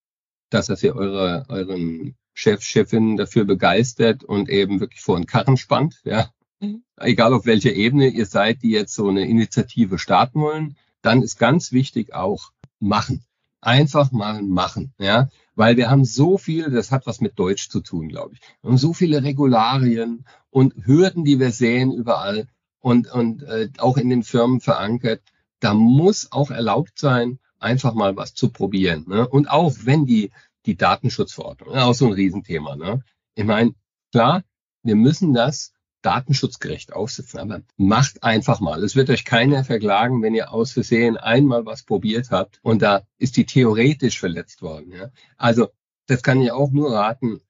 dass 0.50 0.70
ihr 0.84 0.96
eure, 0.96 1.46
euren 1.50 2.16
Chef, 2.36 2.62
Chefin 2.62 3.16
dafür 3.16 3.46
begeistert 3.46 4.24
und 4.24 4.50
eben 4.50 4.82
wirklich 4.82 5.02
vor 5.02 5.16
den 5.18 5.26
Karren 5.26 5.56
spannt, 5.58 6.02
ja. 6.04 6.30
Mhm. 6.60 6.84
Egal 6.98 7.34
auf 7.34 7.46
welcher 7.46 7.74
Ebene 7.74 8.08
ihr 8.10 8.26
seid, 8.26 8.62
die 8.62 8.72
jetzt 8.72 8.94
so 8.94 9.08
eine 9.08 9.26
Initiative 9.26 9.98
starten 9.98 10.42
wollen, 10.42 10.76
dann 11.02 11.22
ist 11.22 11.40
ganz 11.40 11.72
wichtig 11.72 12.14
auch 12.14 12.52
machen. 12.80 13.24
Einfach 13.62 14.12
mal 14.12 14.44
machen, 14.44 14.94
ja. 15.00 15.30
Weil 15.56 15.78
wir 15.78 15.90
haben 15.90 16.04
so 16.04 16.38
viel, 16.38 16.70
das 16.70 16.92
hat 16.92 17.08
was 17.08 17.22
mit 17.22 17.40
Deutsch 17.40 17.70
zu 17.70 17.80
tun, 17.80 18.10
glaube 18.10 18.34
ich. 18.34 18.42
Wir 18.62 18.70
haben 18.70 18.78
so 18.78 18.94
viele 18.94 19.24
Regularien 19.24 20.26
und 20.50 20.74
Hürden, 20.86 21.24
die 21.24 21.40
wir 21.40 21.52
sehen 21.52 21.94
überall 21.94 22.48
und, 22.82 23.10
und 23.12 23.44
äh, 23.44 23.70
auch 23.78 23.96
in 23.96 24.10
den 24.10 24.24
Firmen 24.24 24.60
verankert. 24.60 25.22
Da 25.62 25.74
muss 25.74 26.34
auch 26.34 26.52
erlaubt 26.52 27.00
sein, 27.00 27.40
einfach 27.60 27.94
mal 27.94 28.18
was 28.18 28.34
zu 28.34 28.50
probieren. 28.50 29.06
Ne? 29.08 29.26
Und 29.26 29.50
auch 29.50 29.74
wenn 29.84 30.06
die 30.06 30.32
die 30.66 30.76
Datenschutzverordnung. 30.76 31.76
Auch 31.76 31.94
so 31.94 32.08
ein 32.08 32.14
Riesenthema. 32.14 32.76
Ne? 32.76 33.04
Ich 33.36 33.46
meine, 33.46 33.74
klar, 34.12 34.44
wir 34.84 34.96
müssen 34.96 35.34
das 35.34 35.74
datenschutzgerecht 36.02 36.94
aufsetzen, 36.94 37.40
aber 37.40 37.62
macht 37.78 38.24
einfach 38.24 38.60
mal. 38.60 38.84
Es 38.84 38.96
wird 38.96 39.10
euch 39.10 39.26
keiner 39.26 39.64
verklagen, 39.64 40.22
wenn 40.22 40.36
ihr 40.36 40.52
aus 40.52 40.72
Versehen 40.72 41.18
einmal 41.18 41.66
was 41.66 41.84
probiert 41.84 42.30
habt 42.30 42.60
und 42.62 42.84
da 42.84 43.04
ist 43.18 43.38
die 43.38 43.46
theoretisch 43.46 44.20
verletzt 44.20 44.62
worden. 44.62 44.92
Ja? 44.92 45.10
Also 45.36 45.70
das 46.06 46.22
kann 46.22 46.42
ich 46.42 46.52
auch 46.52 46.72
nur 46.72 46.94
raten. 46.94 47.42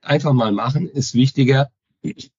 Einfach 0.00 0.32
mal 0.32 0.52
machen 0.52 0.88
ist 0.88 1.14
wichtiger 1.14 1.72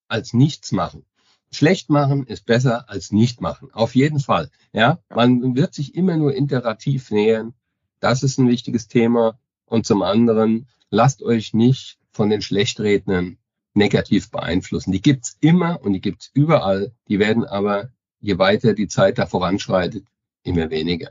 als 0.08 0.34
nichts 0.34 0.72
machen. 0.72 1.06
Schlecht 1.52 1.90
machen 1.90 2.26
ist 2.26 2.46
besser 2.46 2.90
als 2.90 3.12
nicht 3.12 3.42
machen. 3.42 3.70
Auf 3.74 3.96
jeden 3.96 4.20
Fall. 4.20 4.50
Ja, 4.72 5.00
man 5.10 5.56
wird 5.56 5.74
sich 5.74 5.96
immer 5.96 6.18
nur 6.18 6.36
iterativ 6.36 7.12
nähern. 7.12 7.54
Das 8.00 8.24
ist 8.24 8.38
ein 8.38 8.48
wichtiges 8.48 8.88
Thema. 8.88 9.40
Und 9.66 9.86
zum 9.86 10.02
anderen, 10.02 10.68
lasst 10.90 11.24
euch 11.24 11.54
nicht 11.54 11.98
von 12.12 12.30
den 12.30 12.42
Schlechtrednern 12.42 13.38
negativ 13.74 14.32
beeinflussen. 14.32 14.92
Die 14.92 15.02
gibt's 15.02 15.38
immer 15.42 15.82
und 15.82 15.94
die 15.94 16.02
gibt's 16.02 16.32
überall. 16.34 16.94
Die 17.08 17.20
werden 17.20 17.44
aber, 17.44 17.90
je 18.20 18.38
weiter 18.38 18.74
die 18.74 18.88
Zeit 18.88 19.18
da 19.18 19.26
voranschreitet, 19.26 20.06
immer 20.44 20.70
weniger. 20.70 21.10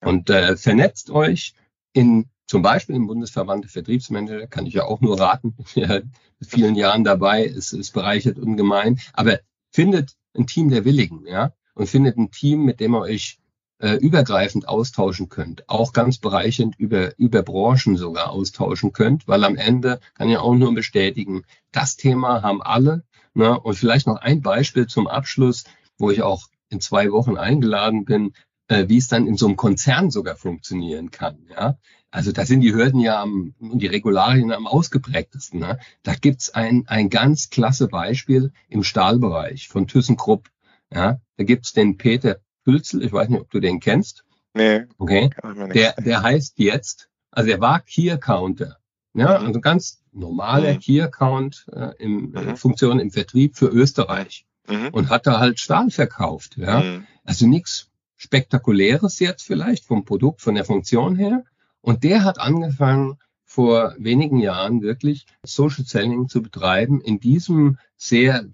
Und 0.00 0.30
äh, 0.30 0.56
vernetzt 0.56 1.10
euch 1.10 1.54
in 1.92 2.28
zum 2.48 2.62
Beispiel 2.62 2.96
im 2.96 3.06
Bundesverband 3.06 3.64
der 3.64 3.70
Vertriebsmanager, 3.70 4.46
kann 4.46 4.66
ich 4.66 4.74
ja 4.74 4.84
auch 4.84 5.00
nur 5.00 5.20
raten, 5.20 5.54
ja, 5.74 6.00
vielen 6.42 6.74
Jahren 6.74 7.04
dabei, 7.04 7.44
es, 7.44 7.72
es 7.72 7.90
bereichert 7.90 8.38
ungemein, 8.38 8.98
aber 9.12 9.40
findet 9.70 10.16
ein 10.34 10.46
Team 10.46 10.70
der 10.70 10.84
Willigen, 10.84 11.26
ja, 11.26 11.52
und 11.74 11.88
findet 11.88 12.16
ein 12.16 12.30
Team, 12.30 12.64
mit 12.64 12.80
dem 12.80 12.94
ihr 12.94 13.00
euch 13.00 13.38
äh, 13.78 13.94
übergreifend 13.94 14.68
austauschen 14.68 15.28
könnt, 15.28 15.68
auch 15.68 15.92
ganz 15.92 16.18
bereichend 16.18 16.74
über, 16.78 17.16
über 17.18 17.42
Branchen 17.42 17.96
sogar 17.96 18.30
austauschen 18.30 18.92
könnt, 18.92 19.28
weil 19.28 19.44
am 19.44 19.56
Ende 19.56 20.00
kann 20.14 20.28
ich 20.28 20.36
auch 20.36 20.54
nur 20.54 20.74
bestätigen, 20.74 21.44
das 21.72 21.96
Thema 21.96 22.42
haben 22.42 22.62
alle. 22.62 23.04
Ne? 23.34 23.58
Und 23.58 23.74
vielleicht 23.76 24.06
noch 24.06 24.16
ein 24.16 24.42
Beispiel 24.42 24.86
zum 24.86 25.06
Abschluss, 25.06 25.64
wo 25.96 26.10
ich 26.10 26.22
auch 26.22 26.48
in 26.70 26.80
zwei 26.80 27.12
Wochen 27.12 27.36
eingeladen 27.36 28.04
bin, 28.04 28.32
äh, 28.68 28.88
wie 28.88 28.98
es 28.98 29.08
dann 29.08 29.26
in 29.26 29.36
so 29.36 29.46
einem 29.46 29.56
Konzern 29.56 30.10
sogar 30.10 30.36
funktionieren 30.36 31.10
kann. 31.10 31.46
Ja? 31.50 31.78
Also 32.10 32.32
da 32.32 32.44
sind 32.44 32.60
die 32.60 32.74
Hürden 32.74 33.00
ja 33.00 33.22
am, 33.22 33.54
die 33.60 33.86
Regularien 33.86 34.52
am 34.52 34.66
ausgeprägtesten. 34.66 35.60
Ne? 35.60 35.78
Da 36.02 36.14
gibt's 36.14 36.50
ein, 36.50 36.84
ein 36.86 37.10
ganz 37.10 37.50
klasse 37.50 37.88
Beispiel 37.88 38.52
im 38.68 38.82
Stahlbereich 38.82 39.68
von 39.68 39.86
ThyssenKrupp. 39.86 40.48
Ja? 40.92 41.20
Da 41.36 41.44
gibt's 41.44 41.72
den 41.72 41.96
Peter 41.96 42.38
Hülzel, 42.68 43.02
ich 43.02 43.12
weiß 43.12 43.28
nicht, 43.28 43.40
ob 43.40 43.50
du 43.50 43.60
den 43.60 43.80
kennst. 43.80 44.24
Nee. 44.54 44.84
Okay. 44.98 45.30
Der, 45.74 45.94
der 45.94 46.22
heißt 46.22 46.58
jetzt, 46.58 47.08
also 47.30 47.50
er 47.50 47.60
war 47.60 47.80
Key 47.80 48.10
Accounter. 48.10 48.76
Ja, 49.14 49.38
mhm. 49.38 49.46
also 49.46 49.60
ganz 49.60 50.02
normaler 50.12 50.74
mhm. 50.74 50.80
Key 50.80 51.00
Account 51.00 51.66
äh, 51.72 51.90
im, 51.98 52.34
äh, 52.34 52.42
mhm. 52.42 52.56
Funktion 52.56 53.00
im 53.00 53.10
Vertrieb 53.10 53.56
für 53.56 53.66
Österreich. 53.66 54.46
Mhm. 54.68 54.88
Und 54.92 55.08
hat 55.08 55.26
da 55.26 55.40
halt 55.40 55.60
Stahl 55.60 55.90
verkauft. 55.90 56.56
Ja. 56.56 56.80
Mhm. 56.80 57.06
Also 57.24 57.46
nichts 57.46 57.88
Spektakuläres 58.16 59.18
jetzt 59.18 59.46
vielleicht 59.46 59.84
vom 59.84 60.04
Produkt, 60.04 60.42
von 60.42 60.54
der 60.54 60.64
Funktion 60.64 61.16
her. 61.16 61.44
Und 61.80 62.04
der 62.04 62.24
hat 62.24 62.38
angefangen, 62.38 63.18
vor 63.44 63.94
wenigen 63.98 64.40
Jahren 64.40 64.82
wirklich 64.82 65.26
Social 65.42 65.84
Selling 65.86 66.28
zu 66.28 66.42
betreiben 66.42 67.00
in 67.00 67.18
diesem 67.18 67.78
sehr 67.96 68.44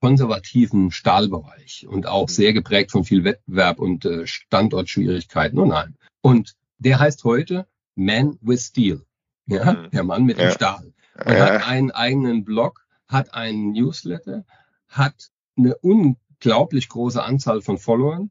konservativen 0.00 0.90
Stahlbereich 0.90 1.86
und 1.88 2.06
auch 2.06 2.28
sehr 2.28 2.52
geprägt 2.52 2.92
von 2.92 3.04
viel 3.04 3.24
Wettbewerb 3.24 3.80
und 3.80 4.04
äh, 4.04 4.26
Standortschwierigkeiten 4.26 5.58
und 5.58 5.72
allem. 5.72 5.96
Und 6.20 6.54
der 6.78 7.00
heißt 7.00 7.24
heute 7.24 7.66
Man 7.96 8.38
with 8.40 8.66
Steel. 8.66 9.04
Ja, 9.46 9.72
mhm. 9.72 9.90
der 9.90 10.04
Mann 10.04 10.24
mit 10.24 10.38
ja. 10.38 10.48
dem 10.48 10.52
Stahl. 10.52 10.92
Und 11.24 11.32
ja. 11.32 11.46
hat 11.46 11.66
einen 11.66 11.90
eigenen 11.90 12.44
Blog, 12.44 12.86
hat 13.08 13.34
einen 13.34 13.72
Newsletter, 13.72 14.44
hat 14.86 15.30
eine 15.56 15.76
unglaublich 15.78 16.88
große 16.88 17.22
Anzahl 17.22 17.60
von 17.60 17.78
Followern 17.78 18.30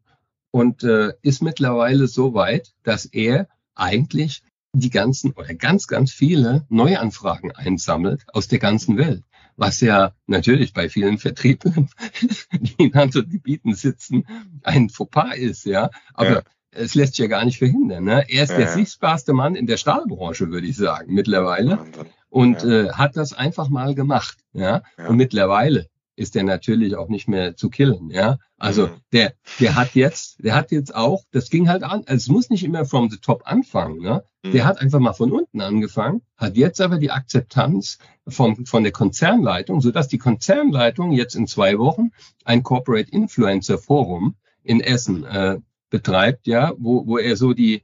und 0.52 0.84
äh, 0.84 1.14
ist 1.22 1.42
mittlerweile 1.42 2.08
so 2.08 2.34
weit, 2.34 2.74
dass 2.84 3.06
er 3.06 3.50
eigentlich 3.76 4.44
die 4.74 4.90
ganzen 4.90 5.32
oder 5.34 5.54
ganz, 5.56 5.88
ganz 5.88 6.12
viele 6.12 6.66
Neuanfragen 6.70 7.52
einsammelt 7.52 8.24
aus 8.34 8.48
der 8.48 8.60
ganzen 8.60 8.98
Welt. 8.98 9.24
Was 9.58 9.82
ja 9.82 10.14
natürlich 10.28 10.72
bei 10.74 10.88
vielen 10.88 11.18
Vertrieblern, 11.18 11.90
die 12.52 12.86
in 12.86 12.94
anderen 12.94 13.30
Gebieten 13.30 13.74
sitzen, 13.74 14.26
ein 14.64 14.90
Fauxpas 14.90 15.36
ist, 15.36 15.66
ja. 15.66 15.90
Aber 16.14 16.30
ja. 16.30 16.42
es 16.72 16.94
lässt 16.96 17.16
sich 17.16 17.24
ja 17.24 17.28
gar 17.28 17.44
nicht 17.44 17.58
verhindern. 17.58 18.04
Ne? 18.04 18.26
Er 18.30 18.44
ist 18.44 18.52
ja, 18.52 18.58
der 18.58 18.68
sichtbarste 18.70 19.34
Mann 19.34 19.56
in 19.56 19.66
der 19.66 19.78
Stahlbranche, 19.78 20.52
würde 20.52 20.68
ich 20.68 20.78
sagen, 20.78 21.14
mittlerweile. 21.14 21.86
Und 22.30 22.64
ja. 22.64 22.70
äh, 22.70 22.90
hat 22.92 23.18
das 23.18 23.34
einfach 23.34 23.70
mal 23.70 23.96
gemacht. 23.96 24.38
Ja? 24.54 24.84
Und 25.08 25.18
mittlerweile 25.18 25.90
ist 26.18 26.36
der 26.36 26.44
natürlich 26.44 26.96
auch 26.96 27.10
nicht 27.10 27.28
mehr 27.28 27.56
zu 27.56 27.70
killen, 27.70 28.10
ja. 28.10 28.40
Also 28.58 28.88
mhm. 28.88 28.92
der, 29.14 29.34
der 29.60 29.76
hat 29.76 29.94
jetzt, 29.94 30.44
der 30.44 30.56
hat 30.56 30.72
jetzt 30.72 30.94
auch, 30.94 31.24
das 31.32 31.52
ging 31.52 31.70
halt 31.70 31.84
an, 31.84 32.04
also 32.08 32.16
es 32.16 32.28
muss 32.28 32.50
nicht 32.50 32.64
immer 32.64 32.86
from 32.86 33.10
the 33.10 33.18
top 33.18 33.44
anfangen, 33.46 34.02
ne? 34.02 34.24
Mhm. 34.44 34.52
Der 34.52 34.66
hat 34.66 34.82
einfach 34.82 35.00
mal 35.00 35.14
von 35.14 35.32
unten 35.32 35.62
angefangen, 35.62 36.24
hat 36.36 36.58
jetzt 36.58 36.82
aber 36.82 36.98
die 36.98 37.12
Akzeptanz 37.12 38.00
von, 38.28 38.66
von 38.66 38.82
der 38.84 38.92
Konzernleitung, 38.92 39.80
so 39.80 39.92
dass 39.92 40.08
die 40.08 40.18
Konzernleitung 40.18 41.12
jetzt 41.12 41.36
in 41.36 41.46
zwei 41.46 41.78
Wochen 41.78 42.10
ein 42.44 42.64
Corporate 42.64 43.12
Influencer 43.12 43.78
Forum 43.78 44.36
in 44.64 44.82
Essen 44.82 45.24
äh, 45.24 45.60
betreibt, 45.92 46.48
ja, 46.48 46.74
wo, 46.78 47.06
wo 47.06 47.20
er 47.20 47.38
so 47.38 47.54
die 47.54 47.84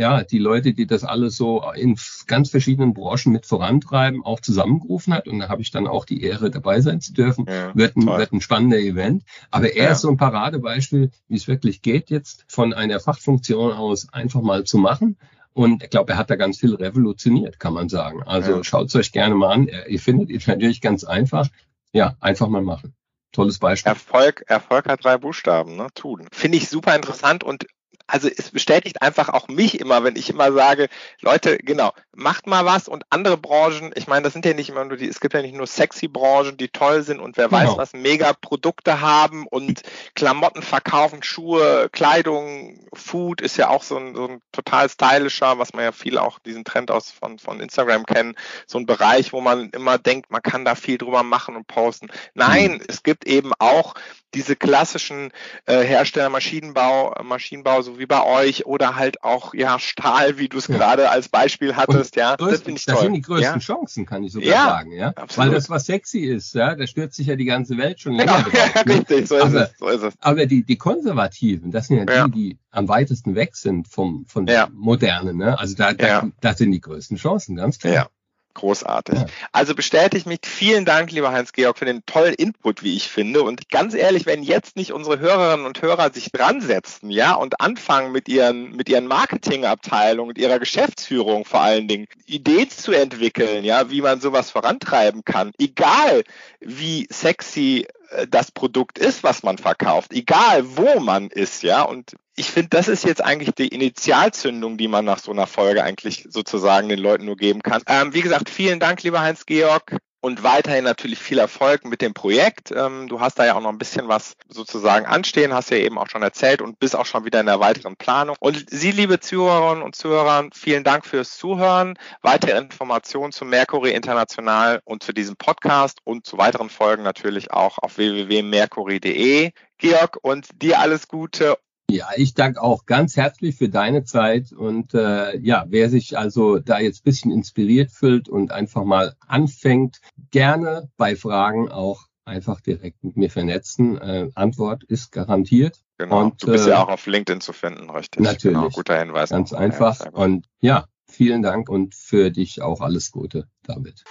ja, 0.00 0.24
die 0.24 0.38
Leute, 0.38 0.72
die 0.72 0.86
das 0.86 1.04
alles 1.04 1.36
so 1.36 1.62
in 1.74 1.94
ganz 2.26 2.48
verschiedenen 2.48 2.94
Branchen 2.94 3.32
mit 3.32 3.44
vorantreiben, 3.44 4.24
auch 4.24 4.40
zusammengerufen 4.40 5.12
hat. 5.12 5.28
Und 5.28 5.40
da 5.40 5.50
habe 5.50 5.60
ich 5.60 5.70
dann 5.70 5.86
auch 5.86 6.06
die 6.06 6.22
Ehre, 6.22 6.50
dabei 6.50 6.80
sein 6.80 7.02
zu 7.02 7.12
dürfen. 7.12 7.44
Ja, 7.46 7.72
wird, 7.74 7.96
ein, 7.96 8.06
wird 8.06 8.32
ein 8.32 8.40
spannender 8.40 8.78
Event. 8.78 9.24
Aber 9.50 9.70
er 9.70 9.84
ja. 9.84 9.92
ist 9.92 10.00
so 10.00 10.08
ein 10.08 10.16
Paradebeispiel, 10.16 11.10
wie 11.28 11.36
es 11.36 11.48
wirklich 11.48 11.82
geht, 11.82 12.08
jetzt 12.08 12.46
von 12.48 12.72
einer 12.72 12.98
Fachfunktion 12.98 13.72
aus 13.72 14.10
einfach 14.10 14.40
mal 14.40 14.64
zu 14.64 14.78
machen. 14.78 15.18
Und 15.52 15.82
ich 15.82 15.90
glaube, 15.90 16.12
er 16.12 16.18
hat 16.18 16.30
da 16.30 16.36
ganz 16.36 16.58
viel 16.58 16.74
revolutioniert, 16.74 17.60
kann 17.60 17.74
man 17.74 17.90
sagen. 17.90 18.22
Also 18.22 18.56
ja. 18.56 18.64
schaut 18.64 18.88
es 18.88 18.96
euch 18.96 19.12
gerne 19.12 19.34
mal 19.34 19.52
an. 19.52 19.70
Ihr 19.86 20.00
findet 20.00 20.30
ihn 20.30 20.40
natürlich 20.46 20.80
ganz 20.80 21.04
einfach. 21.04 21.48
Ja, 21.92 22.16
einfach 22.20 22.48
mal 22.48 22.62
machen. 22.62 22.94
Tolles 23.32 23.58
Beispiel. 23.58 23.90
Erfolg, 23.90 24.44
Erfolg 24.46 24.88
hat 24.88 25.04
drei 25.04 25.18
Buchstaben, 25.18 25.76
ne? 25.76 25.88
Tun. 25.94 26.26
Finde 26.32 26.56
ich 26.56 26.70
super 26.70 26.96
interessant 26.96 27.44
und 27.44 27.66
also 28.10 28.28
es 28.28 28.50
bestätigt 28.50 29.02
einfach 29.02 29.28
auch 29.28 29.48
mich 29.48 29.80
immer, 29.80 30.04
wenn 30.04 30.16
ich 30.16 30.30
immer 30.30 30.52
sage, 30.52 30.88
Leute, 31.20 31.58
genau, 31.58 31.92
macht 32.12 32.46
mal 32.46 32.64
was 32.64 32.88
und 32.88 33.04
andere 33.10 33.36
Branchen, 33.36 33.92
ich 33.94 34.06
meine, 34.06 34.22
das 34.22 34.32
sind 34.32 34.44
ja 34.44 34.52
nicht 34.52 34.68
immer 34.68 34.84
nur 34.84 34.96
die, 34.96 35.08
es 35.08 35.20
gibt 35.20 35.34
ja 35.34 35.42
nicht 35.42 35.54
nur 35.54 35.66
sexy 35.66 36.08
Branchen, 36.08 36.56
die 36.56 36.68
toll 36.68 37.02
sind 37.02 37.20
und 37.20 37.36
wer 37.36 37.48
genau. 37.48 37.60
weiß 37.60 37.76
was, 37.76 37.92
mega 37.92 38.32
Produkte 38.32 39.00
haben 39.00 39.46
und 39.46 39.82
Klamotten 40.14 40.62
verkaufen, 40.62 41.22
Schuhe, 41.22 41.88
Kleidung, 41.92 42.86
Food 42.92 43.40
ist 43.40 43.56
ja 43.56 43.68
auch 43.68 43.82
so 43.82 43.96
ein, 43.96 44.14
so 44.14 44.26
ein 44.26 44.42
total 44.52 44.88
stylischer, 44.88 45.58
was 45.58 45.72
man 45.72 45.84
ja 45.84 45.92
viel 45.92 46.18
auch 46.18 46.38
diesen 46.40 46.64
Trend 46.64 46.90
aus 46.90 47.10
von, 47.10 47.38
von 47.38 47.60
Instagram 47.60 48.04
kennen, 48.04 48.34
so 48.66 48.78
ein 48.78 48.86
Bereich, 48.86 49.32
wo 49.32 49.40
man 49.40 49.70
immer 49.70 49.98
denkt, 49.98 50.30
man 50.30 50.42
kann 50.42 50.64
da 50.64 50.74
viel 50.74 50.98
drüber 50.98 51.22
machen 51.22 51.56
und 51.56 51.66
posten. 51.66 52.08
Nein, 52.34 52.72
mhm. 52.72 52.82
es 52.88 53.02
gibt 53.02 53.26
eben 53.26 53.52
auch 53.58 53.94
diese 54.34 54.56
klassischen 54.56 55.32
äh, 55.66 55.82
Hersteller 55.82 56.28
Maschinenbau, 56.28 57.14
Maschinenbau, 57.22 57.82
so 57.82 57.98
wie 58.00 58.06
bei 58.06 58.24
euch, 58.24 58.66
oder 58.66 58.96
halt 58.96 59.22
auch 59.22 59.54
ja 59.54 59.78
Stahl, 59.78 60.38
wie 60.38 60.48
du 60.48 60.58
es 60.58 60.66
ja. 60.66 60.76
gerade 60.76 61.10
als 61.10 61.28
Beispiel 61.28 61.76
hattest, 61.76 62.16
und 62.16 62.20
ja. 62.20 62.34
Größten, 62.34 62.74
das, 62.74 62.80
ich 62.80 62.86
das 62.86 63.00
sind 63.00 63.12
die 63.12 63.20
größten 63.20 63.54
ja? 63.54 63.58
Chancen, 63.58 64.06
kann 64.06 64.24
ich 64.24 64.32
sogar 64.32 64.48
ja, 64.48 64.64
sagen, 64.64 64.92
ja. 64.92 65.08
Absolut. 65.08 65.36
Weil 65.36 65.54
das, 65.54 65.70
was 65.70 65.86
sexy 65.86 66.20
ist, 66.20 66.54
ja, 66.54 66.74
da 66.74 66.86
stürzt 66.86 67.16
sich 67.16 67.28
ja 67.28 67.36
die 67.36 67.44
ganze 67.44 67.76
Welt 67.76 68.00
schon 68.00 68.14
länger. 68.14 68.32
Ja, 68.32 68.42
drauf, 68.42 68.74
ne? 68.86 68.94
richtig, 68.94 69.28
so 69.28 69.36
ist, 69.36 69.42
aber, 69.42 69.62
es, 69.62 69.78
so 69.78 69.88
ist 69.88 70.02
es. 70.02 70.14
Aber 70.20 70.46
die, 70.46 70.64
die 70.64 70.76
Konservativen, 70.76 71.70
das 71.70 71.86
sind 71.86 72.10
ja, 72.10 72.26
die, 72.26 72.32
die 72.32 72.58
am 72.70 72.88
weitesten 72.88 73.34
weg 73.34 73.54
sind 73.54 73.86
vom 73.86 74.24
von 74.26 74.46
ja. 74.46 74.68
Modernen, 74.72 75.36
ne? 75.36 75.58
Also 75.58 75.74
da, 75.76 75.92
da, 75.92 76.28
da 76.40 76.54
sind 76.54 76.72
die 76.72 76.80
größten 76.80 77.18
Chancen, 77.18 77.56
ganz 77.56 77.78
klar. 77.78 78.10
Großartig. 78.54 79.14
Ja. 79.14 79.26
Also 79.52 79.74
bestätigt 79.74 80.26
mich. 80.26 80.40
Vielen 80.44 80.84
Dank, 80.84 81.12
lieber 81.12 81.30
Heinz-Georg, 81.30 81.78
für 81.78 81.84
den 81.84 82.04
tollen 82.04 82.34
Input, 82.34 82.82
wie 82.82 82.96
ich 82.96 83.08
finde. 83.08 83.42
Und 83.42 83.68
ganz 83.68 83.94
ehrlich, 83.94 84.26
wenn 84.26 84.42
jetzt 84.42 84.76
nicht 84.76 84.92
unsere 84.92 85.20
Hörerinnen 85.20 85.66
und 85.66 85.80
Hörer 85.80 86.12
sich 86.12 86.32
dran 86.32 86.60
setzen, 86.60 87.10
ja, 87.10 87.34
und 87.34 87.60
anfangen 87.60 88.10
mit 88.10 88.28
ihren, 88.28 88.72
mit 88.72 88.88
ihren 88.88 89.06
Marketingabteilungen, 89.06 90.30
und 90.30 90.38
ihrer 90.38 90.58
Geschäftsführung 90.58 91.44
vor 91.44 91.60
allen 91.60 91.86
Dingen, 91.86 92.06
Ideen 92.26 92.70
zu 92.70 92.92
entwickeln, 92.92 93.64
ja, 93.64 93.90
wie 93.90 94.00
man 94.00 94.20
sowas 94.20 94.50
vorantreiben 94.50 95.24
kann, 95.24 95.52
egal 95.58 96.24
wie 96.60 97.06
sexy 97.10 97.86
äh, 98.10 98.26
das 98.28 98.50
Produkt 98.50 98.98
ist, 98.98 99.22
was 99.22 99.42
man 99.42 99.58
verkauft, 99.58 100.12
egal 100.12 100.76
wo 100.76 101.00
man 101.00 101.28
ist, 101.28 101.62
ja. 101.62 101.82
Und 101.82 102.14
ich 102.40 102.50
finde, 102.50 102.70
das 102.70 102.88
ist 102.88 103.04
jetzt 103.04 103.22
eigentlich 103.22 103.54
die 103.54 103.68
Initialzündung, 103.68 104.78
die 104.78 104.88
man 104.88 105.04
nach 105.04 105.18
so 105.18 105.30
einer 105.30 105.46
Folge 105.46 105.84
eigentlich 105.84 106.26
sozusagen 106.30 106.88
den 106.88 106.98
Leuten 106.98 107.26
nur 107.26 107.36
geben 107.36 107.62
kann. 107.62 107.82
Ähm, 107.86 108.14
wie 108.14 108.22
gesagt, 108.22 108.48
vielen 108.48 108.80
Dank, 108.80 109.02
lieber 109.02 109.20
Heinz-Georg. 109.20 109.98
Und 110.22 110.42
weiterhin 110.42 110.84
natürlich 110.84 111.18
viel 111.18 111.38
Erfolg 111.38 111.84
mit 111.84 112.00
dem 112.00 112.14
Projekt. 112.14 112.72
Ähm, 112.72 113.08
du 113.08 113.20
hast 113.20 113.38
da 113.38 113.44
ja 113.44 113.56
auch 113.56 113.60
noch 113.60 113.70
ein 113.70 113.78
bisschen 113.78 114.08
was 114.08 114.36
sozusagen 114.48 115.04
anstehen, 115.04 115.52
hast 115.52 115.70
ja 115.70 115.76
eben 115.76 115.98
auch 115.98 116.08
schon 116.08 116.22
erzählt 116.22 116.62
und 116.62 116.78
bist 116.78 116.96
auch 116.96 117.04
schon 117.04 117.26
wieder 117.26 117.40
in 117.40 117.46
der 117.46 117.60
weiteren 117.60 117.96
Planung. 117.96 118.36
Und 118.40 118.64
Sie, 118.70 118.90
liebe 118.90 119.20
Zuhörerinnen 119.20 119.82
und 119.82 119.94
Zuhörer, 119.94 120.48
vielen 120.54 120.84
Dank 120.84 121.04
fürs 121.04 121.36
Zuhören. 121.36 121.98
Weitere 122.22 122.58
Informationen 122.58 123.32
zu 123.32 123.44
Mercury 123.44 123.92
International 123.92 124.80
und 124.84 125.02
zu 125.02 125.12
diesem 125.12 125.36
Podcast 125.36 125.98
und 126.04 126.26
zu 126.26 126.38
weiteren 126.38 126.70
Folgen 126.70 127.02
natürlich 127.02 127.52
auch 127.52 127.78
auf 127.78 127.98
www.mercury.de. 127.98 129.52
Georg, 129.78 130.18
und 130.20 130.48
dir 130.60 130.80
alles 130.80 131.08
Gute 131.08 131.56
ja, 131.90 132.08
ich 132.16 132.34
danke 132.34 132.62
auch 132.62 132.86
ganz 132.86 133.16
herzlich 133.16 133.56
für 133.56 133.68
deine 133.68 134.04
Zeit 134.04 134.52
und 134.52 134.94
äh, 134.94 135.38
ja, 135.38 135.64
wer 135.68 135.90
sich 135.90 136.16
also 136.16 136.58
da 136.58 136.78
jetzt 136.78 137.04
bisschen 137.04 137.30
inspiriert 137.30 137.90
fühlt 137.90 138.28
und 138.28 138.52
einfach 138.52 138.84
mal 138.84 139.14
anfängt, 139.26 140.00
gerne 140.30 140.88
bei 140.96 141.16
Fragen 141.16 141.70
auch 141.70 142.06
einfach 142.24 142.60
direkt 142.60 143.02
mit 143.02 143.16
mir 143.16 143.30
vernetzen. 143.30 143.98
Äh, 143.98 144.30
Antwort 144.34 144.84
ist 144.84 145.10
garantiert. 145.10 145.80
Genau. 145.98 146.20
Und, 146.20 146.42
du 146.42 146.52
bist 146.52 146.66
äh, 146.66 146.70
ja 146.70 146.82
auch 146.82 146.88
auf 146.88 147.06
LinkedIn 147.06 147.40
zu 147.40 147.52
finden, 147.52 147.90
richtig? 147.90 148.22
Natürlich. 148.22 148.56
Genau, 148.56 148.68
guter 148.70 148.98
Hinweis. 148.98 149.30
Ganz 149.30 149.52
einfach. 149.52 150.00
Ja, 150.00 150.10
und 150.12 150.46
ja, 150.60 150.86
vielen 151.06 151.42
Dank 151.42 151.68
und 151.68 151.94
für 151.94 152.30
dich 152.30 152.62
auch 152.62 152.80
alles 152.80 153.10
Gute, 153.10 153.48
David. 153.64 154.04